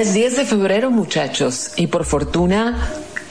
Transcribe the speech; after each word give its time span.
Es 0.00 0.14
10 0.14 0.36
de 0.36 0.44
febrero, 0.44 0.90
muchachos, 0.90 1.72
y 1.76 1.88
por 1.88 2.04
fortuna 2.04 2.78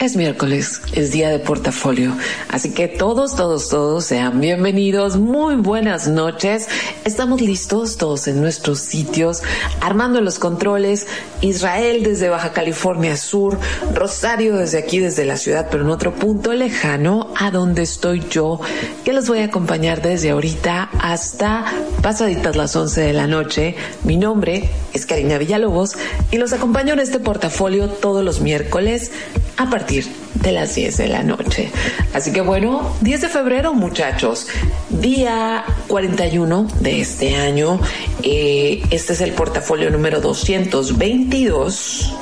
es 0.00 0.16
miércoles, 0.16 0.80
es 0.92 1.10
día 1.10 1.28
de 1.28 1.40
portafolio, 1.40 2.16
así 2.48 2.70
que 2.70 2.86
todos, 2.86 3.34
todos, 3.34 3.68
todos 3.68 4.04
sean 4.04 4.40
bienvenidos, 4.40 5.16
muy 5.16 5.56
buenas 5.56 6.06
noches. 6.06 6.68
Estamos 7.04 7.40
listos 7.40 7.96
todos 7.96 8.28
en 8.28 8.40
nuestros 8.40 8.78
sitios, 8.78 9.42
armando 9.80 10.20
los 10.20 10.38
controles. 10.38 11.08
Israel 11.40 12.04
desde 12.04 12.28
Baja 12.28 12.52
California 12.52 13.16
Sur, 13.16 13.58
Rosario 13.92 14.56
desde 14.56 14.78
aquí, 14.78 15.00
desde 15.00 15.24
la 15.24 15.36
ciudad, 15.36 15.68
pero 15.70 15.82
en 15.82 15.90
otro 15.90 16.14
punto 16.14 16.52
lejano 16.52 17.32
a 17.36 17.50
donde 17.50 17.82
estoy 17.82 18.24
yo, 18.30 18.60
que 19.04 19.12
los 19.12 19.26
voy 19.28 19.40
a 19.40 19.46
acompañar 19.46 20.00
desde 20.00 20.30
ahorita 20.30 20.90
hasta 21.00 21.64
pasaditas 22.02 22.54
las 22.54 22.76
11 22.76 23.00
de 23.00 23.12
la 23.12 23.26
noche. 23.26 23.74
Mi 24.04 24.16
nombre 24.16 24.70
es 24.92 25.06
Karina 25.06 25.38
Villalobos 25.38 25.96
y 26.30 26.38
los 26.38 26.52
acompaño 26.52 26.92
en 26.92 27.00
este 27.00 27.18
portafolio 27.18 27.88
todos 27.88 28.24
los 28.24 28.40
miércoles 28.40 29.10
a 29.58 29.68
partir 29.68 30.06
de 30.34 30.52
las 30.52 30.74
10 30.74 30.96
de 30.96 31.08
la 31.08 31.22
noche. 31.22 31.70
Así 32.14 32.32
que 32.32 32.40
bueno, 32.40 32.94
10 33.00 33.20
de 33.22 33.28
febrero 33.28 33.74
muchachos, 33.74 34.46
día 34.88 35.64
41 35.88 36.68
de 36.80 37.00
este 37.00 37.36
año. 37.36 37.80
Eh, 38.22 38.82
este 38.90 39.12
es 39.12 39.20
el 39.20 39.32
portafolio 39.32 39.90
número 39.90 40.20
222 40.20 42.14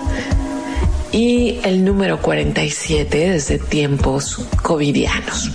y 1.12 1.59
el 1.62 1.84
número 1.84 2.20
47 2.20 3.31
desde 3.31 3.59
tiempos 3.59 4.47
covidianos. 4.62 5.53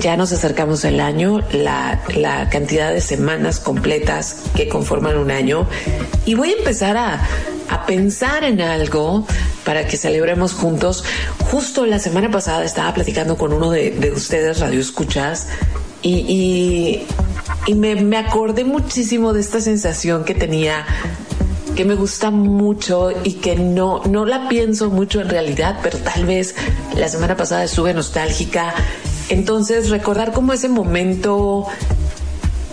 Ya 0.00 0.16
nos 0.16 0.32
acercamos 0.32 0.84
al 0.84 1.00
año, 1.00 1.40
la, 1.52 2.02
cantidad 2.50 2.92
de 2.92 3.00
semanas 3.00 3.60
completas 3.60 4.42
que 4.54 4.68
conforman 4.68 5.16
un 5.16 5.30
año 5.30 5.66
y 6.26 6.34
voy 6.34 6.50
a 6.50 6.56
empezar 6.58 6.96
a 6.96 7.20
pensar 7.86 8.44
en 8.44 8.60
algo 8.60 9.26
para 9.64 9.86
que 9.86 9.96
celebremos 9.96 10.52
juntos. 10.52 11.04
Justo 11.50 11.86
la 11.86 11.98
semana 11.98 12.30
pasada 12.30 12.64
estaba 12.64 12.92
platicando 12.94 13.36
con 13.36 13.52
uno 13.52 13.70
de, 13.70 14.12
ustedes, 14.14 14.60
Radio 14.60 14.80
Escuchas, 14.80 15.48
y, 16.02 17.06
y, 17.66 17.74
me, 17.74 17.94
me 17.96 18.18
acordé 18.18 18.64
muchísimo 18.64 19.32
de 19.32 19.40
esta 19.40 19.60
sensación 19.60 20.24
que 20.24 20.34
tenía 20.34 20.84
que 21.74 21.84
me 21.84 21.94
gusta 21.94 22.30
mucho 22.30 23.10
y 23.24 23.34
que 23.34 23.56
no, 23.56 24.02
no 24.04 24.26
la 24.26 24.48
pienso 24.48 24.90
mucho 24.90 25.20
en 25.20 25.28
realidad, 25.28 25.80
pero 25.82 25.98
tal 25.98 26.24
vez 26.24 26.54
la 26.94 27.08
semana 27.08 27.36
pasada 27.36 27.64
estuve 27.64 27.92
nostálgica. 27.92 28.74
Entonces 29.28 29.90
recordar 29.90 30.32
como 30.32 30.52
ese 30.52 30.68
momento 30.68 31.66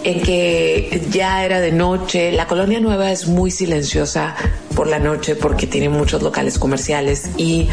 en 0.04 0.22
que 0.22 1.02
ya 1.12 1.46
era 1.46 1.60
de 1.60 1.72
noche. 1.72 2.32
La 2.32 2.48
colonia 2.48 2.80
nueva 2.80 3.12
es 3.12 3.28
muy 3.28 3.52
silenciosa 3.52 4.36
por 4.76 4.88
la 4.88 5.00
noche 5.00 5.36
porque 5.36 5.68
tiene 5.68 5.90
muchos 5.90 6.24
locales 6.24 6.58
comerciales 6.58 7.30
y 7.38 7.70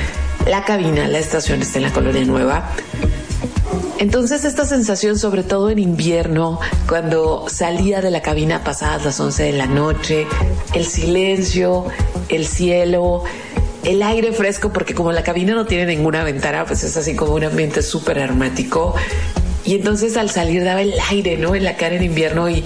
la 0.47 0.65
cabina, 0.65 1.09
la 1.09 1.19
estación 1.19 1.63
está 1.63 1.79
en 1.79 1.85
la 1.85 1.93
colonia 1.93 2.25
nueva. 2.25 2.71
Entonces 3.99 4.45
esta 4.45 4.65
sensación, 4.65 5.19
sobre 5.19 5.43
todo 5.43 5.71
en 5.71 5.81
invierno, 5.81 6.61
cuando 6.89 7.47
salía 7.49 8.01
de 8.01 8.11
la 8.11 8.23
cabina 8.23 8.63
pasadas 8.63 9.05
las 9.05 9.19
11 9.19 9.43
de 9.43 9.53
la 9.53 9.67
noche, 9.67 10.27
el 10.73 10.87
silencio, 10.87 11.87
el 12.29 12.47
cielo, 12.47 13.25
el 13.85 14.03
aire 14.03 14.33
fresco, 14.33 14.73
porque 14.73 14.95
como 14.95 15.13
la 15.13 15.23
cabina 15.23 15.55
no 15.55 15.67
tiene 15.67 15.87
ninguna 15.87 16.25
ventana, 16.25 16.65
pues 16.65 16.83
es 16.85 16.97
así 16.97 17.15
como 17.15 17.35
un 17.35 17.45
ambiente 17.45 17.83
súper 17.83 18.19
aromático 18.19 18.95
y 19.65 19.75
entonces 19.75 20.17
al 20.17 20.31
salir 20.31 20.65
daba 20.65 20.83
el 20.83 20.95
aire, 21.11 21.37
¿no? 21.37 21.55
En 21.55 21.65
la 21.65 21.77
cara 21.77 21.97
en 21.97 22.03
invierno 22.03 22.49
y, 22.49 22.65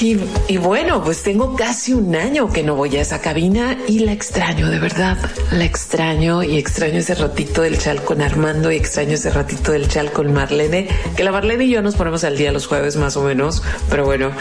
y, 0.00 0.56
bueno, 0.56 1.04
pues 1.04 1.22
tengo 1.22 1.56
casi 1.56 1.92
un 1.92 2.14
año 2.14 2.50
que 2.50 2.62
no 2.62 2.74
voy 2.74 2.96
a 2.96 3.02
esa 3.02 3.20
cabina 3.20 3.76
y 3.86 4.00
la 4.00 4.12
extraño, 4.12 4.68
de 4.68 4.78
verdad. 4.78 5.18
La 5.52 5.64
extraño 5.64 6.42
y 6.42 6.58
extraño 6.58 6.98
ese 6.98 7.14
ratito 7.14 7.62
del 7.62 7.78
chal 7.78 8.02
con 8.02 8.22
Armando 8.22 8.70
y 8.72 8.76
extraño 8.76 9.12
ese 9.12 9.30
ratito 9.30 9.72
del 9.72 9.88
chal 9.88 10.10
con 10.10 10.32
Marlene. 10.32 10.88
Que 11.16 11.24
la 11.24 11.32
Marlene 11.32 11.64
y 11.64 11.70
yo 11.70 11.82
nos 11.82 11.96
ponemos 11.96 12.24
al 12.24 12.38
día 12.38 12.50
los 12.50 12.66
jueves 12.66 12.96
más 12.96 13.16
o 13.16 13.22
menos, 13.22 13.62
pero 13.90 14.04
bueno, 14.04 14.32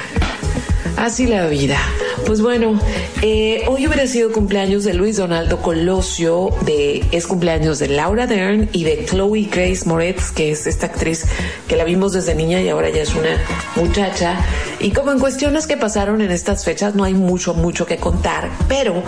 Así 1.00 1.28
la 1.28 1.48
vida. 1.48 1.80
Pues 2.26 2.42
bueno, 2.42 2.80
eh, 3.22 3.64
hoy 3.68 3.88
hubiera 3.88 4.06
sido 4.08 4.32
cumpleaños 4.32 4.84
de 4.84 4.94
Luis 4.94 5.18
Donaldo 5.18 5.62
Colosio, 5.62 6.50
de, 6.66 7.04
es 7.12 7.28
cumpleaños 7.28 7.80
de 7.80 7.88
Laura 7.88 8.28
Dern 8.28 8.70
y 8.72 8.84
de 8.84 9.06
Chloe 9.06 9.50
Grace 9.52 9.86
Moretz, 9.86 10.32
que 10.32 10.52
es 10.52 10.68
esta 10.68 10.88
actriz 10.88 11.26
que 11.68 11.76
la 11.76 11.84
vimos 11.84 12.14
desde 12.14 12.36
niña 12.36 12.62
y 12.62 12.70
ahora 12.70 12.90
ya 12.90 13.02
es 13.02 13.16
una 13.16 13.38
muchacha. 13.76 14.40
Y 14.80 14.92
como 14.92 15.12
en 15.12 15.20
cuestiones 15.20 15.68
que 15.68 15.78
pasaron 15.78 16.22
en 16.22 16.32
estas 16.32 16.64
fechas 16.64 16.96
no 16.96 17.04
hay 17.04 17.14
mucho, 17.14 17.54
mucho 17.54 17.86
que 17.86 17.98
contar, 17.98 18.50
pero 18.68 19.04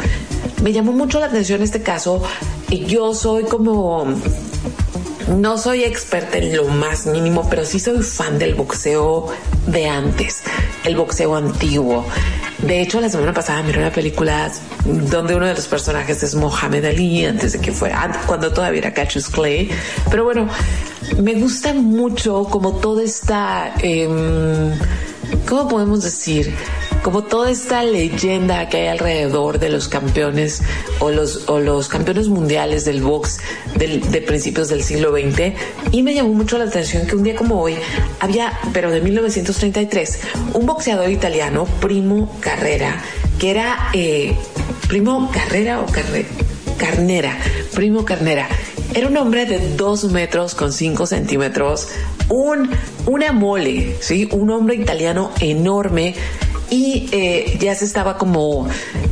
me 0.63 0.73
llamó 0.73 0.91
mucho 0.91 1.19
la 1.19 1.27
atención 1.27 1.61
este 1.61 1.81
caso. 1.81 2.23
Yo 2.69 3.13
soy 3.13 3.43
como 3.43 4.07
no 5.37 5.57
soy 5.57 5.83
experta 5.83 6.37
en 6.37 6.55
lo 6.55 6.65
más 6.65 7.05
mínimo, 7.05 7.47
pero 7.49 7.65
sí 7.65 7.79
soy 7.79 8.01
fan 8.03 8.37
del 8.37 8.55
boxeo 8.55 9.27
de 9.67 9.87
antes, 9.87 10.43
el 10.83 10.95
boxeo 10.95 11.35
antiguo. 11.35 12.05
De 12.65 12.79
hecho, 12.79 13.01
la 13.01 13.09
semana 13.09 13.33
pasada 13.33 13.63
miré 13.63 13.79
una 13.79 13.91
película 13.91 14.51
donde 14.85 15.35
uno 15.35 15.47
de 15.47 15.55
los 15.55 15.67
personajes 15.67 16.21
es 16.21 16.35
Mohamed 16.35 16.85
Ali, 16.85 17.25
antes 17.25 17.53
de 17.53 17.59
que 17.59 17.71
fuera, 17.71 18.21
cuando 18.27 18.53
todavía 18.53 18.79
era 18.79 18.93
Cassius 18.93 19.29
Clay. 19.29 19.69
Pero 20.11 20.23
bueno, 20.23 20.47
me 21.19 21.33
gusta 21.33 21.73
mucho 21.73 22.43
como 22.45 22.73
toda 22.75 23.03
esta, 23.03 23.73
eh, 23.81 24.07
¿cómo 25.47 25.67
podemos 25.67 26.03
decir? 26.03 26.53
Como 27.01 27.23
toda 27.23 27.49
esta 27.49 27.83
leyenda 27.83 28.69
que 28.69 28.77
hay 28.77 28.87
alrededor 28.87 29.59
de 29.59 29.69
los 29.69 29.87
campeones 29.87 30.61
o 30.99 31.09
los, 31.09 31.49
o 31.49 31.59
los 31.59 31.87
campeones 31.87 32.27
mundiales 32.27 32.85
del 32.85 33.01
box 33.01 33.39
de 33.75 34.21
principios 34.21 34.69
del 34.69 34.83
siglo 34.83 35.11
XX. 35.11 35.53
Y 35.91 36.03
me 36.03 36.13
llamó 36.13 36.33
mucho 36.33 36.57
la 36.57 36.65
atención 36.65 37.07
que 37.07 37.15
un 37.15 37.23
día 37.23 37.35
como 37.35 37.61
hoy 37.61 37.75
había, 38.19 38.53
pero 38.73 38.91
de 38.91 39.01
1933, 39.01 40.19
un 40.53 40.65
boxeador 40.65 41.09
italiano, 41.09 41.65
Primo 41.79 42.37
Carrera, 42.39 43.01
que 43.39 43.51
era 43.51 43.89
eh, 43.93 44.35
Primo 44.87 45.31
Carrera 45.31 45.81
o 45.81 45.85
Carnera, 46.77 47.37
Primo 47.73 48.05
Carnera. 48.05 48.47
Era 48.93 49.07
un 49.07 49.15
hombre 49.15 49.45
de 49.45 49.75
dos 49.77 50.03
metros 50.05 50.53
con 50.53 50.73
cinco 50.73 51.07
centímetros, 51.07 51.87
un, 52.27 52.69
una 53.05 53.31
mole, 53.31 53.95
¿sí? 54.01 54.27
Un 54.33 54.51
hombre 54.51 54.75
italiano 54.75 55.31
enorme 55.39 56.13
y 56.71 57.09
eh, 57.11 57.57
ya 57.59 57.75
se 57.75 57.83
estaba 57.83 58.17
como 58.17 58.67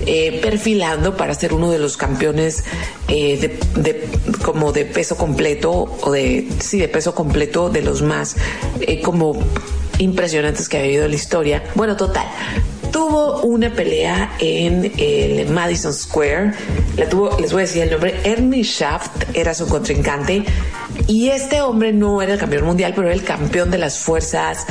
eh, 0.05 0.39
perfilando 0.41 1.15
para 1.17 1.33
ser 1.33 1.53
uno 1.53 1.69
de 1.69 1.77
los 1.77 1.97
campeones 1.97 2.63
eh, 3.09 3.59
de, 3.75 4.07
como 4.43 4.71
de 4.71 4.85
peso 4.85 5.17
completo 5.17 5.97
o 6.01 6.11
de 6.11 6.47
sí 6.59 6.79
de 6.79 6.87
peso 6.87 7.13
completo 7.13 7.69
de 7.69 7.81
los 7.81 8.01
más 8.01 8.37
como 9.03 9.37
impresionantes 9.97 10.69
que 10.69 10.77
ha 10.77 10.79
habido 10.79 11.03
en 11.03 11.11
la 11.11 11.17
historia. 11.17 11.63
Bueno, 11.75 11.97
total. 11.97 12.27
Tuvo 12.93 13.41
una 13.41 13.71
pelea 13.73 14.33
en 14.39 14.93
el 14.97 15.49
Madison 15.49 15.93
Square. 15.93 16.53
La 16.95 17.09
tuvo, 17.09 17.37
les 17.39 17.51
voy 17.51 17.63
a 17.63 17.65
decir 17.65 17.83
el 17.83 17.91
nombre, 17.91 18.15
Ernie 18.23 18.63
Shaft 18.63 19.35
era 19.35 19.53
su 19.53 19.67
contrincante 19.67 20.43
Y 21.05 21.29
este 21.29 21.61
hombre 21.61 21.91
no 21.91 22.21
era 22.21 22.33
el 22.33 22.39
campeón 22.39 22.65
mundial, 22.65 22.93
pero 22.95 23.07
era 23.07 23.15
el 23.15 23.23
campeón 23.23 23.69
de 23.69 23.77
las 23.77 23.99
fuerzas. 23.99 24.65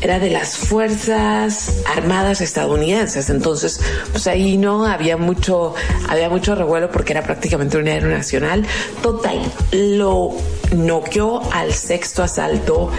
Era 0.00 0.18
de 0.18 0.30
las 0.30 0.56
Fuerzas 0.56 1.82
Armadas 1.86 2.40
estadounidenses. 2.40 3.30
Entonces, 3.30 3.80
pues 4.12 4.26
ahí 4.26 4.56
no 4.56 4.86
había 4.86 5.16
mucho, 5.16 5.74
había 6.08 6.28
mucho 6.28 6.54
revuelo 6.54 6.90
porque 6.90 7.12
era 7.12 7.22
prácticamente 7.22 7.76
un 7.76 7.88
héroe 7.88 8.12
nacional. 8.12 8.66
Total, 9.02 9.40
lo 9.72 10.30
noqueó 10.74 11.42
al 11.52 11.72
sexto 11.72 12.22
asalto 12.22 12.90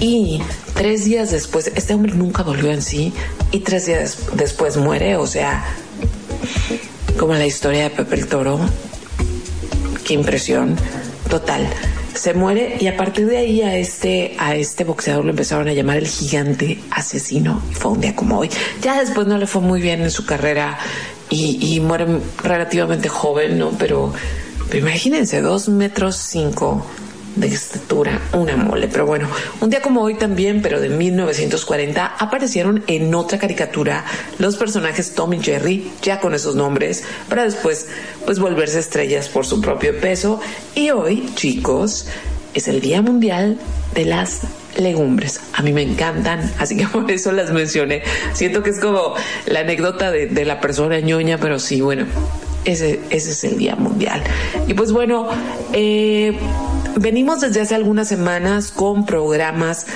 y 0.00 0.42
tres 0.74 1.04
días 1.04 1.30
después, 1.30 1.70
este 1.74 1.94
hombre 1.94 2.12
nunca 2.14 2.42
volvió 2.42 2.70
en 2.70 2.82
sí 2.82 3.12
y 3.52 3.60
tres 3.60 3.86
días 3.86 4.18
después 4.34 4.76
muere, 4.76 5.16
o 5.16 5.26
sea, 5.26 5.64
como 7.18 7.34
la 7.34 7.46
historia 7.46 7.84
de 7.84 7.90
Pepe 7.90 8.16
el 8.16 8.26
Toro. 8.26 8.58
Qué 10.04 10.14
impresión. 10.14 10.76
Total 11.30 11.66
se 12.14 12.34
muere 12.34 12.76
y 12.80 12.86
a 12.86 12.96
partir 12.96 13.26
de 13.26 13.38
ahí 13.38 13.62
a 13.62 13.76
este, 13.76 14.36
a 14.38 14.54
este 14.54 14.84
boxeador 14.84 15.24
lo 15.24 15.30
empezaron 15.30 15.68
a 15.68 15.72
llamar 15.72 15.98
el 15.98 16.06
gigante 16.06 16.78
asesino. 16.90 17.60
Fue 17.72 17.92
un 17.92 18.00
día 18.00 18.14
como 18.14 18.38
hoy. 18.38 18.50
Ya 18.82 19.00
después 19.00 19.26
no 19.26 19.38
le 19.38 19.46
fue 19.46 19.62
muy 19.62 19.80
bien 19.80 20.02
en 20.02 20.10
su 20.10 20.24
carrera 20.24 20.78
y, 21.30 21.74
y 21.74 21.80
muere 21.80 22.06
relativamente 22.42 23.08
joven, 23.08 23.58
¿no? 23.58 23.70
Pero, 23.78 24.12
pero 24.68 24.78
imagínense, 24.78 25.40
dos 25.40 25.68
metros 25.68 26.16
cinco 26.16 26.84
de 27.36 27.48
estatura, 27.48 28.20
una 28.32 28.56
mole. 28.56 28.88
Pero 28.88 29.06
bueno, 29.06 29.28
un 29.60 29.70
día 29.70 29.82
como 29.82 30.02
hoy 30.02 30.14
también, 30.14 30.62
pero 30.62 30.80
de 30.80 30.88
1940, 30.88 32.06
aparecieron 32.18 32.84
en 32.86 33.14
otra 33.14 33.38
caricatura 33.38 34.04
los 34.38 34.56
personajes 34.56 35.14
Tom 35.14 35.32
y 35.34 35.42
Jerry, 35.42 35.90
ya 36.02 36.20
con 36.20 36.34
esos 36.34 36.54
nombres, 36.54 37.04
para 37.28 37.44
después 37.44 37.88
pues 38.24 38.38
volverse 38.38 38.78
estrellas 38.78 39.28
por 39.28 39.46
su 39.46 39.60
propio 39.60 39.98
peso. 40.00 40.40
Y 40.74 40.90
hoy, 40.90 41.30
chicos, 41.34 42.06
es 42.54 42.68
el 42.68 42.80
Día 42.80 43.02
Mundial 43.02 43.58
de 43.94 44.04
las 44.04 44.42
legumbres. 44.78 45.40
A 45.52 45.62
mí 45.62 45.72
me 45.72 45.82
encantan, 45.82 46.50
así 46.58 46.76
que 46.76 46.86
por 46.92 47.10
eso 47.10 47.32
las 47.32 47.52
mencioné. 47.52 48.02
Siento 48.32 48.62
que 48.62 48.70
es 48.70 48.80
como 48.80 49.14
la 49.46 49.60
anécdota 49.60 50.10
de, 50.10 50.44
la 50.44 50.60
persona 50.60 51.00
ñoña, 51.00 51.38
pero 51.38 51.58
sí, 51.58 51.80
bueno, 51.80 52.06
ese, 52.64 53.00
ese 53.10 53.30
es 53.32 53.44
el 53.44 53.58
Día 53.58 53.76
Mundial. 53.76 54.22
Y 54.66 54.74
pues 54.74 54.92
bueno, 54.92 55.28
eh, 55.72 56.38
venimos 56.96 57.40
desde 57.40 57.60
hace 57.60 57.74
algunas 57.74 58.08
semanas 58.08 58.70
con 58.70 59.06
programas 59.06 59.86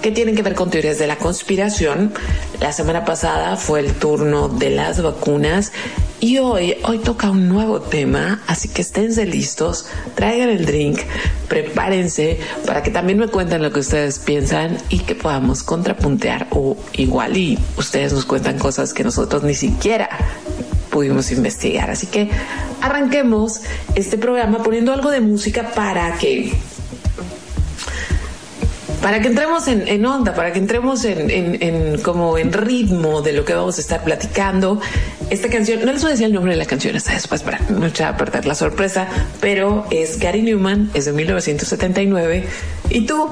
que 0.00 0.10
tienen 0.10 0.34
que 0.34 0.42
ver 0.42 0.54
con 0.54 0.70
teorías 0.70 0.98
de 0.98 1.06
la 1.06 1.16
conspiración. 1.16 2.12
La 2.60 2.72
semana 2.72 3.04
pasada 3.04 3.56
fue 3.56 3.80
el 3.80 3.92
turno 3.94 4.48
de 4.48 4.70
las 4.70 5.00
vacunas 5.00 5.72
y 6.20 6.38
hoy, 6.38 6.76
hoy 6.84 6.98
toca 6.98 7.30
un 7.30 7.48
nuevo 7.48 7.80
tema, 7.80 8.42
así 8.46 8.68
que 8.68 8.82
esténse 8.82 9.26
listos, 9.26 9.86
traigan 10.14 10.50
el 10.50 10.66
drink, 10.66 11.00
prepárense 11.48 12.38
para 12.66 12.82
que 12.82 12.90
también 12.90 13.18
me 13.18 13.28
cuenten 13.28 13.62
lo 13.62 13.72
que 13.72 13.80
ustedes 13.80 14.18
piensan 14.18 14.78
y 14.88 15.00
que 15.00 15.14
podamos 15.14 15.62
contrapuntear 15.62 16.48
o 16.50 16.76
igual 16.92 17.36
y 17.36 17.58
ustedes 17.76 18.12
nos 18.12 18.24
cuentan 18.24 18.58
cosas 18.58 18.92
que 18.92 19.04
nosotros 19.04 19.42
ni 19.42 19.54
siquiera 19.54 20.08
pudimos 20.92 21.32
investigar. 21.32 21.90
Así 21.90 22.06
que 22.06 22.28
arranquemos 22.80 23.62
este 23.96 24.18
programa 24.18 24.62
poniendo 24.62 24.92
algo 24.92 25.10
de 25.10 25.20
música 25.20 25.72
para 25.74 26.12
que 26.18 26.52
para 29.00 29.20
que 29.20 29.26
entremos 29.26 29.66
en, 29.66 30.06
onda, 30.06 30.32
para 30.32 30.52
que 30.52 30.60
entremos 30.60 31.04
en, 31.04 31.98
como 32.02 32.38
en 32.38 32.52
ritmo 32.52 33.20
de 33.20 33.32
lo 33.32 33.44
que 33.44 33.52
vamos 33.52 33.78
a 33.78 33.80
estar 33.80 34.04
platicando. 34.04 34.80
Esta 35.28 35.48
canción, 35.48 35.84
no 35.84 35.92
les 35.92 36.02
voy 36.02 36.10
a 36.10 36.12
decir 36.12 36.26
el 36.26 36.32
nombre 36.32 36.52
de 36.52 36.58
la 36.58 36.66
canción 36.66 36.94
hasta 36.94 37.12
después 37.12 37.42
para 37.42 37.58
no 37.68 37.84
echar 37.86 38.14
a 38.14 38.16
perder 38.16 38.46
la 38.46 38.54
sorpresa, 38.54 39.08
pero 39.40 39.86
es 39.90 40.20
Gary 40.20 40.42
Newman, 40.42 40.90
es 40.94 41.06
de 41.06 41.12
1979 41.14 42.44
y 42.90 43.06
tú 43.06 43.28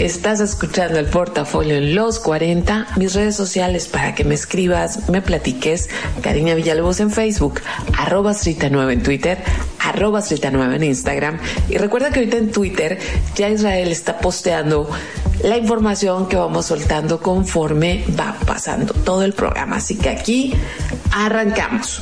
Estás 0.00 0.40
escuchando 0.40 0.98
el 0.98 1.04
portafolio 1.04 1.76
en 1.76 1.94
los 1.94 2.20
40, 2.20 2.86
mis 2.96 3.12
redes 3.12 3.36
sociales 3.36 3.86
para 3.86 4.14
que 4.14 4.24
me 4.24 4.34
escribas, 4.34 5.10
me 5.10 5.20
platiques. 5.20 5.90
Cariña 6.22 6.54
Villalobos 6.54 7.00
en 7.00 7.10
Facebook, 7.10 7.60
arroba 7.98 8.32
9 8.32 8.92
en 8.94 9.02
Twitter, 9.02 9.44
arroba 9.78 10.22
9 10.22 10.76
en 10.76 10.84
Instagram. 10.84 11.38
Y 11.68 11.76
recuerda 11.76 12.08
que 12.08 12.20
ahorita 12.20 12.38
en 12.38 12.50
Twitter 12.50 12.98
ya 13.34 13.50
Israel 13.50 13.88
está 13.88 14.16
posteando 14.20 14.88
la 15.44 15.58
información 15.58 16.28
que 16.28 16.36
vamos 16.36 16.64
soltando 16.64 17.20
conforme 17.20 18.02
va 18.18 18.34
pasando 18.46 18.94
todo 18.94 19.22
el 19.22 19.34
programa. 19.34 19.76
Así 19.76 19.98
que 19.98 20.08
aquí 20.08 20.54
arrancamos. 21.12 22.00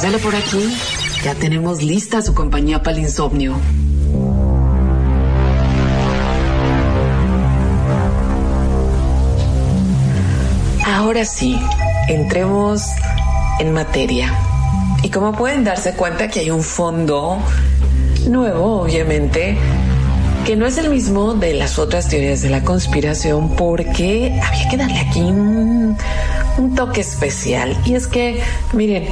Pásale 0.00 0.18
por 0.18 0.34
aquí. 0.34 0.74
Ya 1.22 1.34
tenemos 1.34 1.82
lista 1.82 2.22
su 2.22 2.32
compañía 2.32 2.82
para 2.82 2.96
el 2.96 3.02
insomnio. 3.02 3.54
Ahora 10.86 11.26
sí, 11.26 11.60
entremos 12.08 12.86
en 13.58 13.74
materia. 13.74 14.32
Y 15.02 15.10
como 15.10 15.32
pueden 15.32 15.64
darse 15.64 15.92
cuenta 15.92 16.28
que 16.28 16.40
hay 16.40 16.50
un 16.50 16.62
fondo 16.62 17.36
nuevo, 18.26 18.80
obviamente, 18.80 19.58
que 20.46 20.56
no 20.56 20.64
es 20.64 20.78
el 20.78 20.88
mismo 20.88 21.34
de 21.34 21.52
las 21.52 21.78
otras 21.78 22.08
teorías 22.08 22.40
de 22.40 22.48
la 22.48 22.62
conspiración 22.62 23.50
porque 23.50 24.40
había 24.42 24.68
que 24.70 24.78
darle 24.78 24.98
aquí 24.98 25.20
un, 25.20 25.98
toque 26.74 27.02
especial. 27.02 27.76
Y 27.84 27.96
es 27.96 28.06
que, 28.06 28.40
miren, 28.72 29.04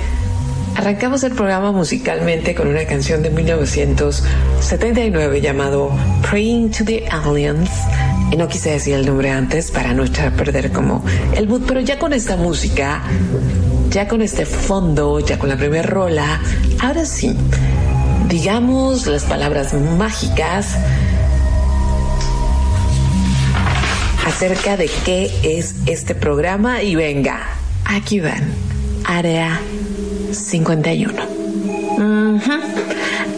arrancamos 0.78 1.22
el 1.24 1.32
programa 1.32 1.72
musicalmente 1.72 2.54
con 2.54 2.68
una 2.68 2.84
canción 2.84 3.24
de 3.24 3.30
1979 3.30 5.40
llamado 5.40 5.90
Praying 6.30 6.70
to 6.70 6.84
the 6.84 7.04
Aliens. 7.08 7.68
Y 8.30 8.36
no 8.36 8.46
quise 8.46 8.70
decir 8.70 8.94
el 8.94 9.04
nombre 9.04 9.32
antes 9.32 9.72
para 9.72 9.92
no 9.92 10.04
echar 10.04 10.28
a 10.28 10.30
perder 10.30 10.70
como 10.70 11.04
el 11.34 11.48
mood, 11.48 11.62
pero 11.66 11.80
ya 11.80 11.98
con 11.98 12.12
esta 12.12 12.36
música, 12.36 13.02
ya 13.90 14.06
con 14.06 14.22
este 14.22 14.46
fondo, 14.46 15.18
ya 15.18 15.36
con 15.36 15.48
la 15.48 15.56
primera 15.56 15.82
rola, 15.82 16.40
ahora 16.80 17.04
sí, 17.04 17.36
digamos 18.28 19.08
las 19.08 19.24
palabras 19.24 19.74
mágicas 19.74 20.76
acerca 24.24 24.76
de 24.76 24.88
qué 25.04 25.28
es 25.42 25.74
este 25.86 26.14
programa 26.14 26.84
y 26.84 26.94
venga, 26.94 27.48
aquí 27.84 28.20
van, 28.20 28.44
área 29.04 29.60
51. 30.32 31.12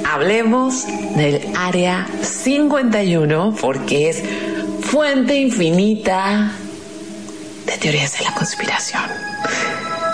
Hablemos 0.05 0.87
del 1.17 1.41
área 1.57 2.07
51 2.23 3.57
porque 3.61 4.11
es 4.11 4.23
fuente 4.83 5.37
infinita 5.37 6.53
de 7.67 7.79
teorías 7.79 8.19
de 8.19 8.25
la 8.25 8.35
conspiración. 8.35 9.03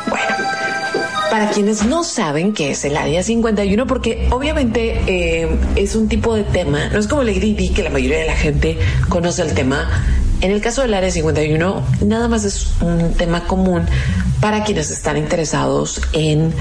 Bueno, 0.09 0.37
para 1.30 1.50
quienes 1.50 1.85
no 1.85 2.04
saben 2.04 2.52
qué 2.52 2.71
es 2.71 2.85
el 2.85 2.97
área 2.97 3.23
51, 3.23 3.87
porque 3.87 4.28
obviamente 4.30 5.00
eh, 5.06 5.49
es 5.76 5.97
un 5.97 6.09
tipo 6.09 6.35
de 6.35 6.45
tema, 6.45 6.88
no 6.88 6.99
es 6.99 7.09
como 7.09 7.23
el 7.23 7.40
Di 7.40 7.71
que 7.71 7.83
la 7.83 7.90
mayoría 7.90 8.18
de 8.18 8.26
la 8.26 8.37
gente 8.37 8.78
conoce 9.09 9.42
el 9.42 9.54
tema. 9.54 9.88
En 10.42 10.50
el 10.50 10.61
caso 10.61 10.83
del 10.83 10.92
área 10.92 11.11
51, 11.11 11.83
nada 12.02 12.28
más 12.28 12.45
es 12.45 12.68
un 12.83 13.12
tema 13.14 13.45
común 13.45 13.87
para 14.46 14.62
quienes 14.62 14.92
están 14.92 15.16
interesados 15.16 16.00
en 16.12 16.54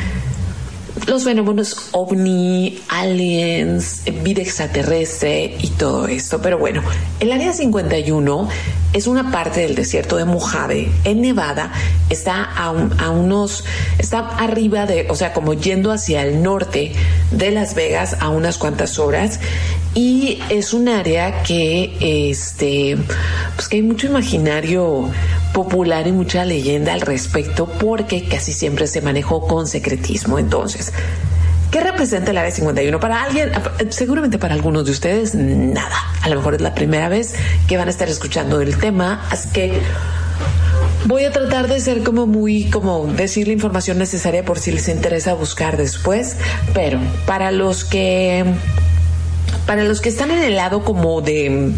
los 1.05 1.23
fenómenos 1.23 1.89
ovni, 1.91 2.81
aliens, 2.89 4.01
vida 4.23 4.41
extraterrestre 4.41 5.55
y 5.59 5.67
todo 5.67 6.07
esto. 6.07 6.41
Pero 6.41 6.57
bueno, 6.57 6.81
el 7.19 7.31
área 7.31 7.53
51 7.53 8.49
es 8.91 9.05
una 9.05 9.31
parte 9.31 9.59
del 9.59 9.75
desierto 9.75 10.17
de 10.17 10.25
Mojave 10.25 10.89
en 11.03 11.21
Nevada. 11.21 11.73
Está 12.09 12.43
a, 12.43 12.71
unos, 13.11 13.65
está 13.99 14.29
arriba 14.29 14.87
de, 14.87 15.05
o 15.11 15.15
sea, 15.15 15.31
como 15.31 15.53
yendo 15.53 15.91
hacia 15.91 16.23
el 16.23 16.41
norte 16.41 16.91
de 17.29 17.51
Las 17.51 17.75
Vegas 17.75 18.17
a 18.19 18.29
unas 18.29 18.57
cuantas 18.57 18.97
horas. 18.97 19.39
Y 19.95 20.39
es 20.49 20.73
un 20.73 20.89
área 20.89 21.41
que, 21.41 22.29
este, 22.29 22.97
pues 23.55 23.67
que 23.69 23.77
hay 23.77 23.81
mucho 23.81 24.07
imaginario 24.07 25.09
popular 25.53 26.05
y 26.05 26.11
mucha 26.11 26.43
leyenda 26.43 26.93
al 26.93 27.01
respecto 27.01 27.65
porque 27.65 28.27
casi 28.27 28.51
siempre 28.51 28.87
se 28.87 29.01
manejó 29.01 29.47
con 29.47 29.67
secretismo. 29.67 30.37
Entonces, 30.37 30.93
¿Qué 31.71 31.81
representa 31.81 32.31
el 32.31 32.37
área 32.37 32.51
51? 32.51 33.01
Para 33.01 33.23
alguien, 33.23 33.51
seguramente 33.89 34.37
para 34.37 34.53
algunos 34.53 34.85
de 34.85 34.91
ustedes, 34.91 35.35
nada. 35.35 35.97
A 36.21 36.29
lo 36.29 36.37
mejor 36.37 36.55
es 36.55 36.61
la 36.61 36.73
primera 36.73 37.09
vez 37.09 37.35
que 37.67 37.75
van 37.75 37.89
a 37.89 37.91
estar 37.91 38.07
escuchando 38.07 38.61
el 38.61 38.77
tema, 38.77 39.27
así 39.29 39.49
que 39.49 39.81
voy 41.05 41.25
a 41.25 41.33
tratar 41.33 41.67
de 41.67 41.81
ser 41.81 42.03
como 42.03 42.27
muy, 42.27 42.69
como 42.69 43.05
decir 43.07 43.47
la 43.47 43.53
información 43.53 43.97
necesaria 43.97 44.45
por 44.45 44.57
si 44.57 44.71
les 44.71 44.87
interesa 44.87 45.33
buscar 45.33 45.75
después, 45.75 46.37
pero 46.73 46.99
para 47.25 47.51
los 47.51 47.83
que, 47.83 48.45
para 49.65 49.83
los 49.83 50.01
que 50.01 50.09
están 50.09 50.31
en 50.31 50.43
el 50.43 50.55
lado 50.55 50.83
como 50.83 51.21
de 51.21 51.73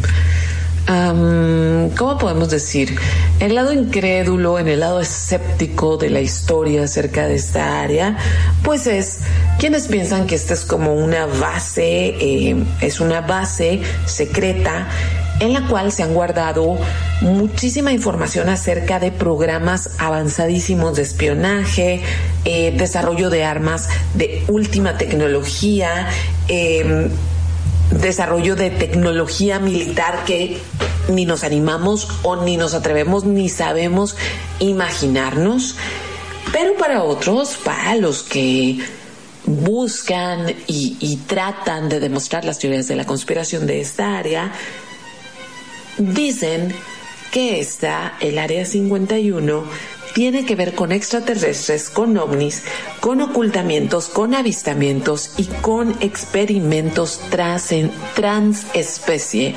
¿cómo 0.87 2.17
podemos 2.17 2.49
decir? 2.49 2.97
El 3.39 3.55
lado 3.55 3.73
incrédulo, 3.73 4.57
en 4.57 4.69
el 4.69 4.79
lado 4.79 5.01
escéptico 5.01 5.97
de 5.97 6.09
la 6.09 6.21
historia 6.21 6.83
acerca 6.83 7.27
de 7.27 7.35
esta 7.35 7.81
área, 7.81 8.17
pues 8.63 8.87
es 8.87 9.19
quienes 9.59 9.87
piensan 9.87 10.27
que 10.27 10.35
esta 10.35 10.53
es 10.53 10.63
como 10.63 10.93
una 10.93 11.25
base, 11.25 12.15
eh, 12.19 12.55
es 12.79 12.99
una 13.01 13.21
base 13.21 13.81
secreta 14.05 14.87
en 15.39 15.53
la 15.53 15.67
cual 15.67 15.91
se 15.91 16.03
han 16.03 16.13
guardado 16.13 16.77
muchísima 17.21 17.91
información 17.91 18.49
acerca 18.49 18.99
de 18.99 19.11
programas 19.11 19.91
avanzadísimos 19.99 20.95
de 20.95 21.01
espionaje, 21.03 22.01
eh, 22.45 22.73
desarrollo 22.75 23.29
de 23.29 23.43
armas 23.43 23.89
de 24.15 24.43
última 24.47 24.97
tecnología, 24.97 26.07
eh, 26.47 27.09
desarrollo 27.91 28.55
de 28.55 28.69
tecnología 28.69 29.59
militar 29.59 30.23
que 30.25 30.59
ni 31.09 31.25
nos 31.25 31.43
animamos 31.43 32.07
o 32.23 32.35
ni 32.37 32.57
nos 32.57 32.73
atrevemos 32.73 33.25
ni 33.25 33.49
sabemos 33.49 34.15
imaginarnos. 34.59 35.75
Pero 36.51 36.75
para 36.75 37.03
otros, 37.03 37.57
para 37.63 37.95
los 37.95 38.23
que 38.23 38.79
buscan 39.45 40.53
y, 40.67 41.19
tratan 41.27 41.89
de 41.89 41.99
demostrar 41.99 42.45
las 42.45 42.59
teorías 42.59 42.87
de 42.87 42.95
la 42.95 43.05
conspiración 43.05 43.65
de 43.65 43.81
esta 43.81 44.17
área, 44.17 44.51
dicen 45.97 46.73
que 47.31 47.59
está 47.59 48.17
el 48.19 48.37
área 48.37 48.65
51 48.65 49.65
tiene 50.17 50.45
que 50.45 50.55
ver 50.55 50.73
con 50.73 50.91
extraterrestres, 50.91 51.91
con 51.91 52.17
ovnis, 52.17 52.63
con 53.01 53.21
ocultamientos, 53.21 54.09
con 54.09 54.33
avistamientos 54.33 55.29
y 55.37 55.45
con 55.45 55.95
experimentos 55.99 57.21
trans, 57.29 57.71
transespecie 58.15 59.53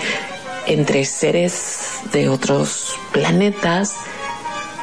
entre 0.67 1.07
seres 1.07 2.01
de 2.13 2.29
otros 2.29 2.95
planetas 3.11 3.95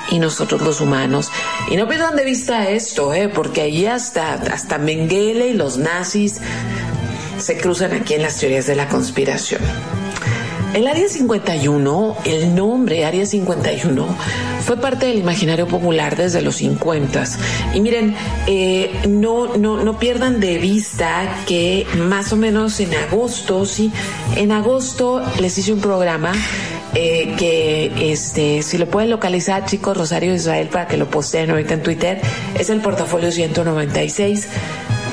y 0.09 0.17
nosotros 0.17 0.63
los 0.63 0.81
humanos. 0.81 1.29
Y 1.69 1.75
no 1.75 1.87
pierdan 1.87 2.15
de 2.15 2.25
vista 2.25 2.67
esto, 2.71 3.13
¿eh? 3.13 3.29
porque 3.29 3.61
ahí 3.61 3.85
hasta, 3.85 4.33
hasta 4.33 4.79
Mengele 4.79 5.49
y 5.49 5.53
los 5.53 5.77
nazis 5.77 6.41
se 7.37 7.55
cruzan 7.55 7.93
aquí 7.93 8.15
en 8.15 8.23
las 8.23 8.39
teorías 8.39 8.65
de 8.65 8.73
la 8.73 8.89
conspiración. 8.89 9.61
El 10.77 10.85
Área 10.85 11.09
51, 11.09 12.17
el 12.25 12.53
nombre 12.53 13.03
Área 13.03 13.25
51, 13.25 14.05
fue 14.63 14.77
parte 14.77 15.07
del 15.07 15.17
imaginario 15.17 15.67
popular 15.67 16.15
desde 16.15 16.43
los 16.43 16.57
50. 16.57 17.23
Y 17.73 17.81
miren, 17.81 18.13
eh, 18.45 18.91
no, 19.09 19.57
no, 19.57 19.83
no 19.83 19.97
pierdan 19.97 20.39
de 20.39 20.59
vista 20.59 21.41
que 21.47 21.87
más 21.97 22.31
o 22.31 22.35
menos 22.35 22.79
en 22.79 22.93
agosto, 22.93 23.65
sí, 23.65 23.91
en 24.35 24.51
agosto 24.51 25.23
les 25.39 25.57
hice 25.57 25.73
un 25.73 25.81
programa 25.81 26.31
eh, 26.93 27.33
que 27.39 28.11
este, 28.11 28.61
si 28.61 28.77
lo 28.77 28.87
pueden 28.87 29.09
localizar, 29.09 29.65
chicos, 29.65 29.97
Rosario 29.97 30.35
Israel, 30.35 30.67
para 30.67 30.87
que 30.87 30.97
lo 30.97 31.09
posteen 31.09 31.49
ahorita 31.49 31.73
en 31.73 31.81
Twitter, 31.81 32.21
es 32.53 32.69
el 32.69 32.81
portafolio 32.81 33.31
196 33.31 34.47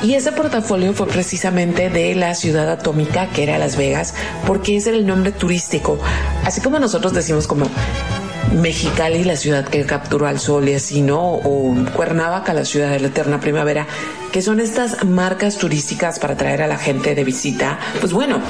y 0.04 0.14
ese 0.14 0.32
portafolio 0.32 0.92
fue 0.92 1.06
precisamente 1.06 1.88
de 1.88 2.14
la 2.14 2.34
ciudad 2.34 2.70
atómica 2.70 3.30
que 3.30 3.42
era 3.42 3.56
Las 3.56 3.76
Vegas, 3.76 4.14
porque 4.46 4.76
ese 4.76 4.90
era 4.90 4.98
el 4.98 5.06
nombre 5.06 5.32
turístico. 5.32 5.98
Así 6.44 6.60
como 6.60 6.78
nosotros 6.78 7.14
decimos 7.14 7.46
como 7.46 7.66
Mexicali, 8.52 9.24
la 9.24 9.36
ciudad 9.36 9.66
que 9.66 9.84
capturó 9.86 10.26
al 10.26 10.38
sol 10.38 10.68
y 10.68 10.74
así, 10.74 11.00
¿no? 11.00 11.22
O 11.22 11.74
Cuernavaca, 11.96 12.52
la 12.52 12.66
ciudad 12.66 12.90
de 12.90 13.00
la 13.00 13.08
eterna 13.08 13.40
primavera, 13.40 13.86
que 14.30 14.42
son 14.42 14.60
estas 14.60 15.04
marcas 15.04 15.56
turísticas 15.56 16.18
para 16.18 16.36
traer 16.36 16.60
a 16.60 16.66
la 16.66 16.76
gente 16.76 17.14
de 17.14 17.24
visita. 17.24 17.78
Pues 18.00 18.12
bueno, 18.12 18.42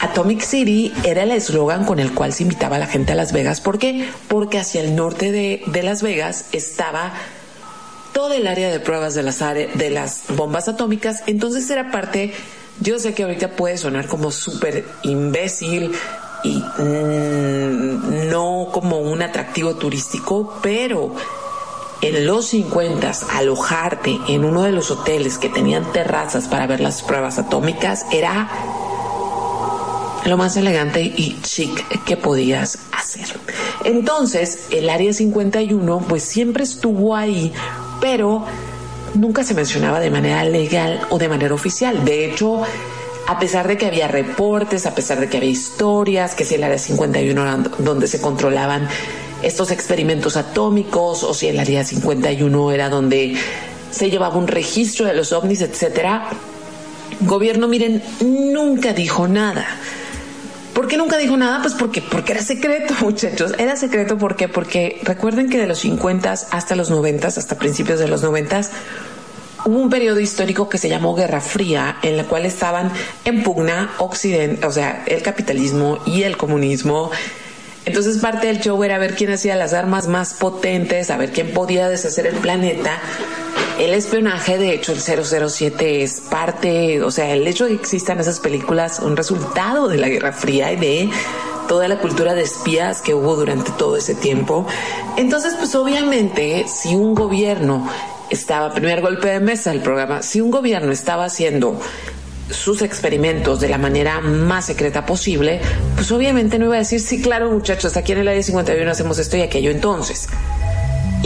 Atomic 0.00 0.40
City 0.40 0.90
era 1.04 1.24
el 1.24 1.32
eslogan 1.32 1.84
con 1.84 2.00
el 2.00 2.14
cual 2.14 2.32
se 2.32 2.44
invitaba 2.44 2.76
a 2.76 2.78
la 2.78 2.86
gente 2.86 3.12
a 3.12 3.14
Las 3.14 3.32
Vegas. 3.32 3.60
¿Por 3.60 3.78
qué? 3.78 4.08
Porque 4.28 4.58
hacia 4.58 4.80
el 4.80 4.96
norte 4.96 5.32
de, 5.32 5.62
de 5.66 5.82
Las 5.82 6.02
Vegas 6.02 6.46
estaba 6.52 7.12
todo 8.16 8.32
el 8.32 8.46
área 8.46 8.70
de 8.70 8.80
pruebas 8.80 9.14
de 9.14 9.22
las, 9.22 9.40
de 9.40 9.90
las 9.90 10.22
bombas 10.34 10.68
atómicas, 10.68 11.22
entonces 11.26 11.68
era 11.68 11.90
parte, 11.90 12.32
yo 12.80 12.98
sé 12.98 13.12
que 13.12 13.24
ahorita 13.24 13.50
puede 13.50 13.76
sonar 13.76 14.06
como 14.06 14.30
súper 14.30 14.86
imbécil 15.02 15.92
y 16.42 16.56
mm, 16.56 18.30
no 18.30 18.68
como 18.72 19.00
un 19.00 19.20
atractivo 19.20 19.74
turístico, 19.74 20.58
pero 20.62 21.14
en 22.00 22.24
los 22.24 22.46
50 22.46 23.12
alojarte 23.34 24.18
en 24.28 24.46
uno 24.46 24.62
de 24.62 24.72
los 24.72 24.90
hoteles 24.90 25.36
que 25.36 25.50
tenían 25.50 25.92
terrazas 25.92 26.48
para 26.48 26.66
ver 26.66 26.80
las 26.80 27.02
pruebas 27.02 27.38
atómicas 27.38 28.06
era 28.12 28.48
lo 30.24 30.38
más 30.38 30.56
elegante 30.56 31.02
y 31.02 31.38
chic 31.42 32.04
que 32.04 32.16
podías 32.16 32.78
hacer. 32.92 33.38
Entonces, 33.84 34.68
el 34.70 34.88
área 34.88 35.12
51 35.12 35.98
pues 36.08 36.22
siempre 36.22 36.64
estuvo 36.64 37.14
ahí 37.14 37.52
pero 38.00 38.44
nunca 39.14 39.44
se 39.44 39.54
mencionaba 39.54 40.00
de 40.00 40.10
manera 40.10 40.44
legal 40.44 41.00
o 41.10 41.18
de 41.18 41.28
manera 41.28 41.54
oficial. 41.54 42.04
De 42.04 42.26
hecho, 42.26 42.62
a 43.26 43.38
pesar 43.38 43.66
de 43.66 43.76
que 43.76 43.86
había 43.86 44.08
reportes, 44.08 44.86
a 44.86 44.94
pesar 44.94 45.20
de 45.20 45.28
que 45.28 45.38
había 45.38 45.50
historias, 45.50 46.34
que 46.34 46.44
si 46.44 46.54
el 46.54 46.64
área 46.64 46.78
51 46.78 47.42
era 47.42 47.56
donde 47.78 48.06
se 48.06 48.20
controlaban 48.20 48.88
estos 49.42 49.70
experimentos 49.70 50.36
atómicos 50.36 51.22
o 51.22 51.34
si 51.34 51.48
el 51.48 51.58
área 51.58 51.84
51 51.84 52.72
era 52.72 52.88
donde 52.88 53.36
se 53.90 54.10
llevaba 54.10 54.36
un 54.36 54.46
registro 54.46 55.06
de 55.06 55.14
los 55.14 55.32
ovnis, 55.32 55.60
etcétera. 55.60 56.28
Gobierno, 57.20 57.66
miren, 57.68 58.02
nunca 58.20 58.92
dijo 58.92 59.26
nada. 59.26 59.66
¿Por 60.76 60.88
qué 60.88 60.98
nunca 60.98 61.16
dijo 61.16 61.38
nada? 61.38 61.62
Pues 61.62 61.72
porque, 61.72 62.02
porque 62.02 62.32
era 62.32 62.42
secreto, 62.42 62.92
muchachos. 63.00 63.54
Era 63.56 63.76
secreto 63.76 64.18
¿por 64.18 64.36
qué? 64.36 64.46
porque 64.46 65.00
recuerden 65.04 65.48
que 65.48 65.56
de 65.56 65.66
los 65.66 65.78
50 65.78 66.30
hasta 66.30 66.76
los 66.76 66.90
90, 66.90 67.28
hasta 67.28 67.56
principios 67.56 67.98
de 67.98 68.08
los 68.08 68.22
90, 68.22 68.60
hubo 69.64 69.78
un 69.78 69.88
periodo 69.88 70.20
histórico 70.20 70.68
que 70.68 70.76
se 70.76 70.90
llamó 70.90 71.14
Guerra 71.14 71.40
Fría, 71.40 71.96
en 72.02 72.18
la 72.18 72.24
cual 72.24 72.44
estaban 72.44 72.92
en 73.24 73.42
pugna 73.42 73.94
Occidente, 73.96 74.66
o 74.66 74.70
sea, 74.70 75.02
el 75.06 75.22
capitalismo 75.22 75.98
y 76.04 76.24
el 76.24 76.36
comunismo. 76.36 77.10
Entonces 77.86 78.18
parte 78.18 78.48
del 78.48 78.60
show 78.60 78.84
era 78.84 78.98
ver 78.98 79.14
quién 79.14 79.32
hacía 79.32 79.56
las 79.56 79.72
armas 79.72 80.08
más 80.08 80.34
potentes, 80.34 81.10
a 81.10 81.16
ver 81.16 81.32
quién 81.32 81.54
podía 81.54 81.88
deshacer 81.88 82.26
el 82.26 82.34
planeta 82.34 83.00
el 83.78 83.94
espionaje, 83.94 84.58
de 84.58 84.72
hecho, 84.72 84.92
el 84.92 85.00
007 85.00 86.02
es 86.02 86.20
parte, 86.20 87.02
o 87.02 87.10
sea, 87.10 87.32
el 87.34 87.46
hecho 87.46 87.64
de 87.64 87.70
que 87.72 87.82
existan 87.82 88.18
esas 88.20 88.40
películas, 88.40 89.00
un 89.00 89.16
resultado 89.16 89.88
de 89.88 89.98
la 89.98 90.08
Guerra 90.08 90.32
Fría 90.32 90.72
y 90.72 90.76
de 90.76 91.10
toda 91.68 91.88
la 91.88 91.98
cultura 91.98 92.34
de 92.34 92.42
espías 92.42 93.02
que 93.02 93.14
hubo 93.14 93.36
durante 93.36 93.70
todo 93.72 93.96
ese 93.96 94.14
tiempo. 94.14 94.66
Entonces, 95.16 95.54
pues 95.58 95.74
obviamente, 95.74 96.66
si 96.68 96.94
un 96.94 97.14
gobierno 97.14 97.88
estaba, 98.30 98.72
primer 98.72 99.02
golpe 99.02 99.28
de 99.28 99.40
mesa 99.40 99.70
del 99.70 99.80
programa, 99.80 100.22
si 100.22 100.40
un 100.40 100.50
gobierno 100.50 100.92
estaba 100.92 101.24
haciendo 101.24 101.78
sus 102.50 102.82
experimentos 102.82 103.60
de 103.60 103.68
la 103.68 103.78
manera 103.78 104.20
más 104.20 104.66
secreta 104.66 105.04
posible, 105.04 105.60
pues 105.96 106.10
obviamente 106.12 106.58
no 106.58 106.66
iba 106.66 106.76
a 106.76 106.78
decir, 106.78 107.00
sí, 107.00 107.20
claro, 107.20 107.50
muchachos, 107.50 107.96
aquí 107.96 108.12
en 108.12 108.18
el 108.18 108.28
área 108.28 108.42
51 108.42 108.90
hacemos 108.90 109.18
esto 109.18 109.36
y 109.36 109.42
aquello 109.42 109.70
entonces. 109.70 110.28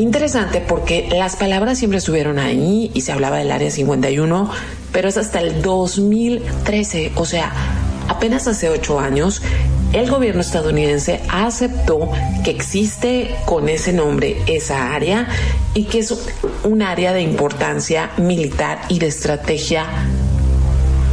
Interesante 0.01 0.63
porque 0.67 1.11
las 1.11 1.37
palabras 1.37 1.77
siempre 1.77 1.99
estuvieron 1.99 2.39
ahí 2.39 2.91
y 2.95 3.03
se 3.03 3.13
hablaba 3.13 3.37
del 3.37 3.53
área 3.53 3.71
51, 3.71 4.51
pero 4.93 5.11
es 5.11 5.19
hasta 5.19 5.41
el 5.41 5.61
2013, 5.61 7.13
o 7.17 7.27
sea, 7.27 7.53
apenas 8.09 8.49
hace 8.49 8.71
ocho 8.71 8.99
años, 8.99 9.43
el 9.93 10.11
gobierno 10.11 10.41
estadounidense 10.41 11.21
aceptó 11.29 12.11
que 12.43 12.51
existe 12.51 13.37
con 13.45 13.69
ese 13.69 13.93
nombre 13.93 14.39
esa 14.47 14.95
área 14.95 15.29
y 15.75 15.85
que 15.85 15.99
es 15.99 16.15
un 16.65 16.81
área 16.81 17.13
de 17.13 17.21
importancia 17.21 18.11
militar 18.17 18.81
y 18.89 19.01
de 19.01 19.09
estrategia 19.09 19.85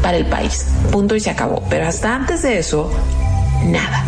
para 0.02 0.15
el 0.15 0.28
país. 0.28 0.65
Punto 0.93 1.13
y 1.13 1.19
se 1.19 1.30
acabó. 1.30 1.62
Pero 1.69 1.88
hasta 1.88 2.15
antes 2.15 2.41
de 2.41 2.58
eso, 2.58 2.89
nada. 3.65 4.06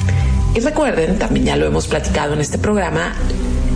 Y 0.55 0.61
recuerden, 0.61 1.19
también 1.19 1.47
ya 1.47 1.57
lo 1.57 1.65
hemos 1.65 1.85
platicado 1.87 2.33
en 2.33 2.39
este 2.39 2.57
programa, 2.57 3.13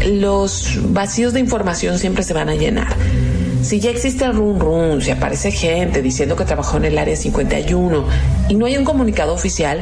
los 0.08 0.80
vacíos 0.94 1.34
de 1.34 1.40
información 1.40 2.00
siempre 2.00 2.24
se 2.24 2.34
van 2.34 2.50
a 2.50 2.56
llenar. 2.56 2.96
Si 3.62 3.80
ya 3.80 3.92
existe 3.92 4.26
el 4.26 4.34
run 4.34 4.60
run, 4.60 5.02
si 5.02 5.12
aparece 5.12 5.52
gente 5.52 6.02
diciendo 6.02 6.36
que 6.36 6.44
trabajó 6.44 6.78
en 6.78 6.86
el 6.86 6.98
área 6.98 7.16
51 7.16 8.06
y 8.50 8.56
no 8.56 8.66
hay 8.66 8.78
un 8.78 8.84
comunicado 8.84 9.34
oficial, 9.34 9.82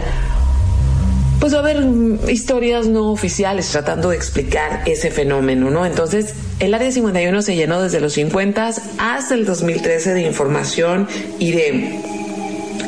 pues 1.39 1.55
va 1.55 1.57
a 1.57 1.61
haber 1.61 1.83
historias 2.29 2.85
no 2.85 3.11
oficiales 3.11 3.67
tratando 3.69 4.11
de 4.11 4.15
explicar 4.15 4.83
ese 4.85 5.09
fenómeno, 5.09 5.71
¿no? 5.71 5.87
Entonces, 5.87 6.35
el 6.59 6.75
área 6.75 6.91
51 6.91 7.41
se 7.41 7.55
llenó 7.55 7.81
desde 7.81 7.99
los 7.99 8.13
50 8.13 8.71
hasta 8.99 9.33
el 9.33 9.45
2013 9.45 10.13
de 10.13 10.21
información 10.21 11.07
y 11.39 11.51
de 11.51 11.99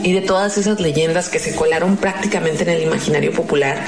y 0.03 0.11
de 0.11 0.21
todas 0.21 0.57
esas 0.57 0.79
leyendas 0.79 1.29
que 1.29 1.39
se 1.39 1.55
colaron 1.55 1.95
prácticamente 1.97 2.63
en 2.63 2.69
el 2.69 2.83
imaginario 2.83 3.31
popular 3.31 3.83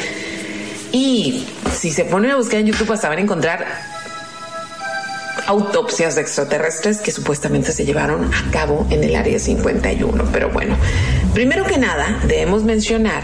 y 0.92 1.44
si 1.76 1.92
se 1.92 2.06
ponen 2.06 2.32
a 2.32 2.38
buscar 2.38 2.60
en 2.60 2.68
YouTube 2.68 2.92
hasta 2.92 3.10
van 3.10 3.20
a 3.20 3.22
encontrar 3.22 3.66
autopsias 5.48 6.16
de 6.16 6.22
extraterrestres 6.22 7.00
que 7.00 7.12
supuestamente 7.12 7.72
se 7.72 7.86
llevaron 7.86 8.34
a 8.34 8.52
cabo 8.52 8.88
en 8.90 9.04
el 9.04 9.16
área 9.16 9.40
51. 9.40 10.26
Pero 10.32 10.50
bueno, 10.50 10.76
primero 11.34 11.66
que 11.66 11.78
nada 11.78 12.20
debemos 12.28 12.64
mencionar 12.64 13.24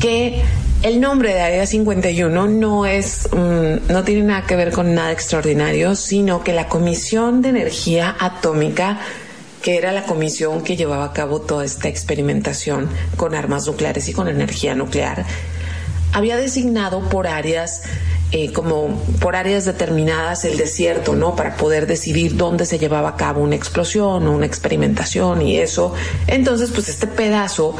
que 0.00 0.42
el 0.82 1.00
nombre 1.00 1.34
de 1.34 1.40
Área 1.40 1.66
51 1.66 2.46
no 2.46 2.86
es, 2.86 3.28
mm, 3.32 3.92
no 3.92 4.02
tiene 4.04 4.22
nada 4.22 4.46
que 4.46 4.56
ver 4.56 4.72
con 4.72 4.94
nada 4.94 5.12
extraordinario, 5.12 5.94
sino 5.94 6.42
que 6.42 6.52
la 6.54 6.68
Comisión 6.68 7.42
de 7.42 7.50
Energía 7.50 8.16
Atómica, 8.18 8.98
que 9.60 9.76
era 9.76 9.92
la 9.92 10.04
comisión 10.04 10.62
que 10.62 10.76
llevaba 10.76 11.04
a 11.04 11.12
cabo 11.12 11.42
toda 11.42 11.66
esta 11.66 11.88
experimentación 11.88 12.88
con 13.18 13.34
armas 13.34 13.66
nucleares 13.66 14.08
y 14.08 14.14
con 14.14 14.26
energía 14.26 14.74
nuclear, 14.74 15.26
había 16.12 16.36
designado 16.36 17.00
por 17.08 17.26
áreas 17.26 17.82
eh, 18.32 18.52
como 18.52 18.96
por 19.18 19.34
áreas 19.34 19.64
determinadas 19.64 20.44
el 20.44 20.56
desierto, 20.56 21.16
¿no? 21.16 21.34
Para 21.34 21.56
poder 21.56 21.88
decidir 21.88 22.36
dónde 22.36 22.64
se 22.64 22.78
llevaba 22.78 23.08
a 23.08 23.16
cabo 23.16 23.42
una 23.42 23.56
explosión 23.56 24.24
o 24.28 24.32
una 24.32 24.46
experimentación 24.46 25.42
y 25.42 25.58
eso. 25.58 25.94
Entonces, 26.28 26.70
pues 26.70 26.88
este 26.88 27.08
pedazo 27.08 27.74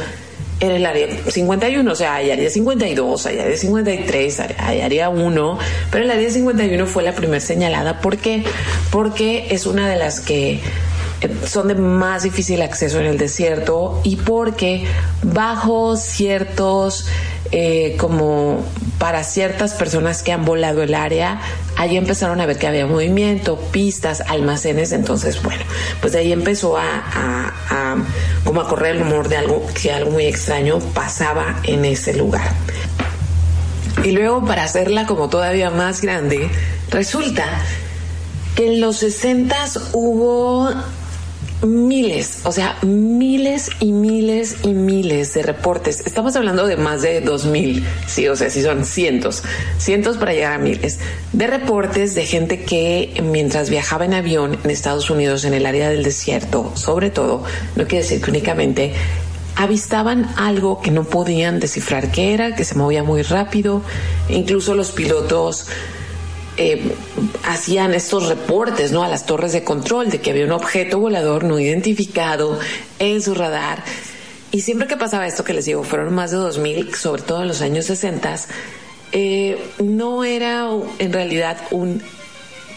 era 0.59 0.75
el 0.75 0.85
área 0.85 1.07
51, 1.27 1.89
o 1.89 1.95
sea, 1.95 2.15
hay 2.15 2.31
área 2.31 2.49
52, 2.49 3.25
hay 3.25 3.39
área 3.39 3.57
53, 3.57 4.39
hay 4.59 4.81
área 4.81 5.09
1, 5.09 5.59
pero 5.89 6.03
el 6.03 6.11
área 6.11 6.29
51 6.29 6.85
fue 6.85 7.03
la 7.03 7.13
primera 7.13 7.39
señalada. 7.39 8.01
¿Por 8.01 8.17
qué? 8.17 8.43
Porque 8.91 9.47
es 9.51 9.65
una 9.65 9.89
de 9.89 9.95
las 9.95 10.19
que 10.19 10.59
son 11.45 11.67
de 11.67 11.75
más 11.75 12.23
difícil 12.23 12.61
acceso 12.61 12.99
en 12.99 13.05
el 13.05 13.17
desierto 13.17 14.01
y 14.03 14.15
porque 14.15 14.85
bajo 15.23 15.95
ciertos 15.95 17.07
eh, 17.53 17.97
como 17.99 18.63
para 18.97 19.25
ciertas 19.25 19.73
personas 19.73 20.23
que 20.23 20.31
han 20.31 20.45
volado 20.45 20.83
el 20.83 20.93
área, 20.93 21.41
allí 21.75 21.97
empezaron 21.97 22.39
a 22.39 22.45
ver 22.45 22.57
que 22.57 22.65
había 22.65 22.85
movimiento, 22.85 23.57
pistas, 23.71 24.21
almacenes, 24.21 24.93
entonces 24.93 25.43
bueno, 25.43 25.61
pues 25.99 26.13
de 26.13 26.19
ahí 26.19 26.31
empezó 26.31 26.77
a, 26.77 27.51
como 28.45 28.61
a 28.61 28.69
correr 28.69 28.95
el 28.95 29.01
rumor 29.01 29.27
de 29.27 29.35
algo 29.35 29.67
que 29.73 29.91
algo 29.91 30.11
muy 30.11 30.27
extraño 30.27 30.79
pasaba 30.79 31.59
en 31.63 31.83
ese 31.83 32.13
lugar. 32.13 32.53
Y 34.05 34.11
luego 34.11 34.45
para 34.45 34.63
hacerla 34.63 35.05
como 35.05 35.27
todavía 35.27 35.71
más 35.71 36.01
grande, 36.01 36.49
resulta 36.89 37.43
que 38.55 38.67
en 38.67 38.79
los 38.79 38.97
60 38.97 39.55
hubo 39.91 40.69
miles, 41.63 42.41
o 42.43 42.51
sea, 42.51 42.77
miles 42.81 43.69
y 43.79 43.91
miles 43.91 44.57
y 44.63 44.69
miles 44.69 45.33
de 45.33 45.43
reportes. 45.43 46.03
Estamos 46.05 46.35
hablando 46.35 46.65
de 46.65 46.77
más 46.77 47.01
de 47.01 47.21
dos 47.21 47.45
mil, 47.45 47.85
sí, 48.07 48.27
o 48.27 48.35
sea, 48.35 48.49
sí 48.49 48.61
son 48.61 48.85
cientos, 48.85 49.43
cientos 49.77 50.17
para 50.17 50.33
llegar 50.33 50.53
a 50.53 50.57
miles 50.57 50.99
de 51.33 51.47
reportes 51.47 52.15
de 52.15 52.25
gente 52.25 52.63
que 52.63 53.21
mientras 53.23 53.69
viajaba 53.69 54.05
en 54.05 54.13
avión 54.13 54.57
en 54.63 54.69
Estados 54.69 55.09
Unidos, 55.09 55.45
en 55.45 55.53
el 55.53 55.65
área 55.65 55.89
del 55.89 56.03
desierto, 56.03 56.71
sobre 56.75 57.09
todo, 57.09 57.43
no 57.75 57.87
quiere 57.87 58.03
decir 58.03 58.21
que 58.21 58.31
únicamente 58.31 58.93
avistaban 59.55 60.29
algo 60.37 60.81
que 60.81 60.91
no 60.91 61.03
podían 61.03 61.59
descifrar 61.59 62.11
qué 62.11 62.33
era, 62.33 62.55
que 62.55 62.63
se 62.63 62.75
movía 62.75 63.03
muy 63.03 63.21
rápido, 63.21 63.81
incluso 64.29 64.75
los 64.75 64.91
pilotos 64.91 65.67
eh, 66.61 66.79
hacían 67.43 67.95
estos 67.95 68.27
reportes 68.27 68.91
¿no? 68.91 69.03
a 69.03 69.07
las 69.07 69.25
torres 69.25 69.51
de 69.51 69.63
control 69.63 70.11
de 70.11 70.21
que 70.21 70.29
había 70.29 70.45
un 70.45 70.51
objeto 70.51 70.99
volador 70.99 71.43
no 71.43 71.59
identificado 71.59 72.59
en 72.99 73.19
su 73.19 73.33
radar. 73.33 73.83
Y 74.51 74.61
siempre 74.61 74.87
que 74.87 74.95
pasaba 74.95 75.25
esto 75.25 75.43
que 75.43 75.55
les 75.55 75.65
digo, 75.65 75.83
fueron 75.83 76.13
más 76.13 76.29
de 76.29 76.37
2.000, 76.37 76.93
sobre 76.93 77.23
todo 77.23 77.41
en 77.41 77.47
los 77.47 77.61
años 77.61 77.85
60, 77.85 78.35
eh, 79.11 79.59
no 79.79 80.23
era 80.23 80.67
en 80.99 81.13
realidad 81.13 81.57
un 81.71 82.03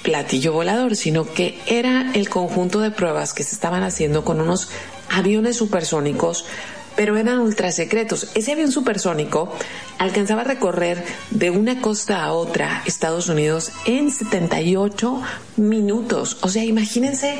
platillo 0.03 0.55
volador, 0.55 0.97
sino 0.97 1.31
que 1.31 1.59
era 1.67 2.11
el 2.15 2.31
conjunto 2.31 2.81
de 2.81 2.91
pruebas 2.91 3.35
que 3.35 3.43
se 3.43 3.55
estaban 3.55 3.83
haciendo 3.83 4.25
con 4.25 4.41
unos 4.41 4.71
aviones 5.11 5.57
supersónicos 5.57 6.47
pero 6.97 7.17
eran 7.17 7.39
ultra 7.39 7.73
secretos. 7.73 8.29
Ese 8.35 8.53
avión 8.53 8.71
supersónico 8.71 9.53
alcanzaba 9.99 10.43
a 10.43 10.45
recorrer 10.45 11.05
de 11.31 11.51
una 11.51 11.81
costa 11.81 12.23
a 12.23 12.33
otra 12.33 12.83
Estados 12.87 13.29
Unidos 13.29 13.73
en 13.87 14.11
78 14.11 15.23
minutos. 15.57 16.39
O 16.43 16.49
sea, 16.49 16.65
imagínense 16.65 17.39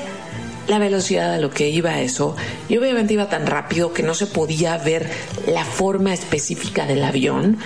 la 0.69 0.79
velocidad 0.79 1.35
a 1.35 1.39
lo 1.39 1.51
que 1.51 1.69
iba 1.69 2.01
eso 2.01 2.37
y 2.69 2.77
obviamente 2.79 3.15
iba 3.15 3.29
tan 3.29 3.47
rápido 3.47 3.93
que 3.93 4.03
no 4.03 4.15
se 4.15 4.27
podía 4.27 4.79
ver 4.79 5.11
la 5.47 5.65
forma 5.65 6.15
específica 6.15 6.87
del 6.87 7.05
avión. 7.05 7.59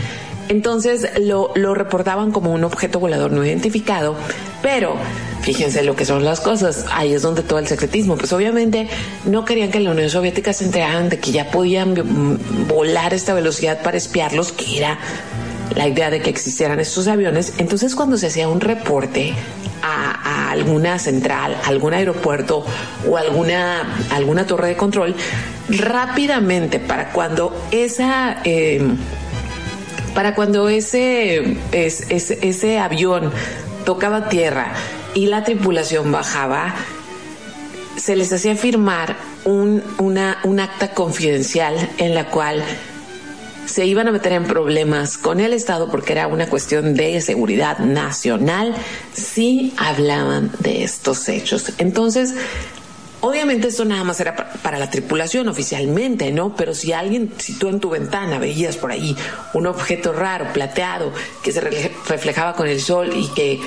Entonces 0.49 1.19
lo, 1.21 1.53
lo 1.55 1.75
reportaban 1.75 2.33
como 2.33 2.53
un 2.53 2.65
objeto 2.65 2.99
volador 3.01 3.33
no 3.33 3.45
identificado, 3.45 4.17
pero 4.63 4.97
Fíjense 5.49 5.83
lo 5.83 5.97
que 5.97 6.05
son 6.05 6.27
las 6.27 6.41
cosas. 6.41 6.85
Ahí 6.93 7.15
es 7.15 7.23
donde 7.23 7.43
todo 7.43 7.59
el 7.59 7.67
secretismo. 7.67 8.19
Pues 8.19 8.35
obviamente 8.35 8.87
no 9.25 9.47
querían 9.47 9.71
que 9.71 9.81
la 9.81 9.93
Unión 9.93 10.11
Soviética 10.11 10.53
se 10.53 10.65
enteraran 10.65 11.09
de 11.09 11.19
que 11.19 11.33
ya 11.33 11.51
podían 11.51 11.95
volar 12.69 13.15
esta 13.15 13.33
velocidad 13.33 13.83
para 13.83 13.97
espiarlos, 13.97 14.53
que 14.53 14.77
era 14.77 14.99
la 15.75 15.89
idea 15.89 16.11
de 16.11 16.21
que 16.21 16.29
existieran 16.29 16.81
estos 16.81 17.09
aviones. 17.09 17.55
Entonces 17.57 17.95
cuando 17.95 18.19
se 18.19 18.27
hacía 18.27 18.47
un 18.47 18.61
reporte 18.61 19.33
a, 19.83 20.49
a 20.49 20.51
alguna 20.51 20.99
central, 20.99 21.57
algún 21.65 21.95
aeropuerto 21.95 22.67
o 23.09 23.17
alguna, 23.17 23.97
alguna 24.11 24.47
torre 24.47 24.69
de 24.69 24.77
control, 24.77 25.15
rápidamente 25.71 26.79
para 26.79 27.11
cuando 27.11 27.57
esa... 27.71 28.39
Em, 28.45 28.99
para 30.14 30.35
cuando 30.35 30.68
ese, 30.68 31.57
ese 31.73 32.79
avión 32.79 33.33
tocaba 33.85 34.29
tierra 34.29 34.73
y 35.14 35.27
la 35.27 35.44
tripulación 35.44 36.12
bajaba, 36.12 36.75
se 37.97 38.16
les 38.16 38.33
hacía 38.33 38.55
firmar 38.55 39.16
un, 39.44 39.83
una, 39.99 40.38
un 40.44 40.61
acta 40.61 40.92
confidencial 40.92 41.75
en 41.99 42.14
la 42.14 42.27
cual 42.31 42.62
se 43.66 43.85
iban 43.87 44.09
a 44.09 44.12
meter 44.12 44.33
en 44.33 44.44
problemas 44.44 45.18
con 45.18 45.40
el 45.40 45.53
Estado 45.53 45.90
porque 45.90 46.12
era 46.12 46.27
una 46.27 46.49
cuestión 46.49 46.94
de 46.94 47.21
seguridad 47.21 47.79
nacional 47.79 48.75
si 49.12 49.75
hablaban 49.77 50.51
de 50.61 50.85
estos 50.85 51.29
hechos. 51.29 51.73
Entonces, 51.79 52.35
Obviamente 53.21 53.67
esto 53.69 53.85
nada 53.85 54.05
más 54.05 54.21
era 54.21 54.37
para 54.37 54.79
la 54.79 54.91
tripulación 54.91 55.49
oficialmente, 55.49 56.31
¿no? 56.31 56.55
Pero 56.55 56.73
si 56.73 56.93
alguien, 56.93 57.33
si 57.39 57.59
tú 57.59 57.69
en 57.69 57.81
tu 57.81 57.91
ventana 57.91 58.39
veías 58.39 58.77
por 58.77 58.93
ahí 58.93 59.17
un 59.55 59.67
objeto 59.67 60.13
raro, 60.13 60.53
plateado, 60.53 61.13
que 61.43 61.51
se 61.51 61.61
reflejaba 61.61 62.55
con 62.55 62.69
el 62.69 62.81
sol 62.81 63.11
y 63.17 63.27
que 63.29 63.61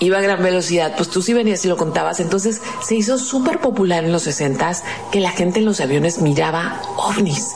iba 0.00 0.18
a 0.18 0.20
gran 0.20 0.42
velocidad, 0.42 0.94
pues 0.96 1.10
tú 1.10 1.22
sí 1.22 1.32
venías 1.32 1.64
y 1.64 1.68
lo 1.68 1.76
contabas. 1.76 2.18
Entonces 2.18 2.60
se 2.82 2.96
hizo 2.96 3.18
súper 3.18 3.60
popular 3.60 4.02
en 4.02 4.10
los 4.10 4.22
60 4.22 4.72
que 5.12 5.20
la 5.20 5.30
gente 5.30 5.60
en 5.60 5.64
los 5.64 5.80
aviones 5.80 6.20
miraba 6.20 6.82
ovnis. 6.96 7.52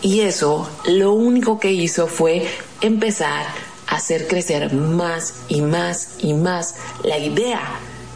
Y 0.00 0.20
eso 0.20 0.66
lo 0.86 1.12
único 1.12 1.60
que 1.60 1.72
hizo 1.72 2.06
fue 2.06 2.48
empezar 2.80 3.44
a 3.86 3.96
hacer 3.96 4.28
crecer 4.28 4.72
más 4.72 5.34
y 5.48 5.60
más 5.60 6.12
y 6.20 6.32
más 6.32 6.76
la 7.04 7.18
idea 7.18 7.60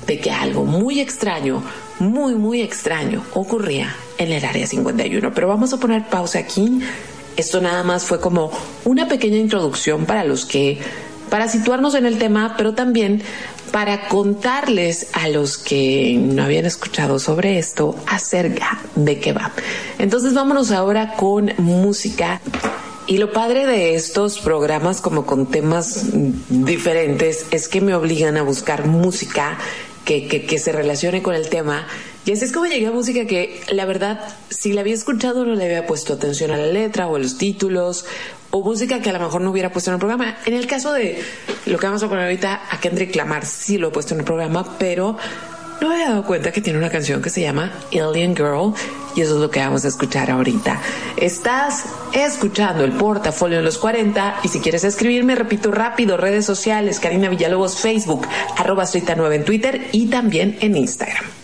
de 0.07 0.21
que 0.21 0.31
algo 0.31 0.65
muy 0.65 1.01
extraño, 1.01 1.63
muy, 1.99 2.35
muy 2.35 2.61
extraño 2.61 3.23
ocurría 3.33 3.95
en 4.19 4.33
el 4.33 4.45
área 4.45 4.67
51. 4.67 5.33
Pero 5.35 5.49
vamos 5.49 5.73
a 5.73 5.79
poner 5.79 6.09
pausa 6.09 6.39
aquí. 6.39 6.81
Esto 7.37 7.61
nada 7.61 7.83
más 7.83 8.05
fue 8.05 8.21
como 8.21 8.51
una 8.85 9.09
pequeña 9.09 9.39
introducción 9.39 10.07
para 10.07 10.25
los 10.25 10.45
que, 10.45 10.79
para 11.31 11.49
situarnos 11.49 11.95
en 11.95 12.07
el 12.07 12.19
tema, 12.19 12.55
pero 12.57 12.75
también 12.75 13.23
para 13.75 14.07
contarles 14.07 15.09
a 15.15 15.27
los 15.29 15.59
que 15.59 16.17
no 16.17 16.45
habían 16.45 16.65
escuchado 16.65 17.19
sobre 17.19 17.59
esto 17.59 17.97
acerca 18.07 18.81
de 18.95 19.19
qué 19.19 19.33
va. 19.33 19.51
Entonces 19.99 20.33
vámonos 20.33 20.71
ahora 20.71 21.15
con 21.15 21.53
música. 21.59 22.41
Y 23.07 23.19
lo 23.19 23.33
padre 23.33 23.67
de 23.67 23.97
estos 23.97 24.39
programas 24.39 25.01
como 25.01 25.27
con 25.27 25.47
temas 25.47 26.07
diferentes 26.49 27.47
es 27.51 27.69
que 27.69 27.81
me 27.81 27.97
obligan 27.97 28.37
a 28.37 28.43
buscar 28.43 28.87
música 28.87 29.59
que, 30.05 30.27
que, 30.27 30.59
se 30.59 30.73
relacione 30.73 31.23
con 31.23 31.35
el 31.35 31.49
tema. 31.49 31.87
Y 32.25 32.33
así 32.33 32.45
es 32.45 32.53
como 32.53 32.67
llegué 32.67 32.87
a 32.87 32.93
música 32.93 33.27
que 33.27 33.61
la 33.73 33.85
verdad, 33.85 34.21
si 34.51 34.73
la 34.73 34.83
había 34.83 34.95
escuchado 34.95 35.45
no 35.45 35.55
le 35.55 35.65
había 35.65 35.87
puesto 35.87 36.15
atención 36.15 36.51
a 36.51 36.57
la 36.57 36.67
letra 36.67 37.07
o 37.07 37.17
a 37.17 37.19
los 37.19 37.39
títulos, 37.39 38.07
o 38.51 38.63
música 38.63 39.01
que 39.01 39.11
a 39.11 39.13
lo 39.13 39.19
mejor 39.19 39.41
no 39.41 39.51
hubiera 39.51 39.73
puesto 39.73 39.91
en 39.91 39.95
el 39.95 39.99
programa. 39.99 40.37
En 40.47 40.55
el 40.55 40.67
caso 40.67 40.93
de 40.93 41.23
lo 41.67 41.79
que 41.79 41.87
vamos 41.87 42.03
a 42.03 42.09
poner 42.09 42.25
ahorita, 42.25 42.63
a 42.71 42.81
Kendrick 42.81 43.15
Lamar 43.17 43.45
sí 43.45 43.79
lo 43.79 43.89
he 43.89 43.91
puesto 43.91 44.15
en 44.15 44.21
el 44.21 44.27
programa, 44.27 44.79
pero 44.79 45.17
no 45.81 45.89
me 45.89 45.95
había 45.95 46.11
dado 46.11 46.25
cuenta 46.25 46.53
que 46.53 46.61
tiene 46.61 46.79
una 46.79 46.91
canción 46.91 47.21
que 47.21 47.31
se 47.31 47.41
llama 47.41 47.73
Alien 47.93 48.37
Girl 48.37 48.75
y 49.15 49.23
eso 49.23 49.35
es 49.35 49.41
lo 49.41 49.51
que 49.51 49.61
vamos 49.61 49.85
a 49.85 49.89
escuchar 49.89 50.31
ahorita. 50.31 50.81
Estás 51.17 51.85
escuchando 52.13 52.85
el 52.85 52.93
portafolio 52.93 53.59
de 53.59 53.65
los 53.65 53.79
40 53.79 54.41
y 54.43 54.49
si 54.49 54.61
quieres 54.61 54.85
escribirme, 54.85 55.35
repito 55.35 55.71
rápido, 55.71 56.17
redes 56.17 56.45
sociales, 56.47 57.01
Karina 57.01 57.29
Villalobos, 57.29 57.79
Facebook, 57.79 58.27
arroba 58.57 58.85
9 59.17 59.37
en 59.37 59.45
Twitter 59.45 59.89
y 59.93 60.07
también 60.07 60.57
en 60.61 60.77
Instagram. 60.77 61.44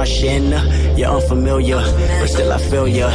Martian. 0.00 0.48
You're 0.96 1.10
unfamiliar, 1.10 1.76
but 2.20 2.28
still 2.28 2.50
I 2.50 2.56
feel 2.56 2.88
ya. 2.88 3.10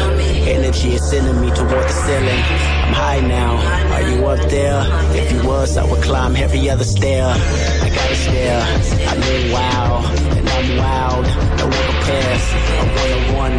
Energy 0.45 0.93
is 0.93 1.09
sending 1.09 1.41
me 1.41 1.49
toward 1.49 1.85
the 1.89 1.95
ceiling. 2.05 2.41
I'm 2.85 2.93
high 2.93 3.21
now. 3.21 3.53
Are 3.95 4.05
you 4.09 4.17
up 4.27 4.49
there? 4.51 4.85
If 5.17 5.31
you 5.31 5.41
was, 5.49 5.77
I 5.77 5.83
would 5.89 6.03
climb 6.03 6.35
every 6.35 6.69
other 6.69 6.83
stair. 6.83 7.25
I 7.25 7.89
gotta 7.89 8.15
stare. 8.15 8.61
I 9.09 9.15
live 9.15 9.51
wow, 9.51 9.91
and 10.37 10.47
I'm 10.47 10.77
wild. 10.77 11.25
No 11.57 11.65
one 11.73 11.85
compares. 11.89 12.45
I'm 12.77 12.89
one 13.01 13.11
on 13.17 13.25
one. 13.41 13.55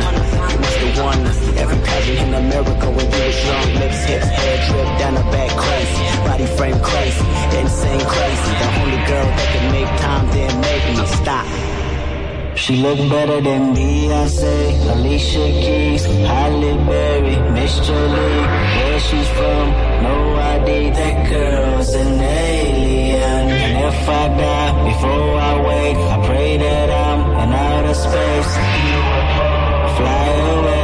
You 0.52 0.58
must 0.62 0.78
the 0.82 0.90
one. 1.10 1.22
Every 1.62 1.78
pageant 1.82 2.18
in 2.28 2.32
America 2.32 2.86
when 2.94 3.06
you 3.10 3.22
was 3.26 3.38
young. 3.44 3.68
Lips, 3.82 4.04
hips, 4.06 4.28
hair 4.38 4.56
drip 4.70 4.88
down 5.02 5.14
the 5.18 5.26
back, 5.34 5.50
crazy. 5.64 6.04
Body 6.30 6.46
frame 6.56 6.78
crazy, 6.78 7.26
insane 7.58 8.06
crazy. 8.06 8.52
The 8.62 8.68
only 8.82 9.00
girl 9.10 9.26
that 9.34 9.48
can 9.50 9.66
make 9.74 9.90
time, 9.98 10.26
then 10.30 10.60
maybe 10.60 11.06
stop. 11.06 11.75
She 12.56 12.76
look 12.76 12.98
better 13.10 13.40
than 13.42 13.74
Beyonce, 13.74 14.90
Alicia 14.90 15.46
Keys, 15.62 16.04
Halle 16.04 16.74
Berry, 16.88 17.36
Mr. 17.54 17.94
Lee. 18.14 18.46
Where 18.76 18.98
she's 18.98 19.28
from, 19.28 19.66
no 20.02 20.36
idea. 20.36 20.94
That 20.94 21.30
girl's 21.30 21.92
an 21.94 22.18
alien. 22.18 23.48
And 23.62 23.94
if 23.94 24.08
I 24.08 24.28
die 24.28 24.72
before 24.88 25.34
I 25.50 25.54
wake, 25.68 25.96
I 25.96 26.26
pray 26.26 26.56
that 26.56 26.88
I'm 26.90 27.20
in 27.42 27.52
outer 27.52 27.94
space. 27.94 28.52
Fly 29.98 30.26
away, 30.56 30.76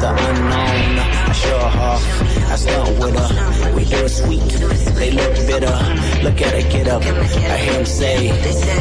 the 0.00 0.10
unknown. 0.10 0.98
I 1.28 1.32
show 1.32 1.58
her 1.58 2.30
I 2.52 2.56
stunt 2.56 2.98
with 2.98 3.16
her. 3.16 3.74
We 3.74 3.84
do 3.84 3.96
it 4.04 4.08
sweet, 4.08 4.48
they 4.98 5.10
look 5.10 5.34
bitter. 5.46 5.76
Look 6.24 6.40
at 6.40 6.52
her 6.62 6.70
get 6.70 6.88
up. 6.88 7.02
I 7.02 7.56
hear 7.56 7.74
him 7.74 7.86
say, 7.86 8.28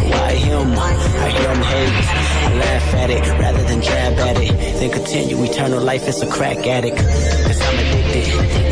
Why 0.10 0.34
him? 0.34 0.72
I 0.72 1.30
hear 1.30 1.50
him 1.50 1.62
hate. 1.62 2.08
I 2.46 2.54
laugh 2.56 2.94
at 2.96 3.10
it 3.10 3.28
rather 3.40 3.64
than 3.64 3.82
jab 3.82 4.18
at 4.20 4.38
it. 4.42 4.52
Then 4.80 4.92
continue 4.92 5.44
eternal 5.44 5.82
life 5.84 6.08
as 6.08 6.22
a 6.22 6.28
crack 6.28 6.66
addict. 6.66 6.98
Cause 6.98 7.62
I'm 7.62 7.80
addicted 7.80 8.69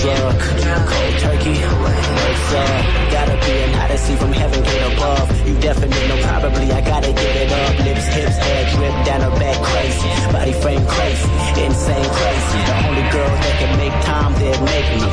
drug. 0.00 0.40
Cold 0.40 1.14
turkey, 1.20 1.56
What's 1.60 2.52
up. 2.56 2.84
Gotta 3.12 3.36
be 3.44 3.54
an 3.66 3.74
odyssey 3.82 4.16
from 4.16 4.32
heaven 4.32 4.62
Get 4.62 4.92
above. 4.92 5.28
You 5.46 5.54
definitely 5.60 6.08
no, 6.08 6.16
probably 6.22 6.72
I 6.72 6.80
gotta 6.80 7.12
get 7.12 7.34
it 7.42 7.52
up. 7.52 7.78
Lips, 7.84 8.06
hips, 8.16 8.36
hair 8.36 8.62
drip 8.74 8.96
down 9.06 9.20
her 9.26 9.34
back 9.38 9.58
crazy. 9.68 10.10
Body 10.32 10.54
frame 10.62 10.84
crazy, 10.86 11.28
insane 11.64 12.10
crazy. 12.18 12.58
The 12.68 12.74
only 12.86 13.06
girl 13.14 13.32
that 13.44 13.54
can 13.60 13.72
make 13.82 13.96
time 14.04 14.32
that 14.40 14.58
make 14.72 14.88
me. 15.00 15.10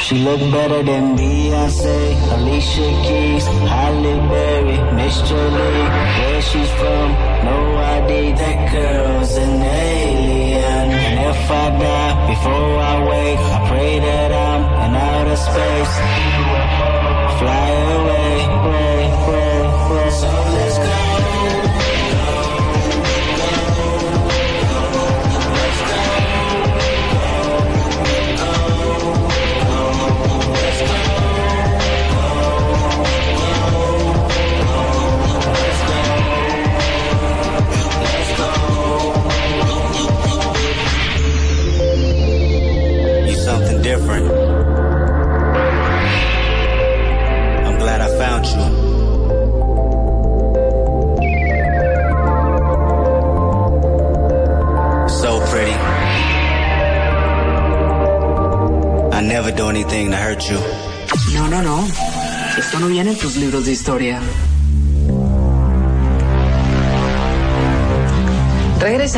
She 0.00 0.16
look 0.24 0.40
better 0.50 0.82
than 0.82 1.16
Beyonce, 1.18 1.98
Alicia 2.32 2.88
Keys, 3.04 3.46
Halle 3.72 4.14
Berry, 4.30 4.78
Mr. 4.96 5.36
Lee. 5.56 5.84
Where 6.18 6.40
she's 6.40 6.70
from, 6.80 7.08
no 7.44 7.58
idea. 7.76 8.36
That 8.36 8.72
girl's 8.72 9.36
an 9.36 9.62
alien 9.62 10.47
off 11.38 11.50
at 11.50 12.26
before 12.28 12.78
I 12.78 13.08
wake. 13.08 13.38
I 13.38 13.68
pray 13.68 13.98
that 13.98 14.32
I'm 14.32 14.62
in 14.84 14.96
outer 14.96 15.36
space. 15.36 15.94
Fly 17.38 17.68
away. 17.68 18.07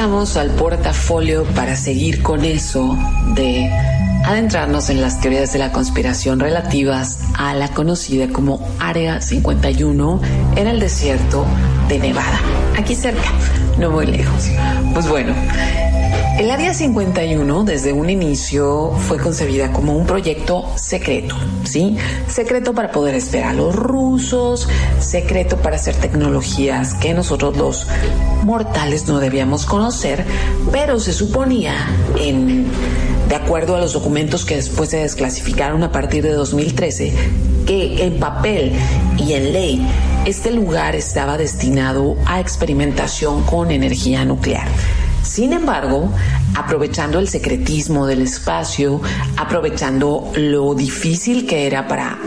Regresamos 0.00 0.38
al 0.38 0.50
portafolio 0.52 1.44
para 1.54 1.76
seguir 1.76 2.22
con 2.22 2.42
eso 2.42 2.96
de 3.34 3.70
adentrarnos 4.24 4.88
en 4.88 5.02
las 5.02 5.20
teorías 5.20 5.52
de 5.52 5.58
la 5.58 5.72
conspiración 5.72 6.40
relativas 6.40 7.18
a 7.34 7.52
la 7.52 7.68
conocida 7.68 8.28
como 8.28 8.66
Área 8.78 9.20
51 9.20 10.20
en 10.56 10.66
el 10.66 10.80
desierto 10.80 11.44
de 11.90 11.98
Nevada, 11.98 12.40
aquí 12.78 12.94
cerca, 12.94 13.28
no 13.78 13.90
muy 13.90 14.06
lejos. 14.06 14.48
Pues 14.94 15.06
bueno, 15.06 15.34
el 16.38 16.50
Área 16.50 16.72
51 16.72 17.64
desde 17.64 17.92
un 17.92 18.08
inicio 18.08 18.92
fue 19.06 19.18
concebida 19.18 19.70
como 19.70 19.94
un 19.94 20.06
proyecto 20.06 20.64
secreto, 20.76 21.36
¿sí? 21.64 21.98
Secreto 22.26 22.72
para 22.72 22.90
poder 22.90 23.16
esperar 23.16 23.50
a 23.50 23.52
los 23.52 23.76
rusos, 23.76 24.66
secreto 24.98 25.58
para 25.58 25.76
hacer 25.76 25.94
tecnologías 25.96 26.94
que 26.94 27.12
nosotros 27.12 27.58
los 27.58 27.86
mortales 28.44 29.06
no 29.06 29.20
debíamos 29.20 29.66
conocer, 29.66 30.24
pero 30.72 30.98
se 31.00 31.12
suponía 31.12 31.74
de 33.28 33.34
acuerdo 33.34 33.76
a 33.76 33.80
los 33.80 33.92
documentos 33.92 34.44
que 34.44 34.56
después 34.56 34.90
se 34.90 34.98
desclasificaron 34.98 35.82
a 35.82 35.92
partir 35.92 36.22
de 36.22 36.32
2013, 36.32 37.12
que 37.66 38.04
en 38.04 38.18
papel 38.18 38.72
y 39.18 39.34
en 39.34 39.52
ley 39.52 39.86
este 40.26 40.50
lugar 40.50 40.96
estaba 40.96 41.38
destinado 41.38 42.16
a 42.26 42.40
experimentación 42.40 43.42
con 43.44 43.70
energía 43.70 44.24
nuclear. 44.24 44.66
Sin 45.22 45.52
embargo, 45.52 46.10
aprovechando 46.56 47.18
el 47.18 47.28
secretismo 47.28 48.06
del 48.06 48.22
espacio, 48.22 49.00
aprovechando 49.36 50.32
lo 50.34 50.74
difícil 50.74 51.46
que 51.46 51.66
era 51.66 51.86
para, 51.86 52.18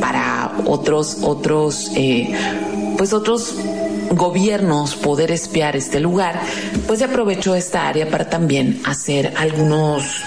para 0.00 0.52
otros, 0.66 1.18
otros, 1.22 1.90
eh, 1.94 2.30
pues 2.98 3.12
otros 3.12 3.54
gobiernos 4.10 4.94
poder 4.94 5.30
espiar 5.30 5.76
este 5.76 6.00
lugar, 6.00 6.40
pues 6.86 7.00
se 7.00 7.04
aprovechó 7.04 7.54
esta 7.54 7.88
área 7.88 8.08
para 8.08 8.28
también 8.28 8.80
hacer 8.84 9.32
algunos 9.36 10.24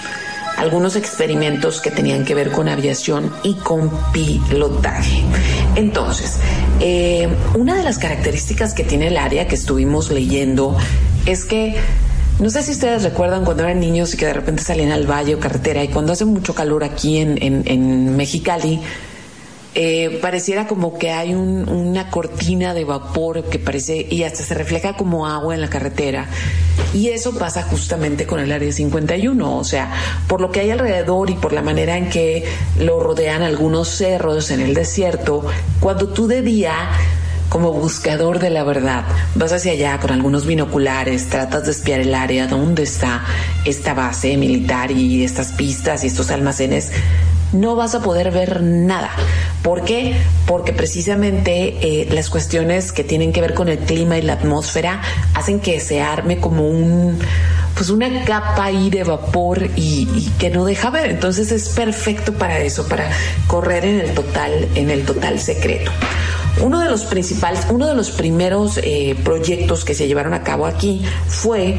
algunos 0.56 0.94
experimentos 0.94 1.80
que 1.80 1.90
tenían 1.90 2.24
que 2.24 2.34
ver 2.34 2.50
con 2.50 2.68
aviación 2.68 3.32
y 3.42 3.54
con 3.54 3.90
pilotaje. 4.12 5.22
Entonces, 5.74 6.38
eh, 6.80 7.28
una 7.54 7.76
de 7.76 7.82
las 7.82 7.96
características 7.96 8.74
que 8.74 8.84
tiene 8.84 9.06
el 9.06 9.16
área 9.16 9.48
que 9.48 9.54
estuvimos 9.54 10.10
leyendo 10.10 10.76
es 11.24 11.46
que 11.46 11.76
no 12.40 12.50
sé 12.50 12.62
si 12.62 12.72
ustedes 12.72 13.02
recuerdan 13.02 13.44
cuando 13.44 13.62
eran 13.62 13.80
niños 13.80 14.12
y 14.12 14.16
que 14.18 14.26
de 14.26 14.34
repente 14.34 14.62
salían 14.62 14.92
al 14.92 15.10
valle 15.10 15.34
o 15.34 15.40
carretera 15.40 15.82
y 15.82 15.88
cuando 15.88 16.12
hace 16.12 16.26
mucho 16.26 16.54
calor 16.54 16.84
aquí 16.84 17.18
en, 17.18 17.42
en, 17.42 17.62
en 17.66 18.16
Mexicali, 18.16 18.80
eh, 19.82 20.18
pareciera 20.20 20.66
como 20.66 20.98
que 20.98 21.10
hay 21.10 21.32
un, 21.32 21.66
una 21.66 22.10
cortina 22.10 22.74
de 22.74 22.84
vapor 22.84 23.44
que 23.44 23.58
parece 23.58 24.06
y 24.10 24.24
hasta 24.24 24.42
se 24.42 24.52
refleja 24.52 24.94
como 24.94 25.26
agua 25.26 25.54
en 25.54 25.62
la 25.62 25.70
carretera. 25.70 26.26
Y 26.92 27.08
eso 27.08 27.38
pasa 27.38 27.62
justamente 27.62 28.26
con 28.26 28.40
el 28.40 28.52
área 28.52 28.70
51, 28.70 29.56
o 29.56 29.64
sea, 29.64 29.90
por 30.28 30.42
lo 30.42 30.52
que 30.52 30.60
hay 30.60 30.70
alrededor 30.70 31.30
y 31.30 31.34
por 31.34 31.54
la 31.54 31.62
manera 31.62 31.96
en 31.96 32.10
que 32.10 32.44
lo 32.78 33.00
rodean 33.00 33.40
algunos 33.40 33.88
cerros 33.88 34.50
en 34.50 34.60
el 34.60 34.74
desierto, 34.74 35.46
cuando 35.80 36.08
tú 36.08 36.26
de 36.26 36.42
día 36.42 36.74
como 37.48 37.72
buscador 37.72 38.38
de 38.38 38.50
la 38.50 38.64
verdad. 38.64 39.04
Vas 39.34 39.52
hacia 39.52 39.72
allá 39.72 39.98
con 39.98 40.10
algunos 40.10 40.44
binoculares, 40.44 41.30
tratas 41.30 41.64
de 41.64 41.70
espiar 41.70 42.00
el 42.00 42.14
área 42.14 42.46
donde 42.46 42.82
está 42.82 43.24
esta 43.64 43.94
base 43.94 44.36
militar 44.36 44.90
y 44.90 45.24
estas 45.24 45.52
pistas 45.52 46.04
y 46.04 46.08
estos 46.08 46.30
almacenes. 46.30 46.92
No 47.52 47.74
vas 47.76 47.94
a 47.94 48.00
poder 48.00 48.30
ver 48.30 48.62
nada. 48.62 49.10
¿Por 49.62 49.84
qué? 49.84 50.16
Porque 50.46 50.72
precisamente 50.72 51.76
eh, 51.82 52.08
las 52.10 52.30
cuestiones 52.30 52.92
que 52.92 53.04
tienen 53.04 53.32
que 53.32 53.40
ver 53.40 53.54
con 53.54 53.68
el 53.68 53.78
clima 53.78 54.18
y 54.18 54.22
la 54.22 54.34
atmósfera 54.34 55.00
hacen 55.34 55.60
que 55.60 55.80
se 55.80 56.00
arme 56.00 56.38
como 56.38 56.68
un 56.68 57.18
pues 57.74 57.88
una 57.88 58.24
capa 58.24 58.64
ahí 58.64 58.90
de 58.90 59.04
vapor 59.04 59.70
y, 59.74 60.30
que 60.38 60.50
no 60.50 60.64
deja 60.64 60.90
ver. 60.90 61.10
Entonces 61.10 61.50
es 61.50 61.70
perfecto 61.70 62.34
para 62.34 62.58
eso, 62.60 62.86
para 62.86 63.10
correr 63.46 63.84
en 63.84 64.00
el 64.00 64.14
total, 64.14 64.68
en 64.74 64.90
el 64.90 65.04
total 65.04 65.40
secreto. 65.40 65.90
Uno 66.60 66.80
de 66.80 66.90
los 66.90 67.04
principales, 67.04 67.66
uno 67.70 67.86
de 67.86 67.94
los 67.94 68.10
primeros 68.10 68.78
eh, 68.82 69.16
proyectos 69.24 69.84
que 69.84 69.94
se 69.94 70.06
llevaron 70.06 70.34
a 70.34 70.42
cabo 70.42 70.66
aquí 70.66 71.02
fue, 71.26 71.76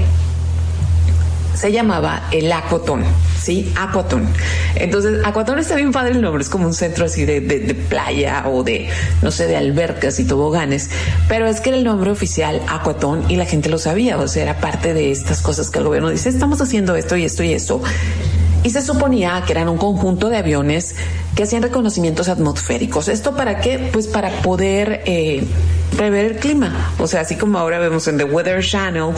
se 1.61 1.71
llamaba 1.71 2.23
el 2.31 2.51
Aquatón, 2.51 3.03
¿sí? 3.39 3.71
Aquatón. 3.77 4.27
Entonces, 4.73 5.23
Aquatón 5.23 5.59
está 5.59 5.75
bien 5.75 5.91
padre 5.91 6.13
el 6.13 6.21
nombre, 6.21 6.41
es 6.41 6.49
como 6.49 6.65
un 6.65 6.73
centro 6.73 7.05
así 7.05 7.23
de, 7.23 7.39
playa 7.87 8.45
o 8.47 8.63
de, 8.63 8.89
no 9.21 9.29
sé, 9.29 9.45
de 9.45 9.57
albercas 9.57 10.19
y 10.19 10.25
toboganes, 10.25 10.89
pero 11.27 11.45
es 11.45 11.61
que 11.61 11.69
era 11.69 11.77
el 11.77 11.83
nombre 11.83 12.09
oficial 12.09 12.63
Aquatón 12.67 13.25
y 13.29 13.35
la 13.35 13.45
gente 13.45 13.69
lo 13.69 13.77
sabía, 13.77 14.17
o 14.17 14.27
sea, 14.27 14.41
era 14.41 14.59
parte 14.59 14.95
de 14.95 15.11
estas 15.11 15.43
cosas 15.43 15.69
que 15.69 15.77
el 15.77 15.85
gobierno 15.85 16.09
dice, 16.09 16.29
estamos 16.29 16.59
haciendo 16.61 16.95
esto 16.95 17.15
y 17.15 17.25
esto 17.25 17.43
y 17.43 17.53
esto. 17.53 17.83
Y 18.63 18.71
se 18.71 18.81
suponía 18.81 19.43
que 19.45 19.51
eran 19.53 19.69
un 19.69 19.77
conjunto 19.77 20.29
de 20.29 20.37
aviones 20.37 20.95
que 21.35 21.43
hacían 21.43 21.61
reconocimientos 21.61 22.27
atmosféricos. 22.27 23.07
¿Esto 23.07 23.35
para 23.35 23.61
qué? 23.61 23.89
Pues 23.93 24.07
para 24.07 24.31
poder 24.41 25.03
eh, 25.05 25.43
prever 25.95 26.25
el 26.25 26.37
clima. 26.37 26.93
O 26.99 27.07
sea, 27.07 27.21
así 27.21 27.35
como 27.35 27.59
ahora 27.59 27.79
vemos 27.79 28.07
en 28.07 28.17
The 28.17 28.23
Weather 28.23 28.63
Channel, 28.63 29.13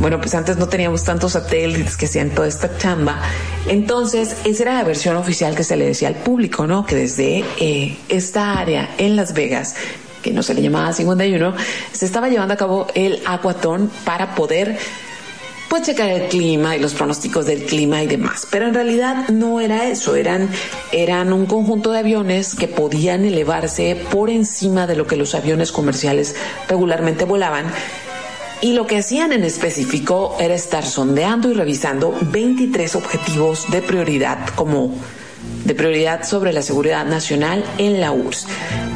bueno, 0.00 0.20
pues 0.20 0.34
antes 0.34 0.56
no 0.56 0.68
teníamos 0.68 1.04
tantos 1.04 1.32
satélites 1.32 1.96
que 1.96 2.06
hacían 2.06 2.30
toda 2.30 2.48
esta 2.48 2.76
chamba. 2.78 3.20
Entonces, 3.66 4.36
esa 4.44 4.62
era 4.62 4.74
la 4.74 4.84
versión 4.84 5.16
oficial 5.16 5.54
que 5.54 5.64
se 5.64 5.76
le 5.76 5.86
decía 5.86 6.08
al 6.08 6.16
público, 6.16 6.66
¿no? 6.66 6.86
Que 6.86 6.96
desde 6.96 7.44
eh, 7.58 7.96
esta 8.08 8.58
área 8.58 8.94
en 8.98 9.16
Las 9.16 9.34
Vegas 9.34 9.74
que 10.22 10.32
no 10.32 10.42
se 10.42 10.52
le 10.52 10.62
llamaba 10.62 10.92
51, 10.92 11.54
se 11.92 12.04
estaba 12.04 12.28
llevando 12.28 12.54
a 12.54 12.56
cabo 12.56 12.88
el 12.94 13.22
Aquatón 13.24 13.90
para 14.04 14.34
poder 14.34 14.76
pues 15.68 15.82
checar 15.82 16.08
el 16.08 16.28
clima 16.28 16.76
y 16.76 16.80
los 16.80 16.94
pronósticos 16.94 17.46
del 17.46 17.64
clima 17.64 18.02
y 18.02 18.06
demás. 18.06 18.46
Pero 18.50 18.66
en 18.66 18.74
realidad 18.74 19.28
no 19.28 19.60
era 19.60 19.88
eso, 19.88 20.16
eran, 20.16 20.48
eran 20.92 21.32
un 21.32 21.46
conjunto 21.46 21.92
de 21.92 21.98
aviones 21.98 22.54
que 22.54 22.68
podían 22.68 23.24
elevarse 23.24 23.96
por 24.10 24.30
encima 24.30 24.86
de 24.86 24.96
lo 24.96 25.06
que 25.06 25.16
los 25.16 25.34
aviones 25.34 25.72
comerciales 25.72 26.36
regularmente 26.68 27.24
volaban. 27.24 27.66
Y 28.60 28.72
lo 28.72 28.86
que 28.86 28.96
hacían 28.96 29.32
en 29.32 29.44
específico 29.44 30.36
era 30.40 30.54
estar 30.54 30.84
sondeando 30.84 31.48
y 31.48 31.54
revisando 31.54 32.18
23 32.32 32.96
objetivos 32.96 33.70
de 33.70 33.82
prioridad 33.82 34.48
como 34.56 34.94
de 35.64 35.74
prioridad 35.74 36.24
sobre 36.24 36.52
la 36.52 36.62
seguridad 36.62 37.04
nacional 37.04 37.64
en 37.78 38.00
la 38.00 38.12
URSS. 38.12 38.46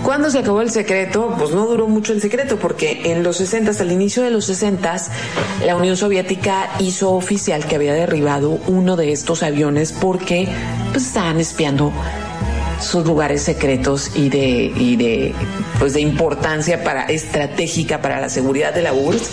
Cuando 0.02 0.30
se 0.30 0.38
acabó 0.38 0.62
el 0.62 0.70
secreto, 0.70 1.34
pues 1.38 1.50
no 1.50 1.66
duró 1.66 1.86
mucho 1.86 2.12
el 2.12 2.20
secreto, 2.20 2.58
porque 2.58 3.12
en 3.12 3.22
los 3.22 3.36
60, 3.36 3.70
al 3.80 3.92
inicio 3.92 4.22
de 4.22 4.30
los 4.30 4.46
60, 4.46 4.96
la 5.64 5.76
Unión 5.76 5.96
Soviética 5.96 6.70
hizo 6.80 7.12
oficial 7.12 7.66
que 7.66 7.76
había 7.76 7.94
derribado 7.94 8.58
uno 8.66 8.96
de 8.96 9.12
estos 9.12 9.42
aviones 9.42 9.92
porque 9.92 10.48
pues, 10.92 11.06
estaban 11.06 11.38
espiando 11.38 11.92
sus 12.82 13.06
lugares 13.06 13.42
secretos 13.42 14.10
y 14.14 14.28
de, 14.28 15.34
pues 15.78 15.94
de 15.94 16.00
importancia 16.00 16.84
para, 16.84 17.04
estratégica 17.04 18.00
para 18.00 18.20
la 18.20 18.28
seguridad 18.28 18.74
de 18.74 18.82
la 18.82 18.92
URSS. 18.92 19.30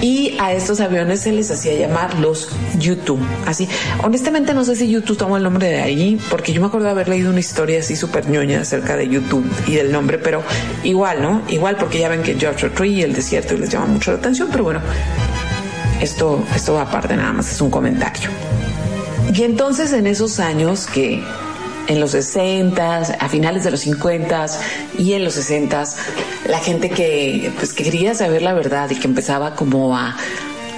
Y 0.00 0.36
a 0.40 0.52
estos 0.52 0.80
aviones 0.80 1.20
se 1.20 1.32
les 1.32 1.50
hacía 1.50 1.74
llamar 1.74 2.18
los 2.18 2.48
YouTube. 2.78 3.20
Así, 3.46 3.68
honestamente 4.02 4.52
no 4.52 4.64
sé 4.64 4.74
si 4.76 4.88
YouTube 4.88 5.16
tomó 5.16 5.36
el 5.36 5.42
nombre 5.42 5.68
de 5.68 5.80
ahí, 5.80 6.20
porque 6.28 6.52
yo 6.52 6.60
me 6.60 6.66
acuerdo 6.66 6.86
de 6.86 6.92
haber 6.92 7.08
leído 7.08 7.30
una 7.30 7.40
historia 7.40 7.80
así 7.80 7.94
súper 7.94 8.28
ñoña 8.28 8.60
acerca 8.60 8.96
de 8.96 9.08
YouTube 9.08 9.48
y 9.66 9.74
del 9.74 9.92
nombre, 9.92 10.18
pero 10.18 10.42
igual, 10.82 11.22
¿no? 11.22 11.42
Igual 11.48 11.76
porque 11.76 12.00
ya 12.00 12.08
ven 12.08 12.22
que 12.22 12.34
George 12.34 12.70
Tree 12.70 12.94
y 12.94 13.02
el 13.02 13.14
desierto 13.14 13.56
les 13.56 13.70
llama 13.70 13.86
mucho 13.86 14.10
la 14.12 14.18
atención, 14.18 14.48
pero 14.50 14.64
bueno, 14.64 14.80
esto, 16.00 16.44
esto 16.54 16.78
aparte 16.80 17.16
nada 17.16 17.32
más 17.32 17.50
es 17.52 17.60
un 17.60 17.70
comentario. 17.70 18.28
Y 19.32 19.44
entonces 19.44 19.92
en 19.92 20.06
esos 20.06 20.40
años 20.40 20.86
que 20.86 21.22
en 21.92 22.00
los 22.00 22.12
60, 22.12 22.96
a 22.96 23.28
finales 23.28 23.64
de 23.64 23.70
los 23.70 23.80
50 23.80 24.46
y 24.98 25.12
en 25.12 25.24
los 25.24 25.34
60, 25.34 25.84
la 26.48 26.58
gente 26.58 26.90
que, 26.90 27.52
pues, 27.58 27.72
que 27.72 27.84
quería 27.84 28.14
saber 28.14 28.42
la 28.42 28.54
verdad 28.54 28.90
y 28.90 28.96
que 28.96 29.06
empezaba 29.06 29.54
como 29.54 29.96
a, 29.96 30.16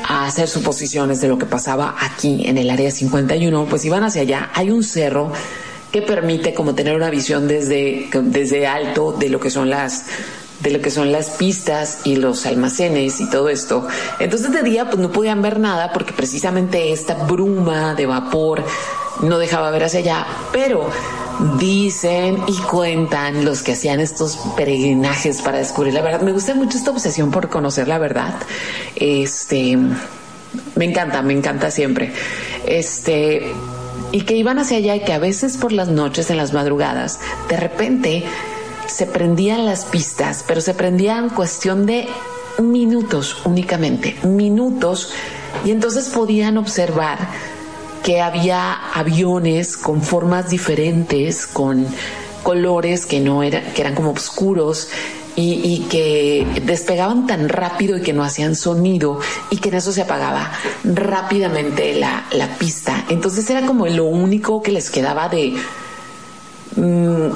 a 0.07 0.27
hacer 0.27 0.49
suposiciones 0.49 1.21
de 1.21 1.29
lo 1.29 1.39
que 1.39 1.47
pasaba 1.47 1.95
aquí 2.01 2.47
en 2.47 2.59
el 2.59 2.69
área 2.71 2.91
51, 2.91 3.67
pues 3.67 3.85
iban 3.85 4.05
hacia 4.05 4.23
allá. 4.23 4.51
Hay 4.55 4.71
un 4.71 4.83
cerro 4.83 5.33
que 5.93 6.03
permite 6.03 6.55
como 6.55 6.75
tener 6.75 6.97
una 6.97 7.09
visión 7.09 7.47
desde, 7.47 8.09
desde 8.13 8.67
alto 8.67 9.13
de 9.13 9.29
lo 9.29 9.39
que 9.39 9.51
son 9.51 9.71
las 9.71 10.07
de 10.65 10.71
lo 10.71 10.81
que 10.81 10.91
son 10.91 11.13
las 11.13 11.31
pistas 11.31 11.99
y 12.05 12.17
los 12.17 12.47
almacenes 12.47 13.21
y 13.21 13.29
todo 13.29 13.51
esto. 13.51 13.87
Entonces 14.19 14.51
de 14.51 14.63
día 14.63 14.87
pues 14.87 14.99
no 14.99 15.13
podían 15.13 15.43
ver 15.43 15.61
nada 15.61 15.93
porque 15.93 16.13
precisamente 16.13 16.93
esta 16.93 17.15
bruma 17.15 17.95
de 17.95 18.07
vapor 18.07 18.65
no 19.21 19.39
dejaba 19.39 19.71
ver 19.71 19.85
hacia 19.85 20.01
allá, 20.01 20.27
pero 20.53 20.89
dicen 21.59 22.39
y 22.47 22.57
cuentan 22.63 23.45
los 23.45 23.63
que 23.63 23.73
hacían 23.73 24.01
estos 24.01 24.39
peregrinajes 24.57 25.43
para 25.43 25.59
descubrir 25.59 25.93
la 25.93 26.01
verdad. 26.01 26.23
Me 26.23 26.33
gusta 26.33 26.55
mucho 26.55 26.79
esta 26.79 26.91
obsesión 26.91 27.31
por 27.31 27.51
conocer 27.51 27.87
la 27.87 27.99
verdad. 27.99 28.35
Este 28.97 29.79
me 30.77 30.85
encanta, 30.85 31.21
me 31.21 31.35
encanta 31.35 31.71
siempre. 31.71 32.13
Este 32.67 33.53
y 34.13 34.23
que 34.23 34.35
iban 34.35 34.59
hacia 34.59 34.79
allá 34.79 34.97
y 34.97 35.01
que 35.01 35.13
a 35.13 35.19
veces 35.19 35.59
por 35.59 35.73
las 35.73 35.89
noches 35.89 36.31
en 36.31 36.39
las 36.39 36.55
madrugadas, 36.55 37.21
de 37.49 37.57
repente 37.57 38.25
se 38.87 39.07
prendían 39.07 39.65
las 39.65 39.85
pistas, 39.85 40.45
pero 40.47 40.61
se 40.61 40.75
prendían 40.75 41.31
cuestión 41.31 41.87
de 41.87 42.09
minutos 42.63 43.39
únicamente, 43.45 44.17
minutos, 44.23 45.13
y 45.65 45.71
entonces 45.71 46.09
podían 46.09 46.59
observar 46.59 47.19
que 48.03 48.21
había 48.21 48.75
aviones 48.93 49.77
con 49.77 50.03
formas 50.03 50.51
diferentes, 50.51 51.47
con 51.47 51.87
colores 52.43 53.07
que 53.07 53.21
no 53.21 53.43
eran, 53.43 53.73
que 53.73 53.81
eran 53.81 53.95
como 53.95 54.11
oscuros 54.11 54.89
y, 55.37 55.87
que 55.91 56.47
despegaban 56.65 57.27
tan 57.27 57.49
rápido 57.49 57.97
y 57.97 58.03
que 58.03 58.13
no 58.13 58.23
hacían 58.23 58.55
sonido 58.55 59.19
y 59.51 59.57
que 59.57 59.71
en 59.71 59.77
eso 59.77 59.91
se 59.91 60.03
apagaba 60.03 60.53
rápidamente 60.85 61.99
la, 61.99 62.25
pista. 62.59 63.05
Entonces 63.09 63.49
era 63.51 63.67
como 63.67 63.87
lo 63.87 64.05
único 64.05 64.63
que 64.63 64.71
les 64.71 64.91
quedaba 64.91 65.29
de... 65.29 65.57
Mm, 66.77 67.31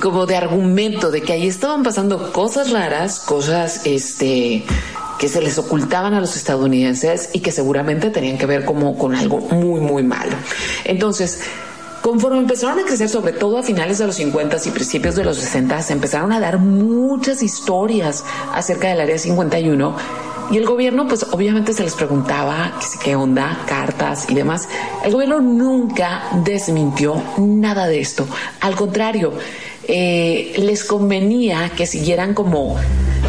como 0.00 0.26
de 0.26 0.36
argumento 0.36 1.10
de 1.10 1.22
que 1.22 1.32
ahí 1.32 1.46
estaban 1.46 1.82
pasando 1.82 2.32
cosas 2.32 2.70
raras, 2.70 3.20
cosas 3.20 3.82
este 3.84 4.64
que 5.18 5.28
se 5.28 5.40
les 5.40 5.56
ocultaban 5.58 6.14
a 6.14 6.20
los 6.20 6.36
estadounidenses 6.36 7.30
y 7.32 7.40
que 7.40 7.52
seguramente 7.52 8.10
tenían 8.10 8.38
que 8.38 8.46
ver 8.46 8.64
como 8.64 8.98
con 8.98 9.14
algo 9.14 9.38
muy 9.38 9.80
muy 9.80 10.02
malo. 10.02 10.36
Entonces, 10.84 11.40
Conforme 12.02 12.38
empezaron 12.38 12.80
a 12.80 12.82
crecer, 12.82 13.08
sobre 13.08 13.32
todo 13.32 13.58
a 13.58 13.62
finales 13.62 13.98
de 13.98 14.08
los 14.08 14.16
50 14.16 14.56
y 14.66 14.70
principios 14.70 15.14
de 15.14 15.22
los 15.22 15.36
60, 15.36 15.80
se 15.82 15.92
empezaron 15.92 16.32
a 16.32 16.40
dar 16.40 16.58
muchas 16.58 17.44
historias 17.44 18.24
acerca 18.52 18.88
del 18.88 19.02
Área 19.02 19.16
51 19.16 19.94
y 20.50 20.56
el 20.58 20.66
gobierno, 20.66 21.06
pues 21.06 21.24
obviamente 21.30 21.72
se 21.72 21.84
les 21.84 21.94
preguntaba 21.94 22.72
qué 23.02 23.14
onda, 23.14 23.56
cartas 23.66 24.28
y 24.28 24.34
demás. 24.34 24.68
El 25.04 25.12
gobierno 25.12 25.40
nunca 25.40 26.24
desmintió 26.44 27.22
nada 27.38 27.86
de 27.86 28.00
esto. 28.00 28.26
Al 28.60 28.74
contrario, 28.74 29.32
eh, 29.88 30.52
les 30.58 30.84
convenía 30.84 31.70
que 31.76 31.86
siguieran 31.86 32.34
como 32.34 32.76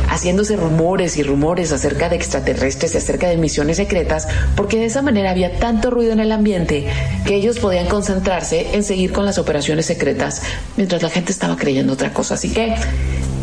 haciéndose 0.08 0.56
rumores 0.56 1.18
y 1.18 1.24
rumores 1.24 1.72
acerca 1.72 2.10
de 2.10 2.16
extraterrestres 2.16 2.94
y 2.94 2.98
acerca 2.98 3.28
de 3.28 3.38
misiones 3.38 3.78
secretas, 3.78 4.28
porque 4.56 4.78
de 4.78 4.86
esa 4.86 5.02
manera 5.02 5.32
había 5.32 5.58
tanto 5.58 5.90
ruido 5.90 6.14
en 6.14 6.20
el 6.20 6.32
ambiente 6.32 6.88
que 7.26 7.36
ellos 7.36 7.60
podían 7.60 7.88
concentrarse 7.88 8.68
en 8.74 8.84
seguir 8.84 9.12
con 9.12 9.26
las 9.26 9.40
operaciones 9.40 9.88
secretas 9.88 10.44
mientras 10.78 11.02
la 11.02 11.10
gente 11.10 11.32
estaba 11.32 11.56
creyendo 11.58 11.94
otra 11.94 12.14
cosa. 12.14 12.36
Así 12.36 12.54
que 12.54 12.76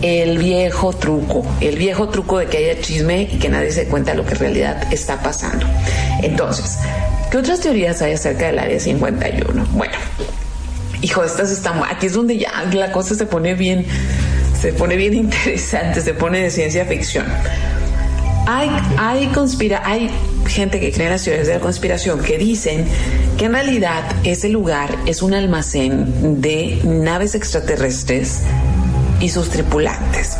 el 0.02 0.38
viejo 0.38 0.92
truco, 0.92 1.44
el 1.60 1.76
viejo 1.76 2.08
truco 2.08 2.38
de 2.38 2.46
que 2.46 2.58
haya 2.58 2.80
chisme 2.80 3.28
y 3.32 3.38
que 3.38 3.48
nadie 3.48 3.72
se 3.72 3.86
cuenta 3.86 4.14
lo 4.14 4.24
que 4.24 4.32
en 4.32 4.38
realidad 4.38 4.92
está 4.92 5.20
pasando. 5.22 5.66
Entonces, 6.22 6.78
¿qué 7.30 7.38
otras 7.38 7.60
teorías 7.60 8.00
hay 8.00 8.12
acerca 8.12 8.46
del 8.46 8.58
área 8.58 8.78
51? 8.78 9.66
Bueno, 9.72 9.94
hijo, 11.02 11.24
estas 11.24 11.50
están, 11.50 11.82
aquí 11.88 12.06
es 12.06 12.14
donde 12.14 12.38
ya 12.38 12.64
la 12.72 12.92
cosa 12.92 13.14
se 13.14 13.26
pone 13.26 13.54
bien, 13.54 13.86
se 14.60 14.72
pone 14.72 14.96
bien 14.96 15.14
interesante, 15.24 16.00
se 16.00 16.14
pone 16.14 16.40
de 16.40 16.50
ciencia 16.50 16.84
ficción. 16.84 17.26
Hay, 18.46 18.70
hay, 18.96 19.26
conspira, 19.28 19.82
hay 19.84 20.10
gente 20.46 20.80
que 20.80 20.90
cree 20.90 21.06
en 21.06 21.12
las 21.12 21.22
teorías 21.22 21.46
de 21.46 21.54
la 21.54 21.60
conspiración 21.60 22.20
que 22.20 22.36
dicen 22.36 22.84
que 23.38 23.44
en 23.44 23.52
realidad 23.52 24.02
ese 24.24 24.48
lugar 24.48 24.96
es 25.06 25.22
un 25.22 25.34
almacén 25.34 26.40
de 26.40 26.80
naves 26.84 27.34
extraterrestres 27.34 28.40
y 29.20 29.28
sus 29.28 29.50
tripulantes. 29.50 30.36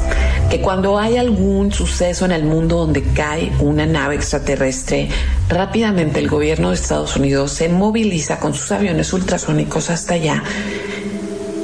Que 0.51 0.61
cuando 0.61 0.99
hay 0.99 1.17
algún 1.17 1.73
suceso 1.73 2.25
en 2.25 2.33
el 2.33 2.43
mundo 2.43 2.79
donde 2.79 3.03
cae 3.03 3.53
una 3.61 3.87
nave 3.87 4.17
extraterrestre, 4.17 5.09
rápidamente 5.49 6.19
el 6.19 6.29
gobierno 6.29 6.71
de 6.71 6.75
Estados 6.75 7.17
Unidos 7.17 7.53
se 7.53 7.69
moviliza 7.69 8.41
con 8.41 8.53
sus 8.53 8.73
aviones 8.73 9.13
ultrasónicos 9.13 9.91
hasta 9.91 10.15
allá 10.15 10.43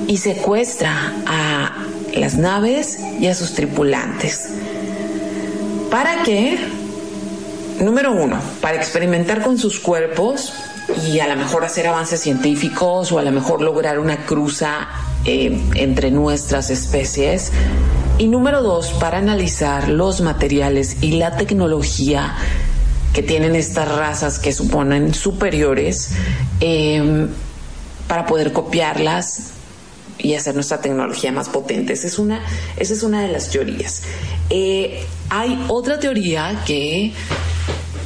y 0.06 0.18
secuestra 0.18 1.14
a 1.26 1.84
las 2.14 2.36
naves 2.36 3.00
y 3.20 3.26
a 3.26 3.34
sus 3.34 3.54
tripulantes. 3.54 4.50
¿Para 5.90 6.22
qué? 6.22 6.56
Número 7.80 8.12
uno, 8.12 8.40
para 8.60 8.76
experimentar 8.76 9.42
con 9.42 9.58
sus 9.58 9.80
cuerpos 9.80 10.52
y 11.04 11.18
a 11.18 11.26
lo 11.26 11.36
mejor 11.36 11.64
hacer 11.64 11.86
avances 11.88 12.20
científicos 12.20 13.10
o 13.12 13.18
a 13.18 13.22
lo 13.22 13.32
mejor 13.32 13.60
lograr 13.60 13.98
una 13.98 14.24
cruza 14.24 14.88
eh, 15.24 15.60
entre 15.74 16.10
nuestras 16.10 16.70
especies. 16.70 17.52
Y 18.18 18.28
número 18.28 18.62
dos, 18.62 18.92
para 18.94 19.18
analizar 19.18 19.88
los 19.88 20.22
materiales 20.22 21.02
y 21.02 21.12
la 21.12 21.36
tecnología 21.36 22.34
que 23.12 23.22
tienen 23.22 23.54
estas 23.54 23.94
razas 23.94 24.38
que 24.38 24.52
suponen 24.52 25.12
superiores 25.12 26.12
eh, 26.60 27.26
para 28.08 28.24
poder 28.24 28.52
copiarlas 28.52 29.50
y 30.18 30.34
hacer 30.34 30.54
nuestra 30.54 30.80
tecnología 30.80 31.30
más 31.30 31.50
potente. 31.50 31.92
Esa 31.92 32.06
es 32.06 32.18
una, 32.18 32.40
esa 32.78 32.94
es 32.94 33.02
una 33.02 33.20
de 33.20 33.28
las 33.28 33.50
teorías. 33.50 34.02
Eh, 34.48 35.04
hay 35.28 35.62
otra 35.68 35.98
teoría 35.98 36.62
que 36.66 37.12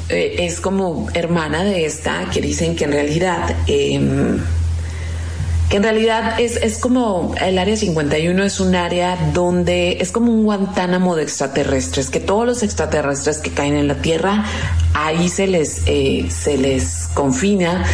es 0.09 0.61
como 0.61 1.09
hermana 1.15 1.63
de 1.63 1.85
esta, 1.85 2.29
que 2.31 2.41
dicen 2.41 2.75
que 2.75 2.85
en 2.85 2.93
realidad 2.93 3.55
em, 3.69 4.41
que 5.71 5.77
en 5.77 5.85
realidad 5.85 6.41
es, 6.41 6.57
es 6.57 6.79
como 6.79 7.33
el 7.41 7.57
área 7.57 7.77
51 7.77 8.45
es 8.45 8.59
un 8.59 8.75
área 8.75 9.17
donde 9.33 9.99
es 10.01 10.11
como 10.11 10.33
un 10.33 10.43
Guantánamo 10.43 11.15
de 11.15 11.23
extraterrestres, 11.23 12.11
que 12.11 12.19
todos 12.19 12.45
los 12.45 12.65
extraterrestres 12.65 13.39
que 13.39 13.53
caen 13.53 13.77
en 13.77 13.87
la 13.87 13.95
Tierra, 14.03 14.45
ahí 14.95 15.29
se 15.29 15.47
les, 15.47 15.83
eh, 15.87 16.27
se 16.29 16.59
les 16.59 17.09
confina, 17.15 17.85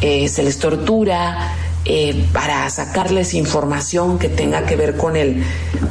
eh, 0.00 0.28
se 0.28 0.42
les 0.42 0.58
tortura, 0.58 1.54
eh, 1.86 2.26
para 2.32 2.68
sacarles 2.68 3.32
información 3.34 4.18
que 4.18 4.28
tenga 4.28 4.66
que 4.66 4.76
ver 4.76 4.96
con 4.96 5.16
el, 5.16 5.42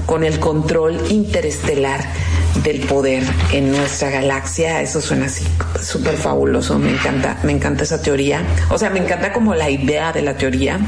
con 0.06 0.24
el 0.24 0.40
control 0.40 1.00
interestelar 1.10 2.06
del 2.64 2.82
poder 2.82 3.24
en 3.52 3.72
nuestra 3.72 4.10
galaxia. 4.10 4.82
Eso 4.82 5.02
suena 5.02 5.26
así 5.26 5.46
súper 5.82 6.16
fabuloso. 6.16 6.78
Me 6.78 6.92
encanta, 6.92 7.40
me 7.44 7.52
encanta 7.52 7.84
esa 7.84 8.02
teoría. 8.02 8.44
O 8.70 8.78
sea, 8.78 8.90
me 8.90 9.00
encanta 9.00 9.34
como 9.34 9.56
la 9.56 9.70
idea 9.70 10.12
de 10.12 10.22
la 10.22 10.38
teoría. 10.38 10.80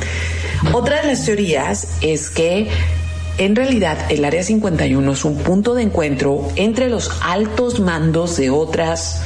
Otra 0.73 1.01
de 1.01 1.07
las 1.07 1.25
teorías 1.25 1.87
es 2.01 2.29
que 2.29 2.69
en 3.37 3.55
realidad 3.55 3.97
el 4.09 4.23
Área 4.23 4.43
51 4.43 5.11
es 5.11 5.25
un 5.25 5.37
punto 5.37 5.73
de 5.73 5.83
encuentro 5.83 6.47
entre 6.55 6.89
los 6.89 7.11
altos 7.23 7.79
mandos 7.79 8.37
de 8.37 8.51
otras 8.51 9.21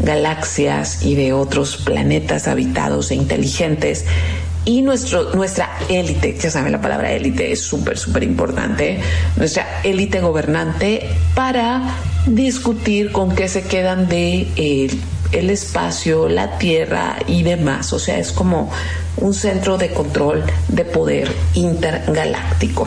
galaxias 0.00 1.02
y 1.02 1.14
de 1.14 1.32
otros 1.32 1.76
planetas 1.76 2.48
habitados 2.48 3.10
e 3.10 3.14
inteligentes 3.14 4.04
y 4.68 4.82
nuestro, 4.82 5.32
nuestra 5.34 5.70
élite, 5.88 6.36
ya 6.38 6.50
saben, 6.50 6.72
la 6.72 6.80
palabra 6.82 7.10
élite 7.10 7.52
es 7.52 7.62
súper, 7.62 7.96
súper 7.96 8.22
importante, 8.22 9.00
nuestra 9.36 9.80
élite 9.82 10.20
gobernante 10.20 11.08
para 11.34 11.96
discutir 12.26 13.10
con 13.10 13.34
qué 13.34 13.48
se 13.48 13.62
quedan 13.62 14.10
de 14.10 14.90
el 15.32 15.48
espacio, 15.48 16.28
la 16.28 16.58
tierra 16.58 17.16
y 17.26 17.44
demás. 17.44 17.94
O 17.94 17.98
sea, 17.98 18.18
es 18.18 18.30
como 18.30 18.70
un 19.16 19.32
centro 19.32 19.78
de 19.78 19.88
control 19.88 20.44
de 20.68 20.84
poder 20.84 21.32
intergaláctico. 21.54 22.86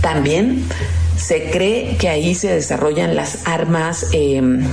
También 0.00 0.64
se 1.16 1.48
cree 1.48 1.96
que 1.96 2.08
ahí 2.08 2.34
se 2.34 2.52
desarrollan 2.52 3.14
las 3.14 3.46
armas 3.46 4.08
em, 4.10 4.64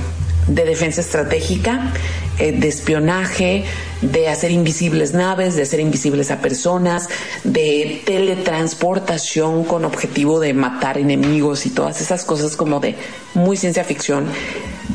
de 0.48 0.64
defensa 0.64 1.02
estratégica, 1.02 1.92
eh, 2.40 2.50
de 2.50 2.66
espionaje, 2.66 3.64
de 4.02 4.28
hacer 4.28 4.50
invisibles 4.50 5.14
naves, 5.14 5.56
de 5.56 5.62
hacer 5.62 5.80
invisibles 5.80 6.30
a 6.30 6.40
personas, 6.40 7.08
de 7.44 8.02
teletransportación 8.04 9.64
con 9.64 9.84
objetivo 9.84 10.40
de 10.40 10.52
matar 10.54 10.98
enemigos 10.98 11.66
y 11.66 11.70
todas 11.70 12.00
esas 12.00 12.24
cosas 12.24 12.56
como 12.56 12.80
de 12.80 12.96
muy 13.34 13.56
ciencia 13.56 13.84
ficción 13.84 14.26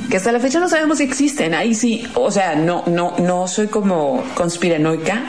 que 0.09 0.17
hasta 0.17 0.31
la 0.31 0.39
fecha 0.39 0.59
no 0.59 0.69
sabemos 0.69 0.99
si 0.99 1.03
existen. 1.03 1.53
Ahí 1.53 1.75
sí, 1.75 2.07
o 2.15 2.31
sea, 2.31 2.55
no 2.55 2.83
no 2.87 3.15
no 3.17 3.47
soy 3.47 3.67
como 3.67 4.23
conspiranoica, 4.35 5.23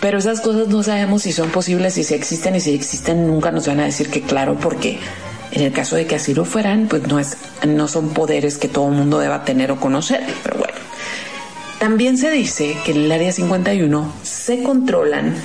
pero 0.00 0.18
esas 0.18 0.40
cosas 0.40 0.68
no 0.68 0.82
sabemos 0.82 1.22
si 1.22 1.32
son 1.32 1.50
posibles 1.50 1.98
y 1.98 2.04
si 2.04 2.14
existen 2.14 2.54
y 2.56 2.60
si 2.60 2.74
existen 2.74 3.26
nunca 3.26 3.50
nos 3.50 3.66
van 3.66 3.80
a 3.80 3.84
decir 3.84 4.08
que 4.08 4.22
claro 4.22 4.56
porque 4.58 4.98
en 5.52 5.62
el 5.62 5.72
caso 5.72 5.96
de 5.96 6.06
que 6.06 6.16
así 6.16 6.34
lo 6.34 6.44
fueran, 6.44 6.86
pues 6.88 7.06
no 7.06 7.18
es 7.18 7.36
no 7.66 7.88
son 7.88 8.10
poderes 8.10 8.58
que 8.58 8.68
todo 8.68 8.88
el 8.88 8.94
mundo 8.94 9.18
deba 9.18 9.44
tener 9.44 9.70
o 9.70 9.76
conocer, 9.76 10.22
pero 10.42 10.58
bueno. 10.58 10.74
También 11.86 12.18
se 12.18 12.32
dice 12.32 12.76
que 12.84 12.90
en 12.90 13.04
el 13.04 13.12
área 13.12 13.30
51 13.30 14.12
se 14.24 14.64
controlan 14.64 15.36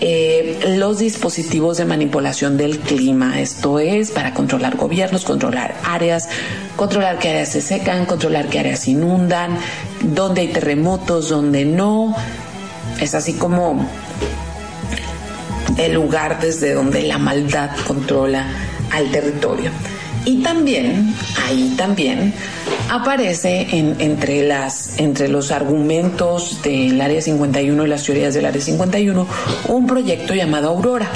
eh, 0.00 0.76
los 0.78 1.00
dispositivos 1.00 1.76
de 1.76 1.84
manipulación 1.84 2.56
del 2.56 2.78
clima. 2.78 3.40
Esto 3.40 3.80
es 3.80 4.12
para 4.12 4.32
controlar 4.32 4.76
gobiernos, 4.76 5.24
controlar 5.24 5.74
áreas, 5.82 6.28
controlar 6.76 7.18
qué 7.18 7.30
áreas 7.30 7.48
se 7.48 7.60
secan, 7.60 8.06
controlar 8.06 8.48
qué 8.48 8.60
áreas 8.60 8.86
inundan, 8.86 9.58
dónde 10.02 10.42
hay 10.42 10.48
terremotos, 10.52 11.30
dónde 11.30 11.64
no. 11.64 12.14
Es 13.00 13.16
así 13.16 13.32
como 13.32 13.84
el 15.78 15.94
lugar 15.94 16.40
desde 16.40 16.74
donde 16.74 17.02
la 17.02 17.18
maldad 17.18 17.70
controla 17.88 18.46
al 18.92 19.10
territorio. 19.10 19.72
Y 20.24 20.42
también, 20.42 21.14
ahí 21.44 21.74
también, 21.76 22.32
aparece 22.88 23.66
en, 23.72 23.96
entre, 24.00 24.48
entre 24.98 25.28
los 25.28 25.50
argumentos 25.50 26.62
del 26.62 27.00
Área 27.00 27.20
51 27.20 27.84
y 27.84 27.88
las 27.88 28.04
teorías 28.04 28.34
del 28.34 28.46
Área 28.46 28.60
51 28.60 29.26
un 29.68 29.86
proyecto 29.86 30.34
llamado 30.34 30.68
Aurora 30.68 31.08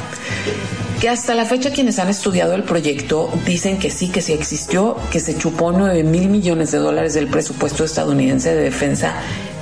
que 1.01 1.11
hasta 1.11 1.35
la 1.35 1.45
fecha 1.45 1.71
quienes 1.71 1.99
han 1.99 2.09
estudiado 2.09 2.55
el 2.55 2.63
proyecto 2.63 3.31
dicen 3.45 3.79
que 3.79 3.91
sí, 3.91 4.09
que 4.09 4.23
sí 4.23 4.33
existió, 4.33 4.97
que 5.13 5.21
se 5.21 5.37
chupó 5.37 5.73
9 5.73 6.03
mil 6.05 6.29
millones 6.29 6.73
de 6.73 6.79
dólares 6.79 7.13
del 7.15 7.29
presupuesto 7.29 7.85
estadounidense 7.85 8.55
de 8.55 8.63
defensa 8.63 9.15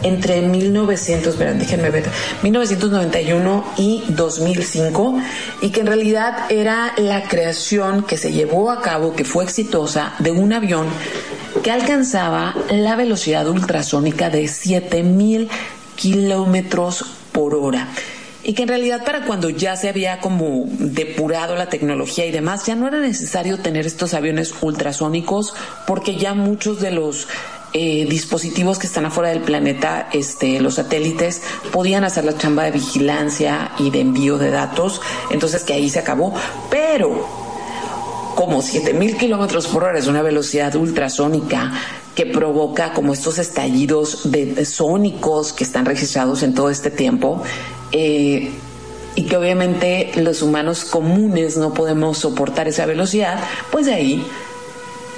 entre 0.04 0.42
1900, 0.42 1.36
verán, 1.38 1.58
déjenme 1.58 1.90
ver, 1.90 2.04
1991 2.42 3.64
y 3.78 4.04
2005 4.08 5.18
y 5.62 5.70
que 5.70 5.80
en 5.80 5.86
realidad 5.86 6.50
era 6.50 6.92
la 6.98 7.24
creación 7.24 8.04
que 8.04 8.16
se 8.16 8.32
llevó 8.32 8.70
a 8.70 8.80
cabo, 8.80 9.16
que 9.16 9.24
fue 9.24 9.44
exitosa, 9.44 10.14
de 10.18 10.30
un 10.30 10.52
avión 10.52 10.86
que 11.62 11.70
alcanzaba 11.70 12.54
la 12.70 12.96
velocidad 12.96 13.48
ultrasónica 13.48 14.28
de 14.30 14.46
7000 14.46 15.48
kilómetros 15.96 17.04
por 17.32 17.54
hora. 17.54 17.88
Y 18.42 18.52
que 18.52 18.64
en 18.64 18.68
realidad 18.68 19.04
para 19.06 19.24
cuando 19.24 19.48
ya 19.48 19.74
se 19.74 19.88
había 19.88 20.20
como 20.20 20.66
depurado 20.68 21.56
la 21.56 21.70
tecnología 21.70 22.26
y 22.26 22.30
demás, 22.30 22.66
ya 22.66 22.76
no 22.76 22.86
era 22.86 23.00
necesario 23.00 23.58
tener 23.58 23.86
estos 23.86 24.12
aviones 24.12 24.54
ultrasónicos 24.60 25.54
porque 25.86 26.16
ya 26.16 26.34
muchos 26.34 26.80
de 26.80 26.90
los 26.90 27.26
eh, 27.76 28.06
dispositivos 28.08 28.78
que 28.78 28.86
están 28.86 29.04
afuera 29.04 29.30
del 29.30 29.40
planeta, 29.40 30.08
este, 30.12 30.60
los 30.60 30.74
satélites, 30.74 31.42
podían 31.72 32.04
hacer 32.04 32.24
la 32.24 32.38
chamba 32.38 32.62
de 32.62 32.70
vigilancia 32.70 33.72
y 33.80 33.90
de 33.90 33.98
envío 33.98 34.38
de 34.38 34.50
datos, 34.50 35.00
entonces 35.30 35.64
que 35.64 35.72
ahí 35.72 35.90
se 35.90 35.98
acabó, 35.98 36.32
pero 36.70 37.26
como 38.36 38.62
7000 38.62 39.16
kilómetros 39.16 39.66
por 39.66 39.82
hora 39.82 39.98
es 39.98 40.06
una 40.06 40.22
velocidad 40.22 40.74
ultrasónica 40.76 41.72
que 42.14 42.26
provoca 42.26 42.92
como 42.92 43.12
estos 43.12 43.38
estallidos 43.38 44.30
de, 44.30 44.64
sónicos 44.64 45.52
que 45.52 45.64
están 45.64 45.84
registrados 45.84 46.44
en 46.44 46.54
todo 46.54 46.70
este 46.70 46.92
tiempo 46.92 47.42
eh, 47.90 48.52
y 49.16 49.22
que 49.24 49.36
obviamente 49.36 50.12
los 50.14 50.42
humanos 50.42 50.84
comunes 50.84 51.56
no 51.56 51.74
podemos 51.74 52.18
soportar 52.18 52.68
esa 52.68 52.86
velocidad, 52.86 53.40
pues 53.72 53.86
de 53.86 53.94
ahí 53.94 54.26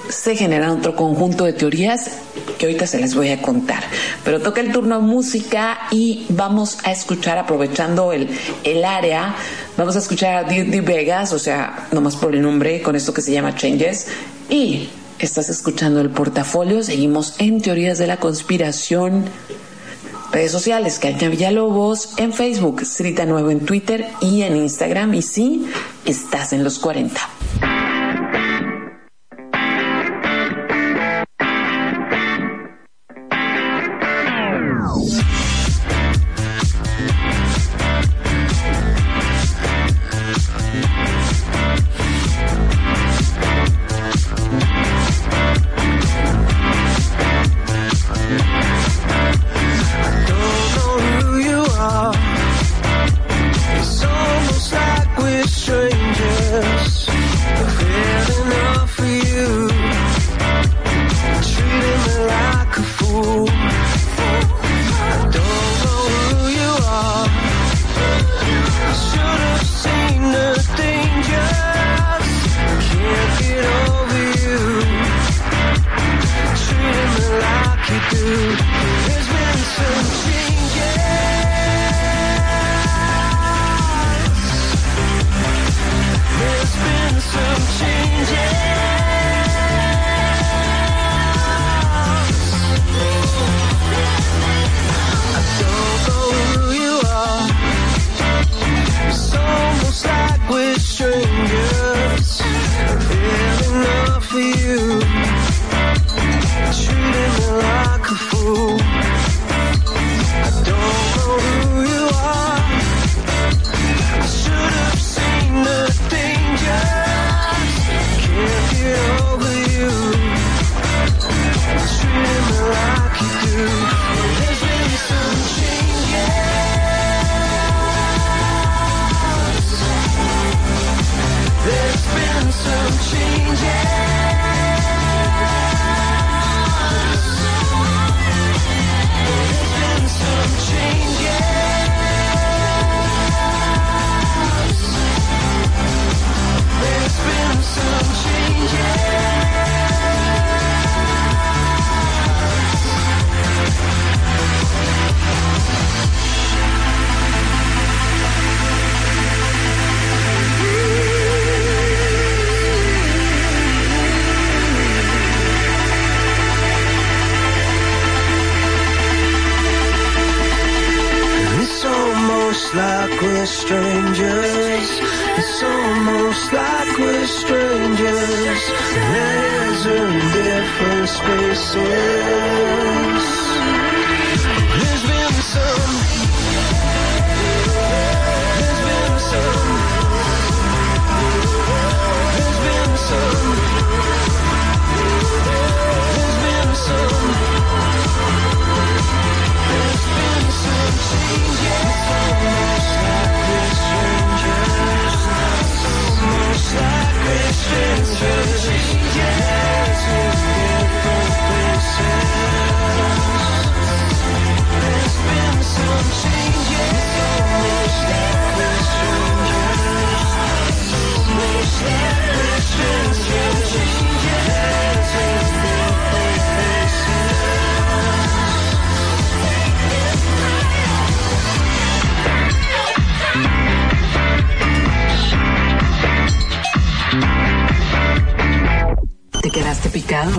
se 0.08 0.36
genera 0.36 0.72
otro 0.72 0.94
conjunto 0.94 1.44
de 1.44 1.52
teorías 1.52 2.10
que 2.58 2.66
ahorita 2.66 2.86
se 2.86 2.98
les 2.98 3.14
voy 3.14 3.30
a 3.30 3.42
contar. 3.42 3.82
Pero 4.24 4.40
toca 4.40 4.60
el 4.60 4.72
turno 4.72 5.00
música 5.00 5.78
y 5.90 6.26
vamos 6.30 6.78
a 6.84 6.92
escuchar, 6.92 7.38
aprovechando 7.38 8.12
el, 8.12 8.28
el 8.64 8.84
área, 8.84 9.34
vamos 9.76 9.96
a 9.96 9.98
escuchar 9.98 10.44
a 10.44 10.48
Didi 10.48 10.80
Vegas, 10.80 11.32
o 11.32 11.38
sea, 11.38 11.88
nomás 11.92 12.16
por 12.16 12.34
el 12.34 12.42
nombre, 12.42 12.82
con 12.82 12.96
esto 12.96 13.12
que 13.12 13.22
se 13.22 13.32
llama 13.32 13.54
Changes. 13.54 14.08
Y 14.48 14.88
estás 15.18 15.48
escuchando 15.48 16.00
el 16.00 16.10
portafolio, 16.10 16.82
seguimos 16.82 17.34
en 17.38 17.60
teorías 17.60 17.98
de 17.98 18.06
la 18.06 18.18
conspiración. 18.18 19.24
Redes 20.32 20.50
sociales, 20.50 20.98
Caña 20.98 21.28
Villalobos, 21.28 22.18
en 22.18 22.32
Facebook, 22.32 22.84
Srita 22.84 23.24
Nuevo 23.26 23.50
en 23.50 23.60
Twitter 23.60 24.06
y 24.20 24.42
en 24.42 24.56
Instagram. 24.56 25.14
Y 25.14 25.22
sí, 25.22 25.66
estás 26.04 26.52
en 26.52 26.64
los 26.64 26.78
40. 26.78 27.75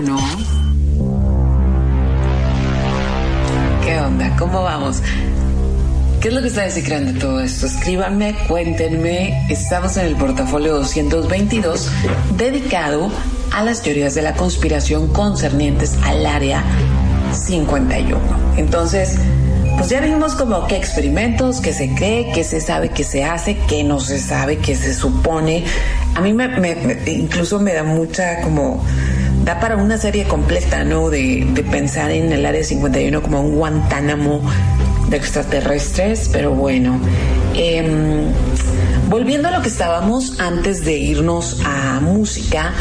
No? 0.01 0.17
¿Qué 3.83 3.99
onda? 3.99 4.35
¿Cómo 4.38 4.63
vamos? 4.63 5.01
¿Qué 6.21 6.29
es 6.29 6.33
lo 6.33 6.41
que 6.41 6.47
ustedes 6.47 6.73
se 6.73 6.83
creen 6.83 7.13
de 7.13 7.19
todo 7.19 7.39
esto? 7.39 7.67
Escríbanme, 7.67 8.35
cuéntenme. 8.47 9.45
Estamos 9.49 9.95
en 9.97 10.07
el 10.07 10.15
portafolio 10.15 10.75
222 10.75 11.89
dedicado 12.38 13.11
a 13.53 13.63
las 13.63 13.81
teorías 13.81 14.15
de 14.15 14.23
la 14.23 14.33
conspiración 14.33 15.07
concernientes 15.13 15.95
al 16.03 16.25
área 16.25 16.63
51. 17.33 18.19
Entonces, 18.57 19.17
pues 19.77 19.89
ya 19.89 20.01
vimos 20.01 20.33
como 20.33 20.65
qué 20.67 20.75
experimentos, 20.75 21.61
qué 21.61 21.71
se 21.71 21.93
cree, 21.93 22.31
qué 22.33 22.43
se 22.43 22.59
sabe 22.61 22.89
que 22.89 23.03
se 23.03 23.23
hace, 23.23 23.55
qué 23.69 23.83
no 23.83 23.99
se 23.99 24.19
sabe, 24.19 24.57
qué 24.57 24.75
se 24.75 24.93
supone. 24.93 25.63
A 26.15 26.21
mí 26.21 26.33
me- 26.33 26.49
incluso 27.05 27.59
me 27.59 27.73
da 27.73 27.83
mucha 27.83 28.41
como 28.41 28.83
da 29.47 29.61
para 29.61 29.77
una 29.77 29.97
serie 29.97 30.25
completa, 30.27 30.83
¿no? 30.83 31.09
De, 31.09 31.47
pensar 31.71 32.11
en 32.11 32.33
el 32.33 32.45
área 32.45 32.61
51 32.65 33.21
como 33.21 33.39
un 33.39 33.55
Guantánamo 33.55 34.41
de 35.07 35.15
extraterrestres, 35.15 36.29
pero 36.33 36.51
bueno. 36.51 36.99
Em, 37.55 38.25
volviendo 39.07 39.47
a 39.47 39.51
lo 39.51 39.61
que 39.61 39.69
estábamos 39.69 40.41
antes 40.41 40.83
de 40.83 40.97
irnos 40.97 41.61
a 41.65 42.01
música, 42.01 42.73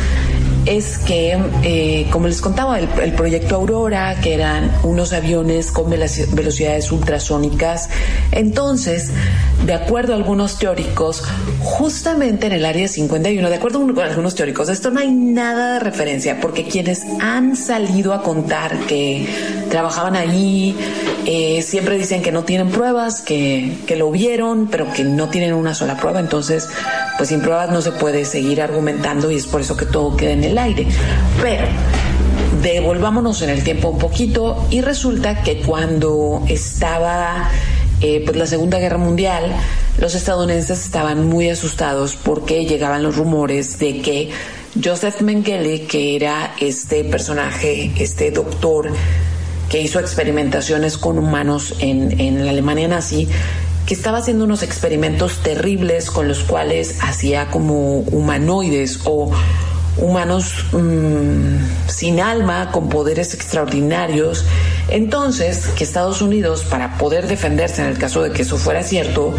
es 0.67 0.99
que, 0.99 1.39
eh, 1.63 2.09
como 2.11 2.27
les 2.27 2.41
contaba, 2.41 2.79
el, 2.81 3.13
proyecto 3.13 3.55
Aurora, 3.55 4.21
que 4.21 4.35
eran 4.35 4.71
unos 4.83 5.13
aviones 5.13 5.71
con 5.71 5.89
velocidades 5.89 6.91
ultrasónicas, 6.91 7.89
entonces, 8.33 9.13
de 9.65 9.73
acuerdo 9.75 10.13
a 10.13 10.17
algunos 10.17 10.59
teóricos, 10.59 11.23
justamente 11.61 12.49
en 12.49 12.53
el 12.53 12.65
área 12.65 12.89
51, 12.89 13.49
de 13.49 13.55
acuerdo 13.55 13.81
con 13.81 13.99
algunos 13.99 14.35
teóricos, 14.35 14.67
de 14.67 14.73
esto 14.73 14.91
no 14.91 15.01
hay 15.01 15.13
nada 15.13 15.75
de 15.75 15.81
referencia, 15.81 16.41
porque 16.41 16.65
quienes 16.65 17.05
han 17.21 17.57
salido 17.57 18.13
a 18.13 18.23
contar 18.23 18.77
que 18.87 19.27
trabajaban 19.71 20.17
ahí, 20.17 20.77
eh, 21.27 21.63
siempre 21.63 21.97
dicen 21.97 22.23
que 22.23 22.33
no 22.33 22.43
tienen 22.45 22.71
pruebas, 22.71 23.21
que, 23.21 23.79
que 23.87 23.95
lo 23.95 24.11
vieron, 24.11 24.67
pero 24.67 24.93
que 24.93 25.05
no 25.05 25.29
tienen 25.29 25.55
una 25.55 25.75
sola 25.75 25.97
prueba, 25.97 26.19
entonces, 26.19 26.69
pues 27.17 27.29
sin 27.29 27.41
pruebas 27.41 27.71
no 27.71 27.81
se 27.83 27.93
puede 27.93 28.25
seguir 28.25 28.61
argumentando 28.61 29.31
y 29.31 29.37
es 29.37 29.47
por 29.47 29.61
eso 29.61 29.77
que 29.77 29.87
todo 29.87 30.17
queda 30.17 30.33
en 30.33 30.45
el 30.45 30.56
aire. 30.59 30.87
Pero 31.41 31.67
devolvámonos 32.63 33.43
en 33.43 33.51
el 33.51 33.63
tiempo 33.63 33.89
un 33.89 33.99
poquito 33.99 34.67
y 34.71 34.81
resulta 34.81 35.43
que 35.43 35.61
cuando 35.61 36.43
estaba 36.49 37.51
eh, 38.01 38.23
pues 38.25 38.37
la 38.37 38.47
Segunda 38.47 38.79
Guerra 38.79 38.99
Mundial, 38.99 39.53
los 39.99 40.15
estadounidenses 40.15 40.85
estaban 40.85 41.27
muy 41.29 41.49
asustados 41.49 42.15
porque 42.17 42.67
llegaban 42.67 43.03
los 43.03 43.17
rumores 43.17 43.79
de 43.79 44.03
que 44.03 44.31
Joseph 44.83 45.23
Mengele, 45.23 45.87
que 45.87 46.17
era 46.17 46.55
este 46.61 47.05
personaje, 47.05 47.93
este 47.99 48.31
doctor 48.31 48.91
que 49.71 49.81
hizo 49.81 49.99
experimentaciones 49.99 50.99
con 50.99 51.19
humanos 51.19 51.75
en, 51.79 52.21
en 52.21 52.45
la 52.45 52.51
Alemania 52.51 52.87
nazi, 52.87 53.29
que 53.87 53.95
estaba 53.95 54.19
haciendo 54.19 54.45
unos 54.45 54.63
experimentos 54.63 55.39
terribles 55.43 56.11
con 56.11 56.29
los 56.29 56.41
cuales 56.41 56.99
hacía 57.01 57.49
como 57.51 58.01
humanoides 58.01 59.01
o 59.05 59.31
humanos 59.99 60.65
mm, 60.73 61.89
sin 61.89 62.21
alma, 62.21 62.71
con 62.71 62.89
poderes 62.89 63.35
extraordinarios. 63.35 64.45
Entonces, 64.89 65.69
que 65.69 65.85
Estados 65.85 66.23
Unidos, 66.23 66.65
para 66.65 66.99
poder 66.99 67.27
defenderse 67.27 67.83
en 67.83 67.89
el 67.89 67.99
caso 67.99 68.23
de 68.23 68.31
que 68.33 68.43
eso 68.43 68.57
fuera 68.57 68.83
cierto, 68.83 69.35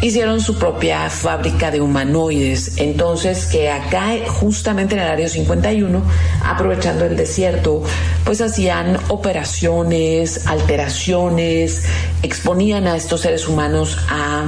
hicieron 0.00 0.40
su 0.40 0.58
propia 0.58 1.08
fábrica 1.10 1.70
de 1.70 1.80
humanoides. 1.80 2.78
Entonces, 2.78 3.46
que 3.46 3.70
acá, 3.70 4.12
justamente 4.26 4.94
en 4.94 5.00
el 5.00 5.08
área 5.08 5.28
51, 5.28 6.02
aprovechando 6.44 7.04
el 7.04 7.16
desierto, 7.16 7.82
pues 8.24 8.40
hacían 8.40 8.98
operaciones, 9.08 10.46
alteraciones, 10.46 11.84
exponían 12.22 12.86
a 12.86 12.96
estos 12.96 13.22
seres 13.22 13.48
humanos 13.48 13.98
a, 14.08 14.44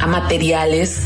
a 0.00 0.06
materiales 0.06 1.02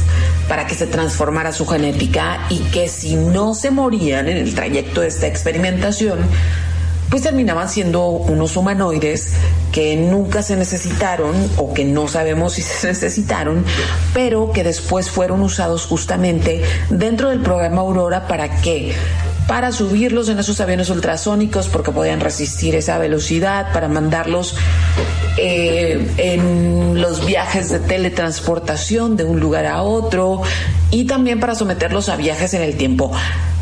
para 0.49 0.67
que 0.67 0.75
se 0.75 0.87
transformara 0.87 1.53
su 1.53 1.67
genética 1.67 2.47
y 2.49 2.59
que 2.71 2.89
si 2.89 3.17
no 3.17 3.55
se 3.55 3.71
morían 3.71 4.29
en 4.29 4.37
el 4.37 4.55
trayecto 4.55 5.01
de 5.01 5.09
esta 5.09 5.27
experimentación, 5.27 6.21
pues 7.11 7.23
terminaban 7.23 7.69
siendo 7.69 8.09
unos 8.09 8.57
humanoides 8.57 9.35
que 9.73 9.97
nunca 9.97 10.43
se 10.43 10.57
necesitaron 10.57 11.35
o 11.57 11.73
que 11.73 11.85
no 11.85 12.09
sabemos 12.09 12.55
si 12.55 12.63
se 12.63 12.89
necesitaron, 12.89 13.65
pero 14.13 14.53
que 14.53 14.65
después 14.65 15.11
fueron 15.11 15.43
usados 15.43 15.87
justamente 15.87 16.63
dentro 16.91 17.31
del 17.31 17.41
programa 17.41 17.83
Aurora 17.83 18.27
para 18.27 18.61
qué? 18.61 18.95
Para 19.47 19.71
subirlos 19.71 20.29
en 20.29 20.41
esos 20.41 20.61
aviones 20.61 20.91
ultrasónicos 20.91 21.69
porque 21.69 21.93
podían 21.93 22.21
resistir 22.21 22.75
esa 22.75 22.99
velocidad, 22.99 23.73
para 23.73 23.89
mandarlos 23.89 24.57
eh, 25.37 26.07
en 26.17 27.01
los 27.01 27.25
viajes 27.27 27.69
de 27.71 27.79
teletransportación 27.81 29.17
de 29.17 29.25
un 29.25 29.41
lugar 29.41 29.67
a 29.67 29.83
otro 29.83 30.43
y 30.91 31.05
también 31.05 31.41
para 31.41 31.55
someterlos 31.55 32.09
a 32.09 32.17
viajes 32.17 32.55
en 32.55 32.63
el 32.63 32.77
tiempo. 32.77 33.13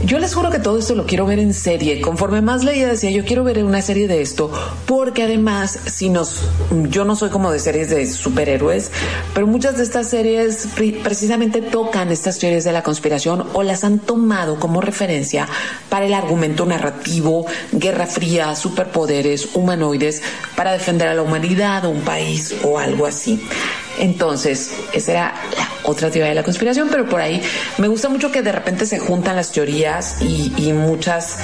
Yo 0.05 0.19
les 0.19 0.35
juro 0.35 0.51
que 0.51 0.59
todo 0.59 0.79
esto 0.79 0.95
lo 0.95 1.07
quiero 1.07 1.25
ver 1.25 1.39
en 1.39 1.55
serie. 1.55 2.01
Conforme 2.03 2.43
más 2.43 2.63
leía 2.63 2.89
decía, 2.89 3.11
yo 3.11 3.25
quiero 3.25 3.45
ver 3.45 3.65
una 3.65 3.81
serie 3.81 4.07
de 4.07 4.21
esto, 4.21 4.51
porque 4.87 5.23
además, 5.23 5.79
si 5.87 6.11
nos, 6.11 6.43
yo 6.91 7.05
no 7.05 7.17
soy 7.17 7.31
como 7.31 7.51
de 7.51 7.59
series 7.59 7.89
de 7.91 8.07
superhéroes, 8.07 8.91
pero 9.33 9.47
muchas 9.47 9.79
de 9.79 9.85
estas 9.85 10.09
series 10.09 10.69
pre- 10.75 10.99
precisamente 11.03 11.63
tocan 11.63 12.11
estas 12.11 12.39
teorías 12.39 12.65
de 12.65 12.73
la 12.73 12.83
conspiración 12.83 13.47
o 13.55 13.63
las 13.63 13.85
han 13.85 13.99
tomado 14.01 14.59
como 14.59 14.81
referencia 14.83 15.49
para 15.89 16.05
el 16.05 16.13
argumento 16.13 16.67
narrativo, 16.67 17.47
guerra 17.73 18.07
fría, 18.07 18.55
superpoderes, 18.57 19.55
humanoides, 19.55 20.23
para 20.57 20.73
defender 20.73 21.09
a 21.09 21.15
la 21.15 21.23
humanidad 21.23 21.64
un 21.85 22.01
país 22.03 22.55
o 22.63 22.79
algo 22.79 23.07
así. 23.07 23.41
Entonces, 23.99 24.75
esa 24.93 25.13
era 25.13 25.35
la 25.57 25.69
otra 25.85 26.11
teoría 26.11 26.31
de 26.31 26.35
la 26.35 26.43
conspiración, 26.43 26.89
pero 26.91 27.09
por 27.09 27.21
ahí 27.21 27.41
me 27.79 27.89
gusta 27.89 28.09
mucho 28.09 28.31
que 28.31 28.43
de 28.43 28.53
repente 28.53 28.87
se 28.87 28.99
juntan 28.99 29.37
las 29.37 29.53
teorías 29.53 30.21
y, 30.21 30.53
y 30.57 30.73
muchas 30.73 31.39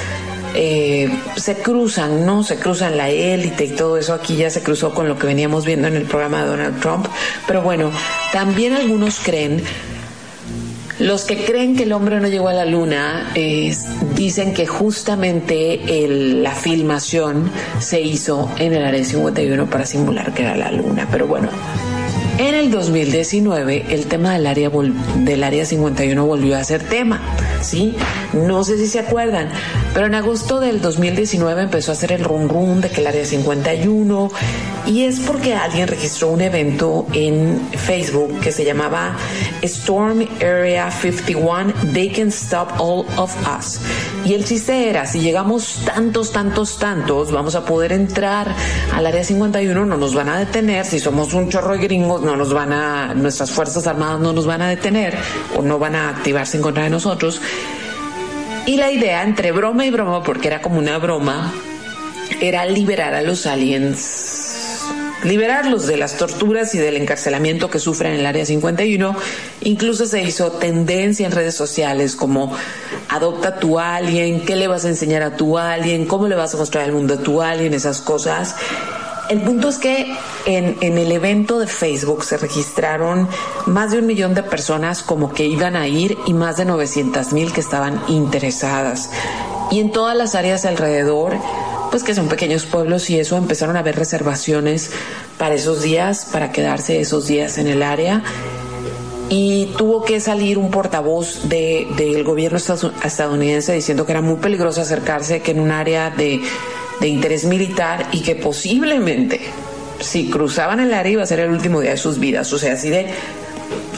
eh, 0.55 1.09
se 1.37 1.57
cruzan, 1.57 2.27
¿no? 2.27 2.43
Se 2.43 2.57
cruzan 2.57 2.97
la 2.97 3.09
élite 3.09 3.65
y 3.67 3.69
todo 3.69 3.97
eso. 3.97 4.15
Aquí 4.15 4.37
ya 4.37 4.51
se 4.51 4.63
cruzó 4.63 4.93
con 4.93 5.09
lo 5.09 5.19
que 5.19 5.27
veníamos 5.27 5.65
viendo 5.65 5.89
en 5.89 5.97
el 5.97 6.05
programa 6.05 6.43
de 6.43 6.49
Donald 6.49 6.81
Trump. 6.81 7.07
Pero 7.47 7.63
bueno, 7.63 7.93
también 8.33 8.73
algunos 8.73 9.21
creen 9.21 9.63
los 11.01 11.25
que 11.25 11.45
creen 11.45 11.77
que 11.77 11.85
el 11.85 11.93
hombre 11.93 12.21
no 12.21 12.29
llegó 12.29 12.49
a 12.49 12.53
la 12.53 12.67
luna 12.67 13.33
eh, 13.35 13.75
dicen 14.15 14.53
que 14.53 14.67
justamente 14.67 15.81
la 16.09 16.53
filmación 16.53 17.51
se 17.79 18.01
hizo 18.03 18.51
en 18.59 18.75
el 18.75 18.85
área 18.85 19.03
51 19.03 19.69
para 19.69 19.87
simular 19.87 20.33
que 20.35 20.43
era 20.43 20.57
la 20.57 20.71
luna. 20.71 21.09
Pero 21.11 21.27
bueno, 21.27 21.49
En 22.39 22.55
el 22.55 22.71
2019 22.71 23.87
el 23.91 24.07
tema 24.07 24.33
del 24.33 24.47
área, 24.47 24.71
del 24.71 25.45
área 25.45 25.65
51 25.67 26.25
volvió 26.25 26.57
a 26.57 26.65
ser 26.65 26.83
tema, 26.83 27.21
¿sí? 27.61 27.95
No 28.33 28.63
sé 28.65 28.79
si 28.79 28.87
se 28.87 29.01
acuerdan, 29.01 29.51
pero 29.93 30.07
en 30.07 30.15
agosto 30.15 30.61
del 30.61 30.81
2019 30.81 31.63
empezó 31.63 31.91
a 31.91 31.95
hacer 31.95 32.13
el 32.13 32.25
run 32.25 32.49
run 32.49 32.81
de 32.81 32.89
que 32.89 33.01
el 33.01 33.07
área 33.07 33.25
51 33.25 34.31
y 34.87 35.05
es 35.05 35.21
porque 35.21 35.55
alguien 35.55 35.89
registró 35.89 36.29
un 36.29 36.41
evento 36.41 37.07
en 37.13 37.61
Facebook 37.73 38.41
que 38.41 38.53
se 38.53 38.65
llamaba 38.65 39.17
Storm 39.63 40.27
Area 40.41 40.91
51 40.91 41.73
They 41.93 42.11
Can 42.11 42.29
Stop 42.29 42.73
All 42.79 43.05
of 43.17 43.35
Us. 43.59 43.81
Y 44.25 44.35
el 44.35 44.45
chiste 44.45 44.89
era, 44.89 45.07
si 45.07 45.21
llegamos 45.21 45.83
tantos, 45.85 46.33
tantos, 46.33 46.79
tantos, 46.79 47.33
vamos 47.33 47.55
a 47.55 47.65
poder 47.65 47.93
entrar 47.93 48.55
al 48.95 49.07
área 49.07 49.25
51, 49.25 49.87
no 49.87 49.97
nos 49.97 50.15
van 50.15 50.29
a 50.29 50.39
detener, 50.39 50.87
si 50.87 50.99
somos 50.99 51.35
un 51.35 51.49
chorro 51.49 51.73
de 51.73 51.79
gringos, 51.79 52.23
no 52.23 52.37
nos 52.37 52.53
van 52.53 52.73
a, 52.73 53.15
nuestras 53.15 53.51
fuerzas 53.51 53.87
armadas 53.87 54.21
no 54.21 54.33
nos 54.33 54.47
van 54.47 54.63
a 54.63 54.69
detener 54.69 55.17
o 55.57 55.63
no 55.63 55.79
van 55.79 55.95
a 55.95 56.11
activarse 56.11 56.57
en 56.57 56.63
contra 56.63 56.85
de 56.85 56.91
nosotros. 56.91 57.41
Y 58.67 58.77
la 58.77 58.91
idea, 58.91 59.23
entre 59.23 59.53
broma 59.53 59.87
y 59.87 59.91
broma, 59.91 60.23
porque 60.23 60.49
era 60.49 60.61
como 60.61 60.79
una 60.79 60.99
broma, 60.99 61.53
era 62.41 62.65
liberar 62.67 63.15
a 63.15 63.23
los 63.23 63.47
aliens, 63.47 64.85
liberarlos 65.25 65.87
de 65.87 65.97
las 65.97 66.17
torturas 66.17 66.75
y 66.75 66.79
del 66.79 66.97
encarcelamiento 66.97 67.71
que 67.71 67.79
sufren 67.79 68.15
en 68.15 68.21
el 68.21 68.27
Área 68.27 68.45
51. 68.45 69.17
Incluso 69.63 70.07
se 70.07 70.23
hizo 70.23 70.53
tendencia 70.53 71.27
en 71.27 71.33
redes 71.33 71.55
sociales 71.55 72.17
como 72.17 72.55
adopta 73.09 73.49
a 73.49 73.57
tu 73.59 73.79
alien, 73.79 74.45
qué 74.45 74.57
le 74.57 74.69
vas 74.69 74.85
a 74.85 74.89
enseñar 74.89 75.23
a 75.23 75.37
tu 75.37 75.59
alien, 75.59 76.07
cómo 76.07 76.29
le 76.29 76.37
vas 76.37 76.55
a 76.55 76.59
mostrar 76.59 76.85
al 76.85 76.93
mundo 76.93 77.15
a 77.15 77.19
tu 77.19 77.43
alien, 77.43 77.75
esas 77.75 78.01
cosas. 78.01 78.57
El 79.31 79.43
punto 79.43 79.69
es 79.69 79.79
que 79.79 80.13
en, 80.45 80.77
el 80.83 81.13
evento 81.13 81.61
de 81.61 81.69
Facebook 81.69 82.25
se 82.25 82.37
registraron 82.37 83.29
más 83.67 83.93
de 83.93 84.01
un 84.01 84.07
millón 84.07 84.35
de 84.35 84.43
personas 84.43 85.05
como 85.05 85.33
que 85.33 85.47
iban 85.47 85.77
a 85.77 85.87
ir 85.87 86.19
y 86.27 86.35
más 86.35 86.57
de 86.57 86.65
900 86.65 87.33
mil 87.33 87.53
que 87.53 87.61
estaban 87.61 88.03
interesadas. 88.09 89.09
Y 89.71 89.79
en 89.79 89.93
todas 89.93 90.17
las 90.17 90.35
áreas 90.35 90.65
alrededor, 90.65 91.37
pues 91.93 92.03
que 92.03 92.13
son 92.13 92.29
pequeños 92.29 92.67
pueblos 92.67 93.09
y 93.09 93.21
eso, 93.21 93.37
empezaron 93.37 93.77
a 93.77 93.79
haber 93.79 93.95
reservaciones 93.95 94.91
para 95.39 95.55
esos 95.55 95.81
días, 95.81 96.25
para 96.33 96.51
quedarse 96.51 97.01
esos 97.01 97.29
días 97.29 97.57
en 97.59 97.69
el 97.69 97.85
área 97.85 98.25
y 99.29 99.67
tuvo 99.79 100.05
que 100.05 100.19
salir 100.19 100.59
un 100.59 100.73
portavoz 100.73 101.49
del 101.49 102.25
gobierno 102.25 102.59
estadounidense 103.05 103.73
diciendo 103.73 104.05
que 104.05 104.11
era 104.11 104.23
muy 104.23 104.39
peligroso 104.39 104.81
acercarse, 104.81 105.41
que 105.41 105.53
en 105.53 105.61
un 105.61 105.71
área 105.71 106.11
de 106.11 106.43
de 107.01 107.09
interés 107.09 107.45
militar 107.45 108.09
y 108.13 108.21
que 108.21 108.35
posiblemente 108.37 109.41
si 110.01 110.31
cruzaban 110.31 110.81
el 110.81 110.95
área 110.95 111.13
iba 111.13 111.23
a 111.23 111.27
ser 111.27 111.41
el 111.41 111.51
último 111.51 111.81
día 111.81 111.93
de 111.93 111.97
sus 111.97 112.19
vidas, 112.19 112.53
o 112.53 112.59
sea, 112.59 112.75
así 112.75 112.89
de 112.89 113.07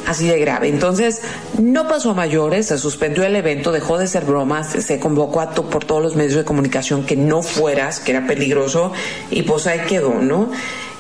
así 0.07 0.27
de 0.27 0.39
grave. 0.39 0.69
Entonces, 0.69 1.23
no 1.59 1.89
pasó 1.89 2.11
a 2.11 2.15
mayores, 2.15 2.67
se 2.67 2.79
suspendió 2.79 3.25
el 3.25 3.37
evento, 3.37 3.73
dejó 3.73 3.99
de 3.99 4.07
ser 4.07 4.25
bromas, 4.25 4.71
se 4.71 4.99
convocó 4.99 5.41
a 5.41 5.51
por 5.53 5.85
todos 5.85 6.03
los 6.03 6.17
medios 6.17 6.35
de 6.35 6.45
comunicación 6.45 7.05
que 7.05 7.17
no 7.17 7.43
fueras, 7.43 8.01
que 8.01 8.13
era 8.13 8.27
peligroso, 8.27 8.93
y 9.31 9.43
pues 9.43 9.67
ahí 9.67 9.81
quedó, 9.89 10.15
¿no? 10.15 10.51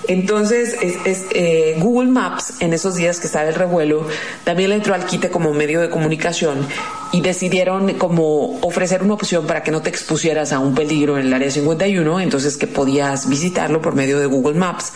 Entonces, 0.08 0.76
es, 0.82 1.26
eh, 1.30 1.76
Google 1.78 2.10
Maps, 2.10 2.54
en 2.60 2.72
esos 2.72 2.96
días 2.96 3.20
que 3.20 3.26
estaba 3.26 3.48
el 3.48 3.54
revuelo, 3.54 4.06
también 4.44 4.70
le 4.70 4.76
entró 4.76 4.94
al 4.94 5.06
quite 5.06 5.30
como 5.30 5.52
medio 5.52 5.80
de 5.80 5.90
comunicación 5.90 6.66
y 7.12 7.20
decidieron 7.20 7.94
como 7.94 8.58
ofrecer 8.60 9.02
una 9.02 9.14
opción 9.14 9.46
para 9.46 9.62
que 9.62 9.70
no 9.70 9.80
te 9.80 9.90
expusieras 9.90 10.52
a 10.52 10.58
un 10.58 10.74
peligro 10.74 11.18
en 11.18 11.26
el 11.26 11.34
área 11.34 11.50
51, 11.50 12.20
entonces 12.20 12.56
que 12.56 12.66
podías 12.66 13.28
visitarlo 13.28 13.80
por 13.80 13.94
medio 13.94 14.18
de 14.18 14.26
Google 14.26 14.58
Maps. 14.58 14.92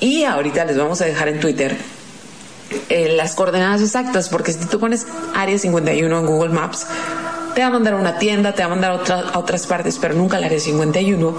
Y 0.00 0.24
ahorita 0.24 0.64
les 0.64 0.78
vamos 0.78 1.00
a 1.00 1.06
dejar 1.06 1.28
en 1.28 1.40
Twitter 1.40 1.76
eh, 2.88 3.14
las 3.14 3.34
coordenadas 3.34 3.82
exactas, 3.82 4.28
porque 4.28 4.52
si 4.52 4.64
tú 4.66 4.80
pones 4.80 5.06
área 5.34 5.58
51 5.58 6.18
en 6.18 6.26
Google 6.26 6.54
Maps, 6.54 6.86
te 7.54 7.60
va 7.60 7.68
a 7.68 7.70
mandar 7.70 7.94
a 7.94 7.96
una 7.96 8.18
tienda, 8.18 8.54
te 8.54 8.62
va 8.62 8.66
a 8.66 8.70
mandar 8.70 8.92
a, 8.92 9.20
a 9.32 9.38
otras 9.38 9.66
partes, 9.66 9.98
pero 9.98 10.14
nunca 10.14 10.36
al 10.38 10.44
área 10.44 10.60
51 10.60 11.36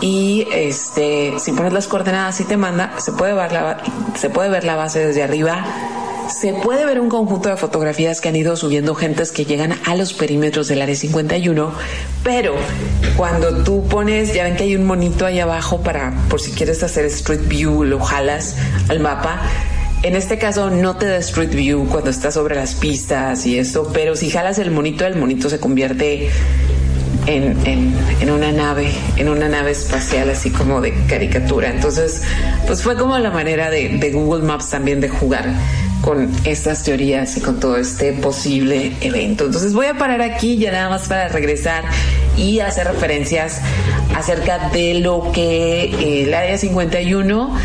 y 0.00 0.46
este 0.52 1.34
si 1.38 1.52
pones 1.52 1.72
las 1.72 1.86
coordenadas 1.86 2.40
y 2.40 2.44
te 2.44 2.56
manda 2.56 2.98
se 2.98 3.12
puede 3.12 3.32
ver 3.32 3.52
la 3.52 3.78
se 4.14 4.30
puede 4.30 4.48
ver 4.48 4.64
la 4.64 4.76
base 4.76 5.06
desde 5.06 5.22
arriba 5.22 5.64
se 6.28 6.52
puede 6.52 6.84
ver 6.84 7.00
un 7.00 7.08
conjunto 7.08 7.48
de 7.48 7.56
fotografías 7.56 8.20
que 8.20 8.28
han 8.28 8.36
ido 8.36 8.56
subiendo 8.56 8.94
gentes 8.94 9.30
que 9.30 9.44
llegan 9.44 9.74
a 9.84 9.94
los 9.94 10.12
perímetros 10.12 10.68
del 10.68 10.82
área 10.82 10.94
51, 10.94 11.72
pero 12.24 12.54
cuando 13.16 13.62
tú 13.62 13.86
pones, 13.86 14.34
ya 14.34 14.44
ven 14.44 14.56
que 14.56 14.64
hay 14.64 14.76
un 14.76 14.84
monito 14.84 15.24
ahí 15.24 15.38
abajo 15.38 15.80
para, 15.82 16.12
por 16.28 16.40
si 16.40 16.50
quieres 16.50 16.82
hacer 16.82 17.04
Street 17.06 17.46
View, 17.46 17.84
lo 17.84 18.00
jalas 18.00 18.56
al 18.88 19.00
mapa. 19.00 19.40
En 20.02 20.14
este 20.14 20.38
caso 20.38 20.70
no 20.70 20.96
te 20.96 21.06
da 21.06 21.16
Street 21.18 21.54
View 21.54 21.86
cuando 21.88 22.10
estás 22.10 22.34
sobre 22.34 22.54
las 22.54 22.74
pistas 22.74 23.46
y 23.46 23.58
eso, 23.58 23.90
pero 23.92 24.16
si 24.16 24.30
jalas 24.30 24.58
el 24.58 24.70
monito, 24.70 25.06
el 25.06 25.16
monito 25.16 25.48
se 25.48 25.58
convierte 25.58 26.30
en, 27.26 28.30
una 28.30 28.52
nave, 28.52 28.92
en 29.16 29.28
una 29.28 29.48
nave 29.48 29.72
espacial 29.72 30.30
así 30.30 30.50
como 30.50 30.80
de 30.80 30.94
caricatura. 31.06 31.70
Entonces, 31.70 32.22
pues 32.66 32.82
fue 32.82 32.96
como 32.96 33.18
la 33.18 33.30
manera 33.30 33.70
de, 33.70 33.98
de 33.98 34.12
Google 34.12 34.44
Maps 34.44 34.70
también 34.70 35.00
de 35.00 35.08
jugar 35.08 35.46
con 36.02 36.30
estas 36.44 36.84
teorías 36.84 37.36
y 37.36 37.40
con 37.40 37.58
todo 37.58 37.76
este 37.76 38.12
posible 38.12 38.92
evento. 39.00 39.46
Entonces 39.46 39.72
voy 39.72 39.86
a 39.86 39.94
parar 39.94 40.22
aquí 40.22 40.56
ya 40.56 40.70
nada 40.70 40.88
más 40.88 41.08
para 41.08 41.28
regresar 41.28 41.84
y 42.36 42.60
hacer 42.60 42.86
referencias 42.86 43.60
acerca 44.14 44.70
de 44.70 45.00
lo 45.00 45.32
que 45.32 45.84
eh, 45.84 46.24
el 46.24 46.34
Área 46.34 46.58
51 46.58 47.56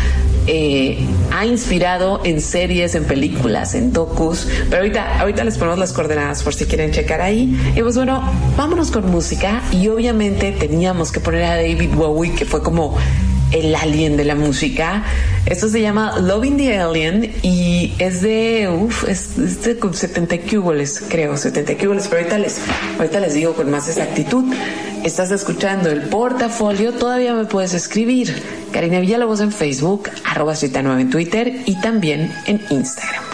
eh, 0.46 0.98
ha 1.30 1.46
inspirado 1.46 2.20
en 2.24 2.40
series, 2.40 2.94
en 2.94 3.04
películas, 3.04 3.74
en 3.74 3.92
docus. 3.92 4.48
Pero 4.68 4.82
ahorita, 4.82 5.20
ahorita 5.20 5.44
les 5.44 5.56
ponemos 5.56 5.78
las 5.78 5.92
coordenadas 5.92 6.42
por 6.42 6.54
si 6.54 6.66
quieren 6.66 6.90
checar 6.90 7.20
ahí. 7.20 7.56
Y 7.76 7.82
pues 7.82 7.96
bueno, 7.96 8.22
vámonos 8.56 8.90
con 8.90 9.10
música. 9.10 9.62
Y 9.72 9.88
obviamente 9.88 10.52
teníamos 10.52 11.12
que 11.12 11.20
poner 11.20 11.44
a 11.44 11.56
David 11.56 11.90
Bowie, 11.94 12.34
que 12.34 12.44
fue 12.44 12.62
como 12.62 12.96
el 13.52 13.74
alien 13.74 14.16
de 14.16 14.24
la 14.24 14.34
música. 14.34 15.04
Esto 15.46 15.68
se 15.68 15.80
llama 15.80 16.18
Loving 16.18 16.56
the 16.56 16.78
Alien 16.78 17.32
es 17.98 18.22
de, 18.22 18.68
uff, 18.68 19.08
es, 19.08 19.36
de 19.36 19.78
70 19.92 20.38
cuboles, 20.50 21.02
creo, 21.08 21.36
70 21.36 21.76
cuboles, 21.78 22.06
pero 22.08 22.20
ahorita 22.20 22.38
les, 22.38 22.60
ahorita 22.98 23.20
les 23.20 23.34
digo 23.34 23.54
con 23.54 23.70
más 23.70 23.88
exactitud. 23.88 24.44
Estás 25.04 25.30
escuchando 25.30 25.90
el 25.90 26.02
portafolio, 26.02 26.92
todavía 26.92 27.34
me 27.34 27.44
puedes 27.44 27.74
escribir. 27.74 28.34
Karina 28.72 29.00
Villalobos 29.00 29.40
en 29.40 29.52
Facebook, 29.52 30.10
arroba 30.24 30.54
9 30.54 31.00
en 31.00 31.10
Twitter 31.10 31.62
y 31.66 31.80
también 31.80 32.32
en 32.46 32.60
Instagram. 32.70 33.31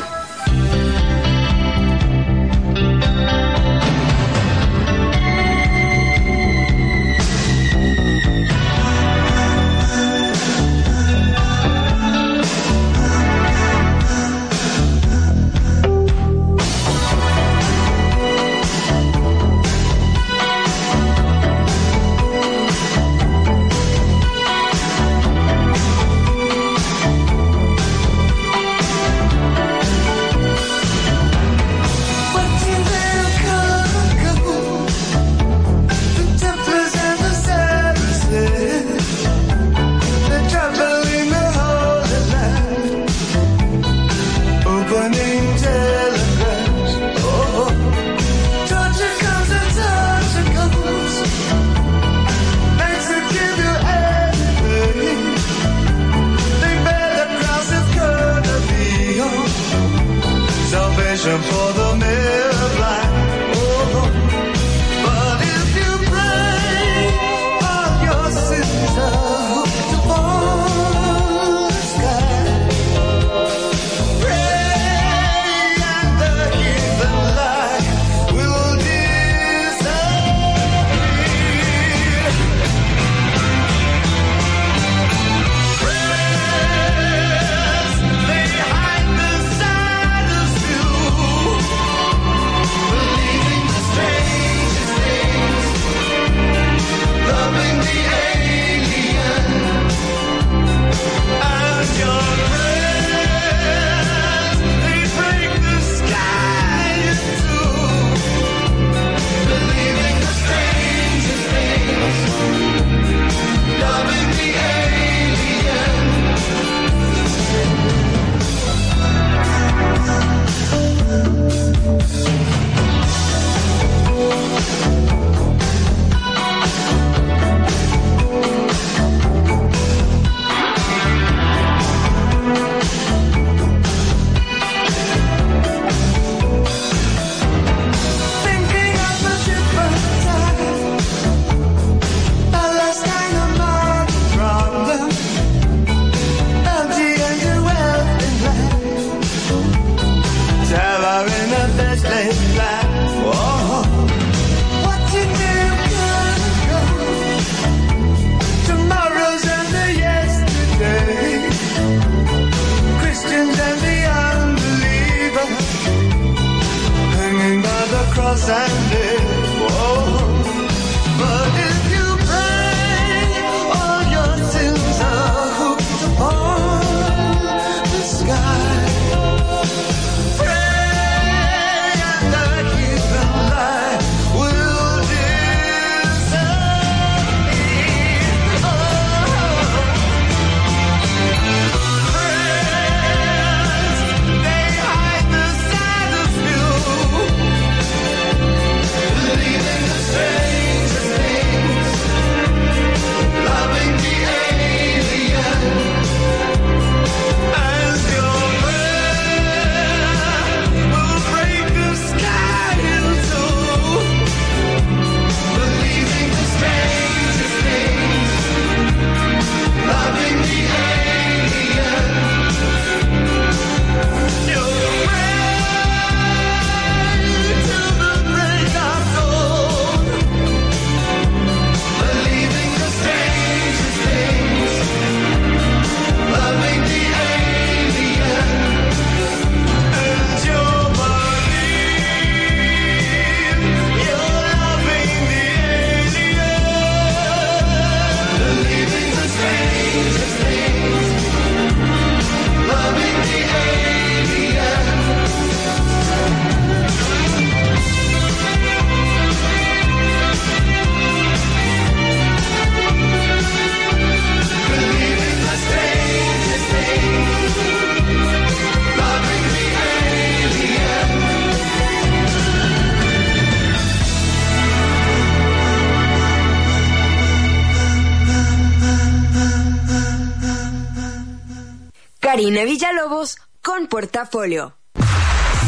Karina 282.39 282.63
Villalobos 282.63 283.37
con 283.65 283.89
Portafolio. 283.89 284.77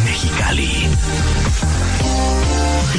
Mexicali. 0.04 0.70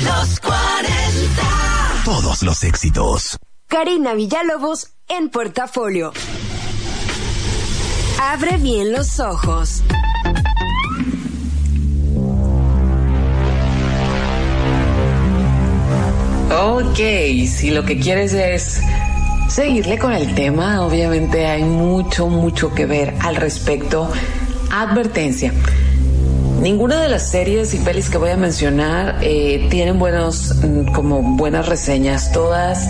Los 0.03 0.39
40. 0.41 2.03
Todos 2.03 2.43
los 2.43 2.65
éxitos. 2.65 3.37
Karina 3.69 4.13
Villalobos 4.13 4.89
en 5.07 5.29
Portafolio. 5.29 6.11
Abre 8.19 8.57
bien 8.57 8.91
los 8.91 9.21
ojos. 9.21 9.83
Ok, 16.61 16.97
si 17.47 17.71
lo 17.71 17.85
que 17.85 17.97
quieres 17.97 18.33
es 18.33 18.81
seguirle 19.51 19.99
con 19.99 20.13
el 20.13 20.33
tema, 20.33 20.85
obviamente 20.85 21.45
hay 21.45 21.65
mucho, 21.65 22.27
mucho 22.27 22.73
que 22.73 22.85
ver 22.85 23.13
al 23.19 23.35
respecto. 23.35 24.09
Advertencia. 24.71 25.51
Ninguna 26.61 27.01
de 27.01 27.09
las 27.09 27.29
series 27.29 27.73
y 27.73 27.79
pelis 27.79 28.09
que 28.09 28.17
voy 28.17 28.29
a 28.29 28.37
mencionar 28.37 29.17
eh, 29.21 29.67
tienen 29.69 29.99
buenos, 29.99 30.55
mm, 30.55 30.93
como 30.93 31.21
buenas 31.35 31.67
reseñas. 31.67 32.31
Todas 32.31 32.87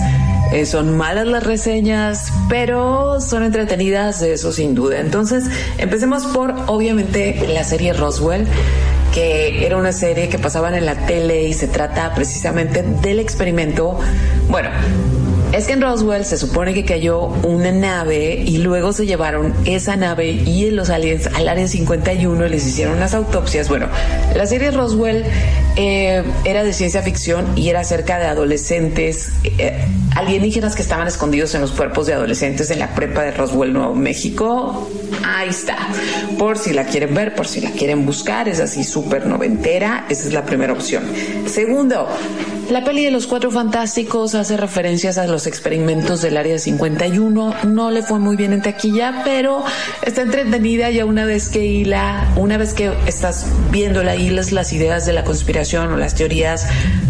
eh, 0.53 0.67
son 0.67 0.95
malas 0.95 1.25
las 1.25 1.43
reseñas, 1.43 2.31
pero 2.47 3.19
son 3.21 3.41
entretenidas, 3.41 4.21
eso 4.21 4.51
sin 4.51 4.75
duda. 4.75 4.99
Entonces, 4.99 5.45
empecemos 5.79 6.27
por, 6.27 6.53
obviamente, 6.67 7.47
la 7.55 7.63
serie 7.63 7.93
Roswell 7.93 8.45
que 9.11 9.65
era 9.65 9.75
una 9.75 9.91
serie 9.91 10.29
que 10.29 10.39
pasaban 10.39 10.73
en 10.73 10.85
la 10.85 11.05
tele 11.05 11.43
y 11.43 11.53
se 11.53 11.67
trata 11.67 12.13
precisamente 12.15 12.81
del 12.81 13.19
experimento. 13.19 13.99
Bueno, 14.47 14.69
es 15.53 15.67
que 15.67 15.73
en 15.73 15.81
Roswell 15.81 16.23
se 16.23 16.37
supone 16.37 16.73
que 16.73 16.85
cayó 16.85 17.25
una 17.43 17.71
nave 17.71 18.35
y 18.45 18.59
luego 18.59 18.93
se 18.93 19.05
llevaron 19.05 19.53
esa 19.65 19.95
nave 19.97 20.31
y 20.31 20.71
los 20.71 20.89
aliens 20.89 21.27
al 21.27 21.49
área 21.49 21.67
51 21.67 22.45
y 22.45 22.49
les 22.49 22.65
hicieron 22.65 22.95
unas 22.95 23.13
autopsias. 23.13 23.67
Bueno, 23.67 23.87
la 24.35 24.47
serie 24.47 24.71
Roswell 24.71 25.25
eh, 25.75 26.23
era 26.45 26.63
de 26.63 26.71
ciencia 26.71 27.01
ficción 27.01 27.57
y 27.57 27.69
era 27.69 27.81
acerca 27.81 28.17
de 28.17 28.25
adolescentes 28.25 29.33
eh, 29.43 29.85
alienígenas 30.15 30.75
que 30.75 30.81
estaban 30.81 31.07
escondidos 31.07 31.53
en 31.53 31.61
los 31.61 31.71
cuerpos 31.71 32.07
de 32.07 32.13
adolescentes 32.13 32.71
en 32.71 32.79
la 32.79 32.95
prepa 32.95 33.21
de 33.21 33.31
Roswell, 33.31 33.73
Nuevo 33.73 33.93
México. 33.93 34.89
Ahí 35.25 35.49
está. 35.49 35.77
Por 36.39 36.57
si 36.57 36.71
la 36.71 36.85
quieren 36.85 37.13
ver, 37.13 37.35
por 37.35 37.47
si 37.47 37.59
la 37.59 37.71
quieren 37.71 38.05
buscar, 38.05 38.47
es 38.47 38.59
así 38.61 38.83
súper 38.83 39.25
noventera. 39.25 40.05
Esa 40.09 40.27
es 40.27 40.33
la 40.33 40.45
primera 40.45 40.71
opción. 40.71 41.03
Segundo, 41.45 42.07
la 42.71 42.85
peli 42.85 43.03
de 43.03 43.11
los 43.11 43.27
Cuatro 43.27 43.51
Fantásticos 43.51 44.33
hace 44.33 44.55
referencias 44.55 45.17
a 45.17 45.27
los 45.27 45.45
experimentos 45.45 46.21
del 46.21 46.37
Área 46.37 46.57
51. 46.57 47.53
No 47.65 47.91
le 47.91 48.01
fue 48.01 48.17
muy 48.17 48.37
bien 48.37 48.53
en 48.53 48.61
taquilla, 48.61 49.23
pero 49.25 49.65
está 50.03 50.21
entretenida 50.21 50.89
ya 50.89 51.03
una 51.03 51.25
vez 51.25 51.49
que 51.49 51.65
hila, 51.65 52.31
una 52.37 52.57
vez 52.57 52.73
que 52.73 52.93
estás 53.07 53.47
viendo 53.71 54.03
la 54.03 54.15
hilas 54.15 54.53
las 54.53 54.71
ideas 54.71 55.05
de 55.05 55.11
la 55.11 55.25
conspiración 55.25 55.91
o 55.91 55.97
las 55.97 56.15
teorías 56.15 56.65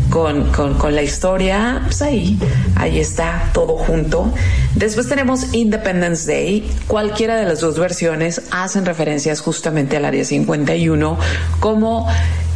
con, 0.09 0.51
con, 0.51 0.95
la 0.95 1.03
historia, 1.03 1.83
pues 1.85 2.01
ahí, 2.01 2.39
ahí 2.75 2.99
está 2.99 3.51
todo 3.53 3.77
junto. 3.77 4.33
Después 4.73 5.07
tenemos 5.07 5.53
Independence 5.53 6.31
Day. 6.31 6.67
Cualquiera 6.87 7.35
de 7.35 7.45
las 7.45 7.59
dos 7.59 7.77
versiones 7.77 8.41
hacen 8.49 8.83
referencias 8.83 9.41
justamente 9.41 9.95
al 9.95 10.05
Área 10.05 10.25
51 10.25 11.19
como, 11.59 12.07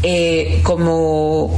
eh, 0.02 0.62
como 0.64 1.52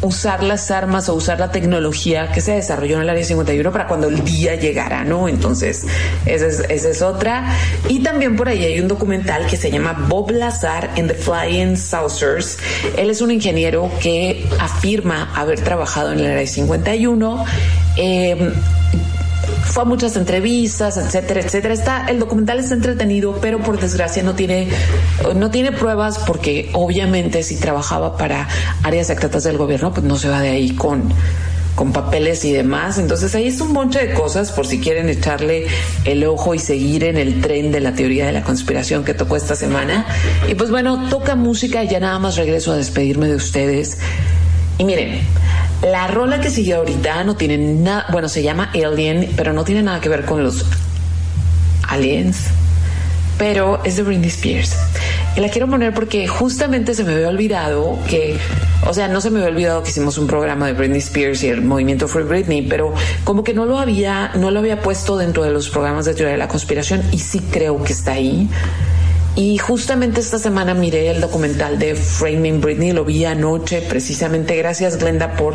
usar 0.00 0.42
las 0.42 0.70
armas 0.70 1.08
o 1.08 1.14
usar 1.14 1.40
la 1.40 1.50
tecnología 1.50 2.30
que 2.32 2.40
se 2.40 2.52
desarrolló 2.52 2.96
en 2.96 3.02
el 3.02 3.10
área 3.10 3.24
51 3.24 3.72
para 3.72 3.86
cuando 3.86 4.08
el 4.08 4.24
día 4.24 4.54
llegara, 4.54 5.04
¿no? 5.04 5.28
Entonces, 5.28 5.86
esa 6.26 6.46
es, 6.46 7.02
otra. 7.02 7.56
Y 7.88 8.00
también 8.00 8.36
por 8.36 8.48
ahí 8.48 8.64
hay 8.64 8.80
un 8.80 8.88
documental 8.88 9.46
que 9.46 9.56
se 9.56 9.70
llama 9.70 10.06
Bob 10.08 10.30
Lazar 10.30 10.90
in 10.96 11.08
the 11.08 11.14
Flying 11.14 11.76
Saucers. 11.76 12.58
Él 12.96 13.10
es 13.10 13.20
un 13.20 13.30
ingeniero 13.30 13.90
que 14.00 14.46
afirma 14.58 15.32
haber 15.34 15.60
trabajado 15.60 16.12
en 16.12 16.20
el 16.20 16.26
área 16.26 16.46
51. 16.46 17.44
Eh, 17.96 18.52
fue 19.68 19.82
a 19.82 19.86
muchas 19.86 20.16
entrevistas, 20.16 20.96
etcétera, 20.96 21.40
etcétera. 21.40 21.74
Está, 21.74 22.06
el 22.08 22.18
documental 22.18 22.58
está 22.58 22.74
entretenido, 22.74 23.38
pero 23.40 23.60
por 23.60 23.78
desgracia 23.78 24.22
no 24.22 24.34
tiene, 24.34 24.68
no 25.36 25.50
tiene 25.50 25.72
pruebas 25.72 26.18
porque 26.26 26.70
obviamente 26.72 27.42
si 27.42 27.56
trabajaba 27.56 28.16
para 28.16 28.48
áreas 28.82 29.08
secretas 29.08 29.44
del 29.44 29.58
gobierno, 29.58 29.92
pues 29.92 30.04
no 30.04 30.16
se 30.16 30.28
va 30.28 30.40
de 30.40 30.50
ahí 30.50 30.70
con, 30.74 31.12
con 31.74 31.92
papeles 31.92 32.44
y 32.44 32.52
demás. 32.52 32.98
Entonces 32.98 33.34
ahí 33.34 33.46
es 33.46 33.60
un 33.60 33.72
monte 33.72 34.04
de 34.04 34.14
cosas 34.14 34.50
por 34.50 34.66
si 34.66 34.80
quieren 34.80 35.08
echarle 35.08 35.66
el 36.04 36.24
ojo 36.24 36.54
y 36.54 36.58
seguir 36.58 37.04
en 37.04 37.16
el 37.16 37.40
tren 37.40 37.70
de 37.70 37.80
la 37.80 37.94
teoría 37.94 38.26
de 38.26 38.32
la 38.32 38.42
conspiración 38.42 39.04
que 39.04 39.14
tocó 39.14 39.36
esta 39.36 39.54
semana. 39.54 40.06
Y 40.48 40.54
pues 40.54 40.70
bueno, 40.70 41.08
toca 41.08 41.36
música 41.36 41.84
y 41.84 41.88
ya 41.88 42.00
nada 42.00 42.18
más 42.18 42.36
regreso 42.36 42.72
a 42.72 42.76
despedirme 42.76 43.28
de 43.28 43.36
ustedes. 43.36 43.98
Y 44.78 44.84
miren, 44.84 45.20
la 45.82 46.08
rola 46.08 46.40
que 46.40 46.50
sigue 46.50 46.74
ahorita 46.74 47.22
no 47.24 47.36
tiene 47.36 47.58
nada, 47.58 48.06
bueno, 48.10 48.28
se 48.28 48.42
llama 48.42 48.70
Alien, 48.74 49.32
pero 49.36 49.52
no 49.52 49.64
tiene 49.64 49.82
nada 49.82 50.00
que 50.00 50.08
ver 50.08 50.24
con 50.24 50.42
los 50.42 50.64
aliens, 51.88 52.46
pero 53.38 53.82
es 53.84 53.96
de 53.96 54.02
Britney 54.02 54.28
Spears. 54.28 54.76
Y 55.36 55.40
la 55.40 55.48
quiero 55.48 55.68
poner 55.68 55.94
porque 55.94 56.26
justamente 56.26 56.94
se 56.94 57.04
me 57.04 57.14
había 57.14 57.28
olvidado 57.28 57.98
que, 58.08 58.36
o 58.86 58.92
sea, 58.92 59.06
no 59.06 59.20
se 59.20 59.30
me 59.30 59.38
había 59.38 59.50
olvidado 59.50 59.82
que 59.84 59.90
hicimos 59.90 60.18
un 60.18 60.26
programa 60.26 60.66
de 60.66 60.72
Britney 60.72 60.98
Spears 60.98 61.44
y 61.44 61.48
el 61.48 61.62
movimiento 61.62 62.08
Free 62.08 62.24
Britney, 62.24 62.62
pero 62.62 62.92
como 63.22 63.44
que 63.44 63.54
no 63.54 63.64
lo 63.64 63.78
había, 63.78 64.32
no 64.34 64.50
lo 64.50 64.58
había 64.58 64.80
puesto 64.80 65.16
dentro 65.16 65.44
de 65.44 65.50
los 65.50 65.68
programas 65.70 66.06
de 66.06 66.14
teoría 66.14 66.32
de 66.32 66.38
la 66.38 66.48
conspiración 66.48 67.02
y 67.12 67.20
sí 67.20 67.40
creo 67.52 67.82
que 67.84 67.92
está 67.92 68.12
ahí. 68.12 68.48
Y 69.38 69.56
justamente 69.56 70.20
esta 70.20 70.36
semana 70.36 70.74
miré 70.74 71.10
el 71.10 71.20
documental 71.20 71.78
de 71.78 71.94
Framing 71.94 72.60
Britney, 72.60 72.90
lo 72.90 73.04
vi 73.04 73.24
anoche, 73.24 73.82
precisamente 73.82 74.56
gracias 74.56 74.98
Glenda 74.98 75.36
por 75.36 75.54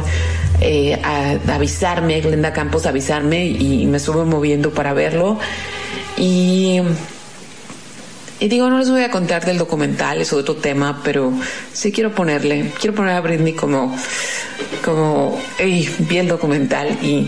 eh, 0.61 1.01
avisarme, 1.49 2.21
Glenda 2.21 2.53
Campos 2.53 2.85
avisarme 2.85 3.45
y 3.45 3.85
me 3.85 3.97
estuve 3.97 4.23
moviendo 4.23 4.71
para 4.71 4.93
verlo. 4.93 5.37
Y, 6.15 6.79
y 8.39 8.47
digo, 8.47 8.69
no 8.69 8.79
les 8.79 8.89
voy 8.89 9.03
a 9.03 9.11
contar 9.11 9.43
del 9.43 9.57
documental, 9.57 10.21
es 10.21 10.31
otro 10.31 10.55
tema, 10.55 11.01
pero 11.03 11.33
sí 11.73 11.91
quiero 11.91 12.15
ponerle, 12.15 12.71
quiero 12.79 12.95
poner 12.95 13.15
a 13.15 13.19
Britney 13.19 13.51
como, 13.51 13.93
como, 14.85 15.37
vi 15.59 16.17
el 16.19 16.29
documental 16.29 16.87
y 17.03 17.27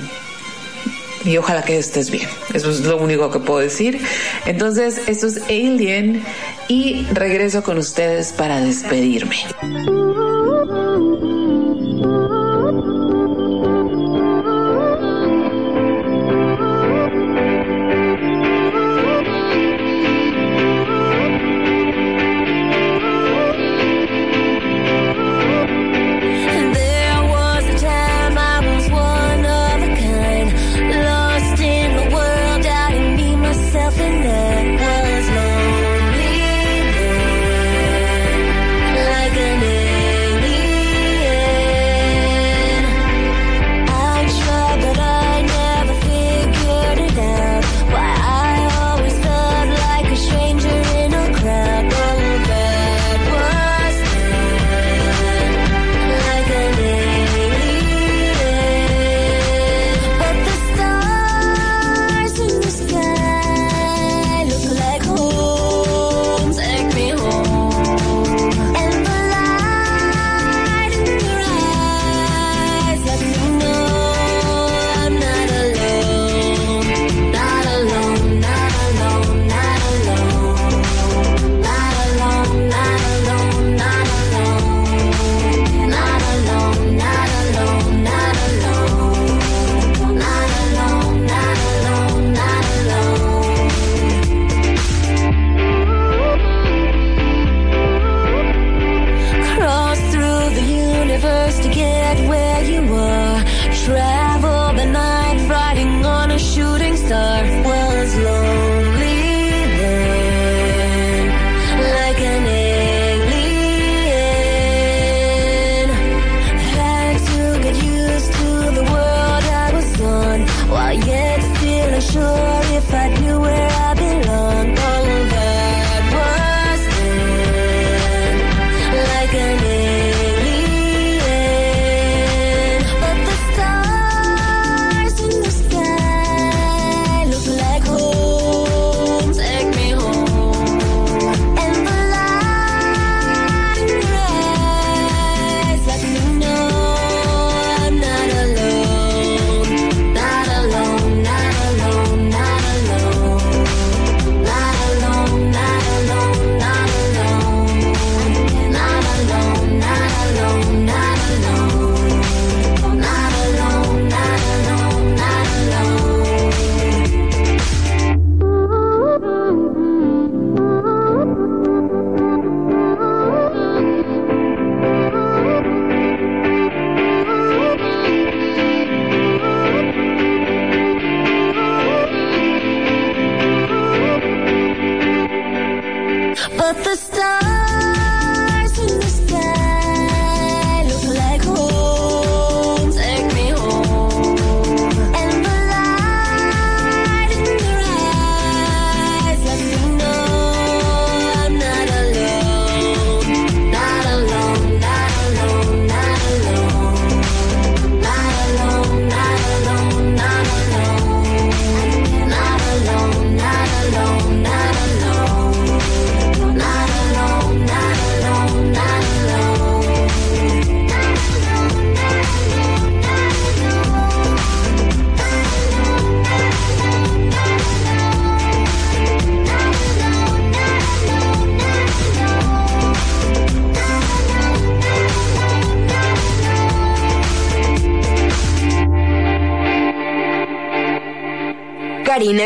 y 1.26 1.38
ojalá 1.38 1.64
que 1.64 1.78
estés 1.78 2.12
bien. 2.12 2.30
Eso 2.54 2.70
es 2.70 2.82
lo 2.82 2.98
único 2.98 3.32
que 3.32 3.40
puedo 3.40 3.60
decir. 3.60 4.00
Entonces, 4.46 5.02
esto 5.08 5.28
es 5.28 5.42
Alien 5.50 6.24
y 6.68 7.06
regreso 7.12 7.64
con 7.64 7.78
ustedes 7.78 8.32
para 8.32 8.62
despedirme. 8.62 9.38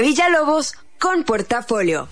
Villalobos 0.02 0.74
con 1.00 1.24
Portafolio. 1.24 2.08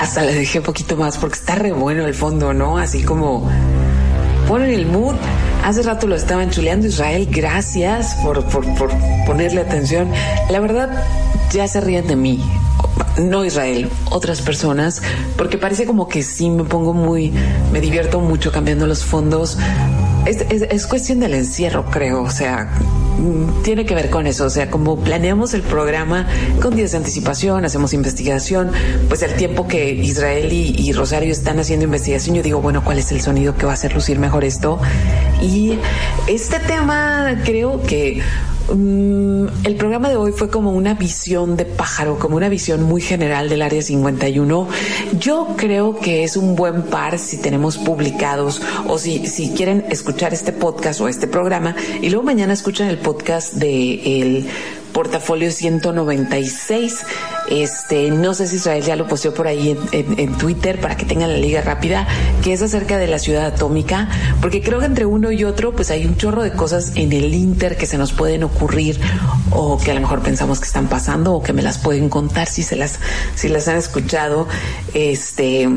Hasta 0.00 0.22
le 0.22 0.34
dejé 0.34 0.58
un 0.58 0.64
poquito 0.64 0.96
más 0.96 1.16
porque 1.18 1.36
está 1.36 1.54
re 1.54 1.72
bueno 1.72 2.06
el 2.06 2.14
fondo, 2.14 2.52
¿no? 2.52 2.78
Así 2.78 3.02
como 3.02 3.50
ponen 4.46 4.70
el 4.70 4.86
mood. 4.86 5.16
Hace 5.64 5.82
rato 5.82 6.06
lo 6.06 6.14
estaban 6.14 6.50
chuleando 6.50 6.86
Israel, 6.86 7.26
gracias 7.30 8.14
por, 8.16 8.44
por, 8.44 8.66
por 8.74 8.90
ponerle 9.26 9.62
atención. 9.62 10.10
La 10.50 10.60
verdad, 10.60 11.02
ya 11.52 11.66
se 11.66 11.80
ríen 11.80 12.06
de 12.06 12.16
mí. 12.16 12.44
No 13.18 13.44
Israel, 13.44 13.88
otras 14.10 14.42
personas, 14.42 15.02
porque 15.36 15.56
parece 15.56 15.86
como 15.86 16.08
que 16.08 16.22
sí 16.22 16.50
me 16.50 16.64
pongo 16.64 16.92
muy, 16.92 17.32
me 17.72 17.80
divierto 17.80 18.20
mucho 18.20 18.50
cambiando 18.50 18.86
los 18.86 19.04
fondos. 19.04 19.56
Es, 20.26 20.40
es, 20.48 20.62
es 20.62 20.86
cuestión 20.86 21.20
del 21.20 21.34
encierro, 21.34 21.84
creo, 21.90 22.22
o 22.22 22.30
sea, 22.30 22.70
mm, 23.18 23.62
tiene 23.62 23.84
que 23.84 23.94
ver 23.94 24.10
con 24.10 24.26
eso, 24.26 24.46
o 24.46 24.50
sea, 24.50 24.70
como 24.70 24.96
planeamos 24.96 25.52
el 25.54 25.62
programa 25.62 26.26
con 26.62 26.74
días 26.74 26.92
de 26.92 26.96
anticipación, 26.96 27.64
hacemos 27.64 27.92
investigación, 27.92 28.72
pues 29.08 29.22
el 29.22 29.34
tiempo 29.34 29.68
que 29.68 29.92
Israel 29.92 30.50
y 30.50 30.92
Rosario 30.92 31.30
están 31.30 31.60
haciendo 31.60 31.84
investigación, 31.84 32.34
yo 32.36 32.42
digo, 32.42 32.60
bueno, 32.60 32.82
¿cuál 32.82 32.98
es 32.98 33.12
el 33.12 33.20
sonido 33.20 33.54
que 33.56 33.66
va 33.66 33.72
a 33.72 33.74
hacer 33.74 33.94
lucir 33.94 34.18
mejor 34.18 34.44
esto? 34.44 34.80
Y 35.42 35.78
este 36.26 36.58
tema 36.58 37.42
creo 37.44 37.82
que 37.82 38.22
Mm, 38.72 39.46
el 39.64 39.76
programa 39.76 40.08
de 40.08 40.16
hoy 40.16 40.32
fue 40.32 40.48
como 40.48 40.70
una 40.72 40.94
visión 40.94 41.56
de 41.56 41.66
pájaro, 41.66 42.18
como 42.18 42.36
una 42.36 42.48
visión 42.48 42.82
muy 42.82 43.02
general 43.02 43.48
del 43.48 43.62
Área 43.62 43.82
51. 43.82 44.68
Yo 45.18 45.48
creo 45.56 45.98
que 45.98 46.24
es 46.24 46.36
un 46.36 46.56
buen 46.56 46.82
par 46.82 47.18
si 47.18 47.36
tenemos 47.38 47.76
publicados 47.76 48.62
o 48.88 48.98
si, 48.98 49.26
si 49.26 49.50
quieren 49.50 49.84
escuchar 49.90 50.32
este 50.32 50.52
podcast 50.52 51.00
o 51.00 51.08
este 51.08 51.26
programa 51.26 51.76
y 52.00 52.08
luego 52.08 52.24
mañana 52.24 52.54
escuchan 52.54 52.88
el 52.88 52.98
podcast 52.98 53.54
de 53.54 54.20
el 54.20 54.46
portafolio 54.94 55.50
196. 55.50 57.04
Este, 57.50 58.10
no 58.10 58.32
sé 58.32 58.46
si 58.46 58.56
Israel 58.56 58.82
ya 58.82 58.96
lo 58.96 59.06
posteó 59.06 59.34
por 59.34 59.46
ahí 59.46 59.76
en, 59.92 60.18
en, 60.18 60.38
Twitter 60.38 60.80
para 60.80 60.96
que 60.96 61.04
tengan 61.04 61.30
la 61.30 61.36
liga 61.36 61.60
rápida, 61.60 62.08
que 62.42 62.54
es 62.54 62.62
acerca 62.62 62.96
de 62.96 63.06
la 63.06 63.18
ciudad 63.18 63.44
atómica, 63.44 64.08
porque 64.40 64.62
creo 64.62 64.78
que 64.78 64.86
entre 64.86 65.04
uno 65.04 65.30
y 65.30 65.44
otro, 65.44 65.74
pues 65.74 65.90
hay 65.90 66.06
un 66.06 66.16
chorro 66.16 66.42
de 66.42 66.52
cosas 66.52 66.92
en 66.94 67.12
el 67.12 67.34
Inter 67.34 67.76
que 67.76 67.84
se 67.84 67.98
nos 67.98 68.12
pueden 68.12 68.44
ocurrir 68.44 68.98
o 69.50 69.76
que 69.76 69.90
a 69.90 69.94
lo 69.94 70.00
mejor 70.00 70.22
pensamos 70.22 70.60
que 70.60 70.66
están 70.66 70.88
pasando 70.88 71.34
o 71.34 71.42
que 71.42 71.52
me 71.52 71.60
las 71.60 71.76
pueden 71.76 72.08
contar 72.08 72.46
si 72.46 72.62
se 72.62 72.76
las, 72.76 72.98
si 73.34 73.48
las 73.48 73.68
han 73.68 73.76
escuchado. 73.76 74.48
Este, 74.94 75.68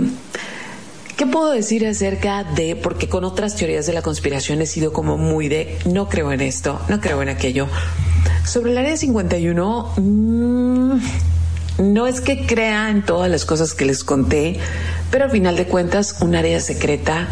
¿Qué 1.18 1.26
puedo 1.26 1.52
decir 1.52 1.86
acerca 1.88 2.44
de, 2.44 2.76
porque 2.76 3.10
con 3.10 3.24
otras 3.24 3.56
teorías 3.56 3.88
de 3.88 3.94
la 3.94 4.04
conspiración 4.04 4.62
he 4.62 4.68
sido 4.68 4.94
como 4.94 5.18
muy 5.18 5.50
de, 5.50 5.80
no 5.86 6.08
creo 6.08 6.32
en 6.32 6.42
esto, 6.42 6.80
no 6.90 7.02
creo 7.02 7.24
en 7.24 7.30
aquello? 7.30 7.68
Sobre 8.48 8.72
el 8.72 8.78
área 8.78 8.96
51, 8.96 9.94
mmm, 9.98 11.00
no 11.80 12.08
es 12.08 12.22
que 12.22 12.46
crea 12.46 12.90
en 12.90 13.04
todas 13.04 13.30
las 13.30 13.44
cosas 13.44 13.74
que 13.74 13.84
les 13.84 14.06
conté, 14.06 14.58
pero 15.12 15.26
al 15.26 15.32
final 15.32 15.58
de 15.58 15.66
cuentas, 15.66 16.22
un 16.22 16.34
área 16.34 16.62
secreta 16.62 17.28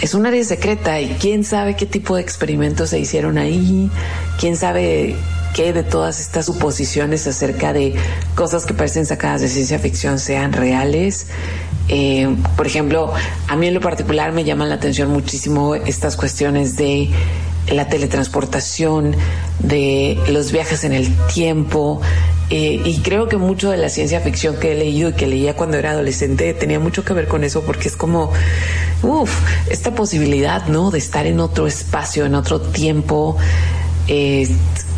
es 0.00 0.14
un 0.14 0.24
área 0.24 0.42
secreta 0.42 1.00
y 1.00 1.08
quién 1.20 1.44
sabe 1.44 1.76
qué 1.76 1.84
tipo 1.84 2.16
de 2.16 2.22
experimentos 2.22 2.90
se 2.90 2.98
hicieron 2.98 3.36
ahí, 3.36 3.90
quién 4.40 4.56
sabe 4.56 5.16
qué 5.54 5.74
de 5.74 5.82
todas 5.82 6.18
estas 6.18 6.46
suposiciones 6.46 7.26
acerca 7.26 7.74
de 7.74 7.94
cosas 8.34 8.64
que 8.64 8.72
parecen 8.72 9.04
sacadas 9.04 9.42
de 9.42 9.48
ciencia 9.48 9.78
ficción 9.78 10.18
sean 10.18 10.54
reales. 10.54 11.26
Eh, 11.88 12.34
por 12.56 12.66
ejemplo, 12.66 13.12
a 13.48 13.56
mí 13.56 13.66
en 13.66 13.74
lo 13.74 13.80
particular 13.80 14.32
me 14.32 14.44
llaman 14.44 14.70
la 14.70 14.76
atención 14.76 15.10
muchísimo 15.10 15.74
estas 15.74 16.16
cuestiones 16.16 16.76
de 16.76 17.10
la 17.72 17.88
teletransportación, 17.88 19.16
de 19.58 20.18
los 20.30 20.52
viajes 20.52 20.84
en 20.84 20.92
el 20.92 21.14
tiempo. 21.26 22.00
Eh, 22.50 22.80
y 22.84 22.98
creo 23.00 23.28
que 23.28 23.36
mucho 23.36 23.70
de 23.70 23.76
la 23.76 23.90
ciencia 23.90 24.20
ficción 24.20 24.56
que 24.56 24.72
he 24.72 24.74
leído 24.74 25.10
y 25.10 25.12
que 25.12 25.26
leía 25.26 25.54
cuando 25.54 25.76
era 25.76 25.90
adolescente 25.90 26.54
tenía 26.54 26.80
mucho 26.80 27.04
que 27.04 27.12
ver 27.12 27.28
con 27.28 27.44
eso, 27.44 27.62
porque 27.62 27.88
es 27.88 27.96
como, 27.96 28.32
uff, 29.02 29.30
esta 29.70 29.94
posibilidad, 29.94 30.66
¿no? 30.66 30.90
De 30.90 30.98
estar 30.98 31.26
en 31.26 31.40
otro 31.40 31.66
espacio, 31.66 32.24
en 32.24 32.34
otro 32.34 32.60
tiempo. 32.60 33.36
Eh, 34.06 34.48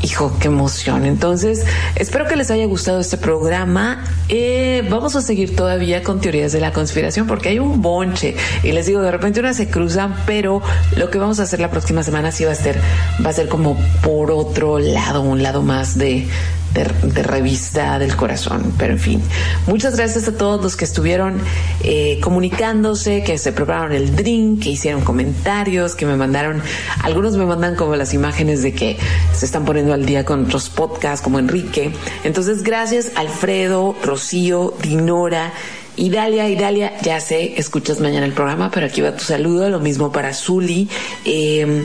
hijo, 0.03 0.37
qué 0.41 0.49
emoción. 0.49 1.05
Entonces, 1.07 1.65
espero 1.97 2.27
que 2.27 2.37
les 2.37 2.51
haya 2.51 2.67
gustado 2.67 3.01
este 3.01 3.17
programa. 3.17 4.05
Eh, 4.29 4.87
vamos 4.91 5.17
a 5.17 5.23
seguir 5.23 5.55
todavía 5.57 6.03
con 6.03 6.21
teorías 6.21 6.53
de 6.53 6.61
la 6.61 6.73
conspiración 6.73 7.27
porque 7.27 7.51
hay 7.51 7.59
un 7.59 7.83
bonche. 7.83 8.37
Y 8.63 8.73
les 8.73 8.87
digo, 8.87 9.03
de 9.03 9.11
repente 9.11 9.41
unas 9.41 9.57
se 9.57 9.69
cruzan, 9.69 10.17
pero 10.27 10.63
lo 10.97 11.11
que 11.11 11.19
vamos 11.19 11.41
a 11.41 11.43
hacer 11.45 11.61
la 11.61 11.71
próxima 11.71 12.03
semana 12.03 12.33
sí 12.33 12.45
va 12.45 12.53
a 12.53 12.55
ser, 12.55 12.81
va 13.25 13.31
a 13.31 13.33
ser 13.33 13.49
como 13.49 13.77
por 14.03 14.31
otro 14.31 14.79
lado, 14.79 15.23
un 15.23 15.43
lado 15.43 15.63
más 15.63 15.99
de, 15.99 16.27
de, 16.75 17.23
revista 17.23 17.99
del 17.99 18.17
corazón. 18.17 18.73
Pero 18.79 18.93
en 18.93 18.99
fin, 18.99 19.23
muchas 19.67 19.97
gracias 19.97 20.29
a 20.29 20.33
todos 20.37 20.63
los 20.63 20.77
que 20.77 20.85
estuvieron 20.85 21.39
eh, 21.83 22.19
comunicándose, 22.23 23.23
que 23.23 23.39
se 23.39 23.53
prepararon 23.53 23.93
el 23.93 24.15
drink, 24.15 24.63
que 24.63 24.71
hicieron 24.71 25.03
comentarios, 25.03 25.95
que 25.95 26.07
me 26.07 26.17
mandaron, 26.17 26.63
algunos 27.03 27.37
me 27.37 27.47
mandan 27.47 27.75
como 27.75 27.97
las 27.97 28.15
imágenes 28.15 28.63
de 28.63 28.73
que 28.73 28.97
se 29.33 29.47
están 29.47 29.65
poniendo 29.65 29.90
al 29.93 30.07
día 30.07 30.25
con 30.25 30.47
otros 30.47 30.69
podcasts 30.69 31.23
como 31.23 31.39
Enrique. 31.39 31.93
Entonces, 32.25 32.63
gracias 32.63 33.13
Alfredo, 33.17 33.95
Rocío, 34.03 34.75
Dinora 34.83 35.53
Idalia, 36.01 36.49
Idalia, 36.49 36.99
ya 37.03 37.21
sé, 37.21 37.55
escuchas 37.59 38.01
mañana 38.01 38.25
el 38.25 38.33
programa, 38.33 38.71
pero 38.71 38.87
aquí 38.87 39.03
va 39.03 39.15
tu 39.15 39.25
saludo. 39.25 39.69
Lo 39.69 39.81
mismo 39.81 40.11
para 40.11 40.33
Zuli. 40.33 40.89
Eh, 41.25 41.85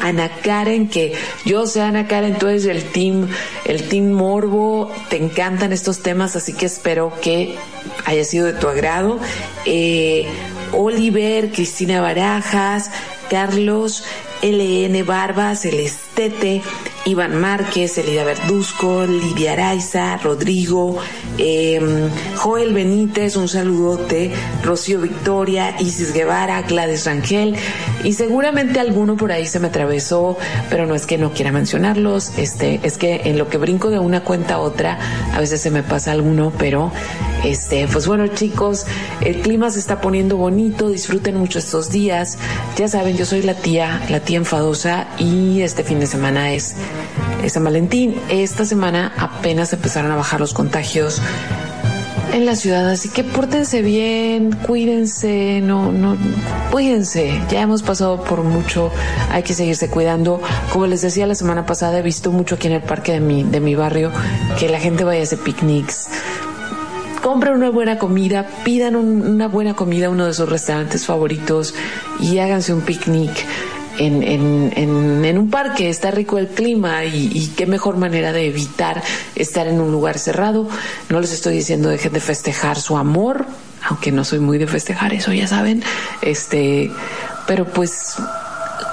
Ana 0.00 0.28
Karen, 0.42 0.88
que 0.88 1.12
yo 1.44 1.64
sé 1.68 1.80
Ana 1.80 2.08
Karen, 2.08 2.38
tú 2.38 2.48
eres 2.48 2.64
el 2.64 2.82
team, 2.82 3.28
el 3.66 3.88
team 3.88 4.10
Morbo, 4.10 4.90
te 5.10 5.16
encantan 5.16 5.72
estos 5.72 6.00
temas, 6.00 6.34
así 6.34 6.54
que 6.54 6.66
espero 6.66 7.12
que 7.22 7.54
haya 8.04 8.24
sido 8.24 8.46
de 8.46 8.54
tu 8.54 8.66
agrado. 8.66 9.20
Eh, 9.64 10.26
Oliver, 10.72 11.52
Cristina 11.52 12.00
Barajas, 12.00 12.90
Carlos, 13.30 14.02
LN 14.42 15.04
Barba, 15.04 15.54
Celestete, 16.18 16.62
Iván 17.04 17.40
Márquez, 17.40 17.96
Elida 17.96 18.24
Verduzco, 18.24 19.06
Lidia 19.06 19.52
Araiza, 19.52 20.16
Rodrigo, 20.16 20.98
eh, 21.38 21.80
Joel 22.36 22.74
Benítez, 22.74 23.36
un 23.36 23.48
saludote, 23.48 24.32
Rocío 24.64 25.00
Victoria, 25.00 25.76
Isis 25.78 26.12
Guevara, 26.12 26.62
Gladys 26.62 27.06
Rangel 27.06 27.54
y 28.02 28.14
seguramente 28.14 28.80
alguno 28.80 29.16
por 29.16 29.30
ahí 29.30 29.46
se 29.46 29.60
me 29.60 29.68
atravesó, 29.68 30.36
pero 30.68 30.86
no 30.86 30.96
es 30.96 31.06
que 31.06 31.18
no 31.18 31.32
quiera 31.32 31.52
mencionarlos, 31.52 32.36
este, 32.36 32.80
es 32.82 32.98
que 32.98 33.22
en 33.26 33.38
lo 33.38 33.48
que 33.48 33.58
brinco 33.58 33.88
de 33.90 34.00
una 34.00 34.24
cuenta 34.24 34.54
a 34.54 34.58
otra, 34.58 34.98
a 35.32 35.38
veces 35.38 35.60
se 35.60 35.70
me 35.70 35.84
pasa 35.84 36.10
alguno, 36.10 36.52
pero 36.58 36.90
este, 37.44 37.86
pues 37.86 38.08
bueno 38.08 38.26
chicos, 38.26 38.86
el 39.20 39.40
clima 39.40 39.70
se 39.70 39.78
está 39.78 40.00
poniendo 40.00 40.36
bonito, 40.36 40.90
disfruten 40.90 41.36
mucho 41.36 41.60
estos 41.60 41.90
días, 41.90 42.38
ya 42.76 42.88
saben, 42.88 43.16
yo 43.16 43.24
soy 43.24 43.42
la 43.42 43.54
tía, 43.54 44.02
la 44.10 44.20
tía 44.20 44.38
enfadosa 44.38 45.06
y 45.18 45.60
este 45.62 45.84
fin 45.84 46.00
de 46.00 46.07
semana 46.08 46.52
es, 46.52 46.74
San 47.48 47.62
Valentín. 47.64 48.16
Esta 48.28 48.64
semana 48.64 49.12
apenas 49.16 49.72
empezaron 49.72 50.10
a 50.10 50.16
bajar 50.16 50.40
los 50.40 50.52
contagios 50.54 51.22
en 52.32 52.44
la 52.44 52.56
ciudad, 52.56 52.88
así 52.90 53.08
que 53.08 53.24
pórtense 53.24 53.80
bien, 53.80 54.50
cuídense, 54.66 55.60
no, 55.62 55.90
no, 55.92 56.16
cuídense. 56.70 57.32
Ya 57.50 57.62
hemos 57.62 57.82
pasado 57.82 58.22
por 58.24 58.42
mucho, 58.42 58.90
hay 59.30 59.42
que 59.42 59.54
seguirse 59.54 59.88
cuidando. 59.88 60.40
Como 60.72 60.86
les 60.86 61.00
decía 61.00 61.26
la 61.26 61.34
semana 61.34 61.64
pasada, 61.64 61.98
he 61.98 62.02
visto 62.02 62.30
mucho 62.30 62.56
aquí 62.56 62.66
en 62.66 62.74
el 62.74 62.82
parque 62.82 63.12
de 63.12 63.20
mi, 63.20 63.44
de 63.44 63.60
mi 63.60 63.74
barrio 63.76 64.10
que 64.58 64.68
la 64.68 64.78
gente 64.78 65.04
vaya 65.04 65.20
a 65.20 65.22
hacer 65.22 65.38
picnics. 65.38 66.08
Compren 67.22 67.54
una 67.54 67.70
buena 67.70 67.98
comida, 67.98 68.46
pidan 68.64 68.94
un- 68.96 69.22
una 69.26 69.48
buena 69.48 69.74
comida 69.74 70.06
a 70.06 70.10
uno 70.10 70.26
de 70.26 70.34
sus 70.34 70.48
restaurantes 70.48 71.04
favoritos 71.06 71.74
y 72.20 72.38
háganse 72.38 72.72
un 72.74 72.80
picnic 72.82 73.30
en, 73.98 74.22
en, 74.22 75.24
en, 75.24 75.38
un 75.38 75.50
parque, 75.50 75.88
está 75.88 76.10
rico 76.10 76.38
el 76.38 76.48
clima 76.48 77.04
y, 77.04 77.30
y 77.32 77.48
qué 77.48 77.66
mejor 77.66 77.96
manera 77.96 78.32
de 78.32 78.46
evitar 78.46 79.02
estar 79.34 79.66
en 79.66 79.80
un 79.80 79.92
lugar 79.92 80.18
cerrado. 80.18 80.68
No 81.08 81.20
les 81.20 81.32
estoy 81.32 81.54
diciendo 81.54 81.88
dejen 81.88 82.12
de 82.12 82.20
festejar 82.20 82.80
su 82.80 82.96
amor, 82.96 83.46
aunque 83.88 84.12
no 84.12 84.24
soy 84.24 84.38
muy 84.38 84.58
de 84.58 84.66
festejar 84.66 85.12
eso, 85.12 85.32
ya 85.32 85.46
saben, 85.46 85.82
este, 86.22 86.90
pero 87.46 87.64
pues 87.66 88.16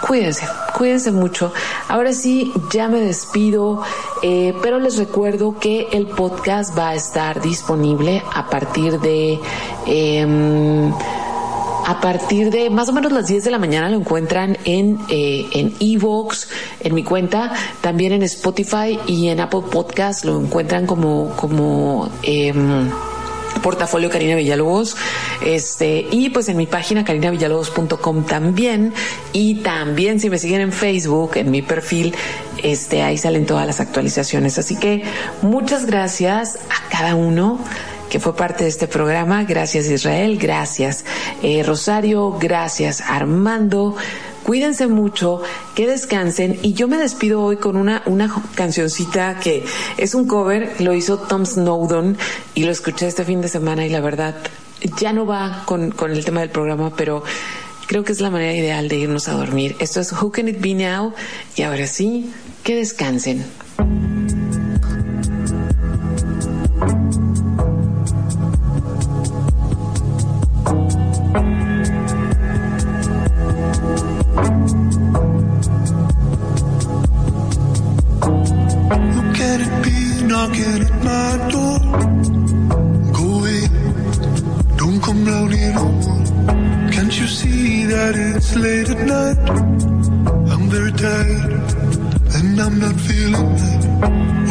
cuídense, 0.07 0.47
cuídense 0.77 1.11
mucho. 1.11 1.53
Ahora 1.87 2.13
sí, 2.13 2.51
ya 2.71 2.87
me 2.87 2.99
despido, 2.99 3.81
eh, 4.21 4.53
pero 4.61 4.79
les 4.79 4.97
recuerdo 4.97 5.59
que 5.59 5.87
el 5.91 6.07
podcast 6.07 6.77
va 6.77 6.89
a 6.89 6.95
estar 6.95 7.41
disponible 7.41 8.23
a 8.33 8.49
partir 8.49 8.99
de... 8.99 9.39
em, 9.85 10.91
a 11.85 12.01
partir 12.01 12.49
de 12.49 12.69
más 12.69 12.89
o 12.89 12.93
menos 12.93 13.11
las 13.11 13.27
10 13.27 13.43
de 13.43 13.51
la 13.51 13.59
mañana 13.59 13.89
lo 13.89 13.97
encuentran 13.97 14.57
en 14.65 14.99
eh, 15.09 15.45
en 15.53 15.73
Evox, 15.79 16.49
en 16.79 16.95
mi 16.95 17.03
cuenta, 17.03 17.53
también 17.81 18.11
en 18.11 18.23
Spotify 18.23 18.99
y 19.07 19.27
en 19.29 19.39
Apple 19.39 19.63
Podcast 19.71 20.25
lo 20.25 20.41
encuentran 20.41 20.87
como 20.87 21.29
como 21.35 22.09
em, 22.23 22.89
portafolio 23.61 24.09
Karina 24.09 24.35
Villalobos. 24.35 24.97
Este 25.45 26.07
y 26.11 26.29
pues 26.29 26.49
en 26.49 26.57
mi 26.57 26.65
página 26.65 27.05
carinavillalobos.com 27.05 28.25
también. 28.25 28.93
Y 29.31 29.55
también 29.55 30.19
si 30.19 30.29
me 30.29 30.39
siguen 30.39 30.61
en 30.61 30.71
Facebook 30.71 31.31
en 31.35 31.51
mi 31.51 31.61
perfil 31.61 32.15
este 32.63 33.03
ahí 33.03 33.17
salen 33.17 33.45
todas 33.45 33.67
las 33.67 33.79
actualizaciones. 33.79 34.57
Así 34.57 34.75
que 34.75 35.03
muchas 35.41 35.85
gracias 35.85 36.57
a 36.69 36.89
cada 36.89 37.15
uno 37.15 37.59
que 38.15 38.21
fue 38.21 38.33
parte 38.33 38.63
de 38.63 38.69
este 38.69 38.87
programa. 38.87 39.43
Gracias 39.43 39.87
Israel, 39.87 40.37
gracias 40.37 41.03
eh, 41.43 41.63
Rosario, 41.63 42.37
gracias 42.39 43.01
Armando. 43.01 43.97
Cuídense 44.45 44.87
mucho, 44.87 45.41
que 45.75 45.85
descansen 45.85 46.57
y 46.61 46.71
yo 46.71 46.87
me 46.87 46.95
despido 46.95 47.43
hoy 47.43 47.57
con 47.57 47.75
una, 47.75 48.03
una 48.05 48.33
cancioncita 48.55 49.37
que 49.41 49.65
es 49.97 50.15
un 50.15 50.27
cover, 50.27 50.79
lo 50.79 50.93
hizo 50.93 51.17
Tom 51.17 51.45
Snowdon 51.45 52.17
y 52.53 52.63
lo 52.63 52.71
escuché 52.71 53.05
este 53.05 53.25
fin 53.25 53.41
de 53.41 53.49
semana 53.49 53.85
y 53.85 53.89
la 53.89 53.99
verdad 53.99 54.35
ya 54.97 55.11
no 55.11 55.25
va 55.25 55.63
con, 55.65 55.91
con 55.91 56.11
el 56.11 56.23
tema 56.23 56.39
del 56.39 56.51
programa, 56.51 56.95
pero 56.95 57.21
creo 57.85 58.05
que 58.05 58.13
es 58.13 58.21
la 58.21 58.29
manera 58.29 58.53
ideal 58.53 58.87
de 58.87 58.95
irnos 58.95 59.27
a 59.27 59.33
dormir. 59.33 59.75
Esto 59.79 59.99
es 59.99 60.13
Who 60.13 60.31
Can 60.31 60.47
It 60.47 60.61
Be 60.61 60.73
Now 60.73 61.13
y 61.57 61.63
ahora 61.63 61.85
sí, 61.85 62.31
que 62.63 62.75
descansen. 62.75 63.43
That 88.05 88.35
it's 88.35 88.55
late 88.55 88.89
at 88.95 89.01
night? 89.15 89.37
I'm 90.51 90.65
very 90.75 90.91
tired 90.91 91.51
and 92.37 92.61
I'm 92.65 92.77
not 92.85 92.97
feeling 93.07 93.49
right. 93.61 93.85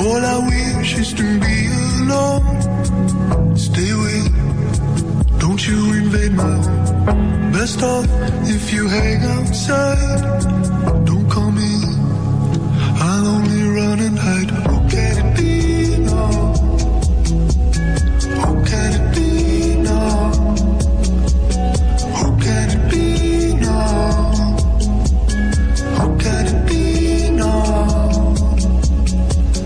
All 0.05 0.23
I 0.35 0.39
wish 0.51 0.99
is 1.03 1.11
to 1.21 1.27
be 1.47 1.59
alone. 2.01 3.57
Stay 3.57 3.91
away, 3.99 4.21
don't 5.43 5.63
you 5.69 5.79
invade 6.03 6.33
my 6.33 6.55
home. 6.65 7.53
Best 7.53 7.83
off 7.83 8.07
if 8.57 8.73
you 8.73 8.89
hang 8.89 9.23
outside. 9.37 10.33
Don't 11.07 11.29
come 11.31 11.59
in. 11.59 11.74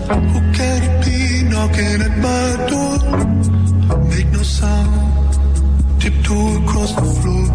Who 0.09 0.39
can 0.57 0.81
it 0.89 1.05
be 1.05 1.43
knocking 1.51 2.01
at 2.07 2.15
my 2.27 2.45
door? 2.71 2.97
Make 4.09 4.29
no 4.31 4.41
sound, 4.41 6.01
tiptoe 6.01 6.63
across 6.63 6.95
the 6.95 7.05
floor. 7.19 7.45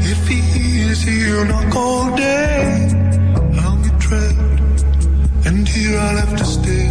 If 0.00 0.26
he 0.26 0.40
hears, 0.54 1.02
he'll 1.02 1.44
knock 1.44 1.76
all 1.76 2.16
day. 2.16 2.90
I'll 3.62 3.80
be 3.84 3.90
trapped 4.00 4.52
and 5.46 5.68
here 5.68 5.96
I'll 5.96 6.16
have 6.24 6.36
to 6.38 6.44
stay. 6.44 6.88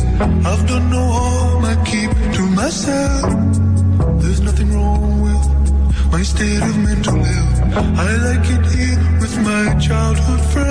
I've 0.49 0.65
done 0.67 0.89
no 0.89 1.03
harm, 1.17 1.65
I 1.65 1.75
keep 1.83 2.11
to 2.37 2.43
myself. 2.61 4.21
There's 4.21 4.39
nothing 4.39 4.71
wrong 4.73 5.21
with 5.27 6.11
my 6.11 6.21
state 6.23 6.61
of 6.61 6.77
mental 6.77 7.21
health. 7.21 7.57
I 8.07 8.09
like 8.27 8.45
it 8.55 8.65
here 8.77 8.99
with 9.19 9.35
my 9.39 9.77
childhood 9.77 10.41
friend. 10.51 10.70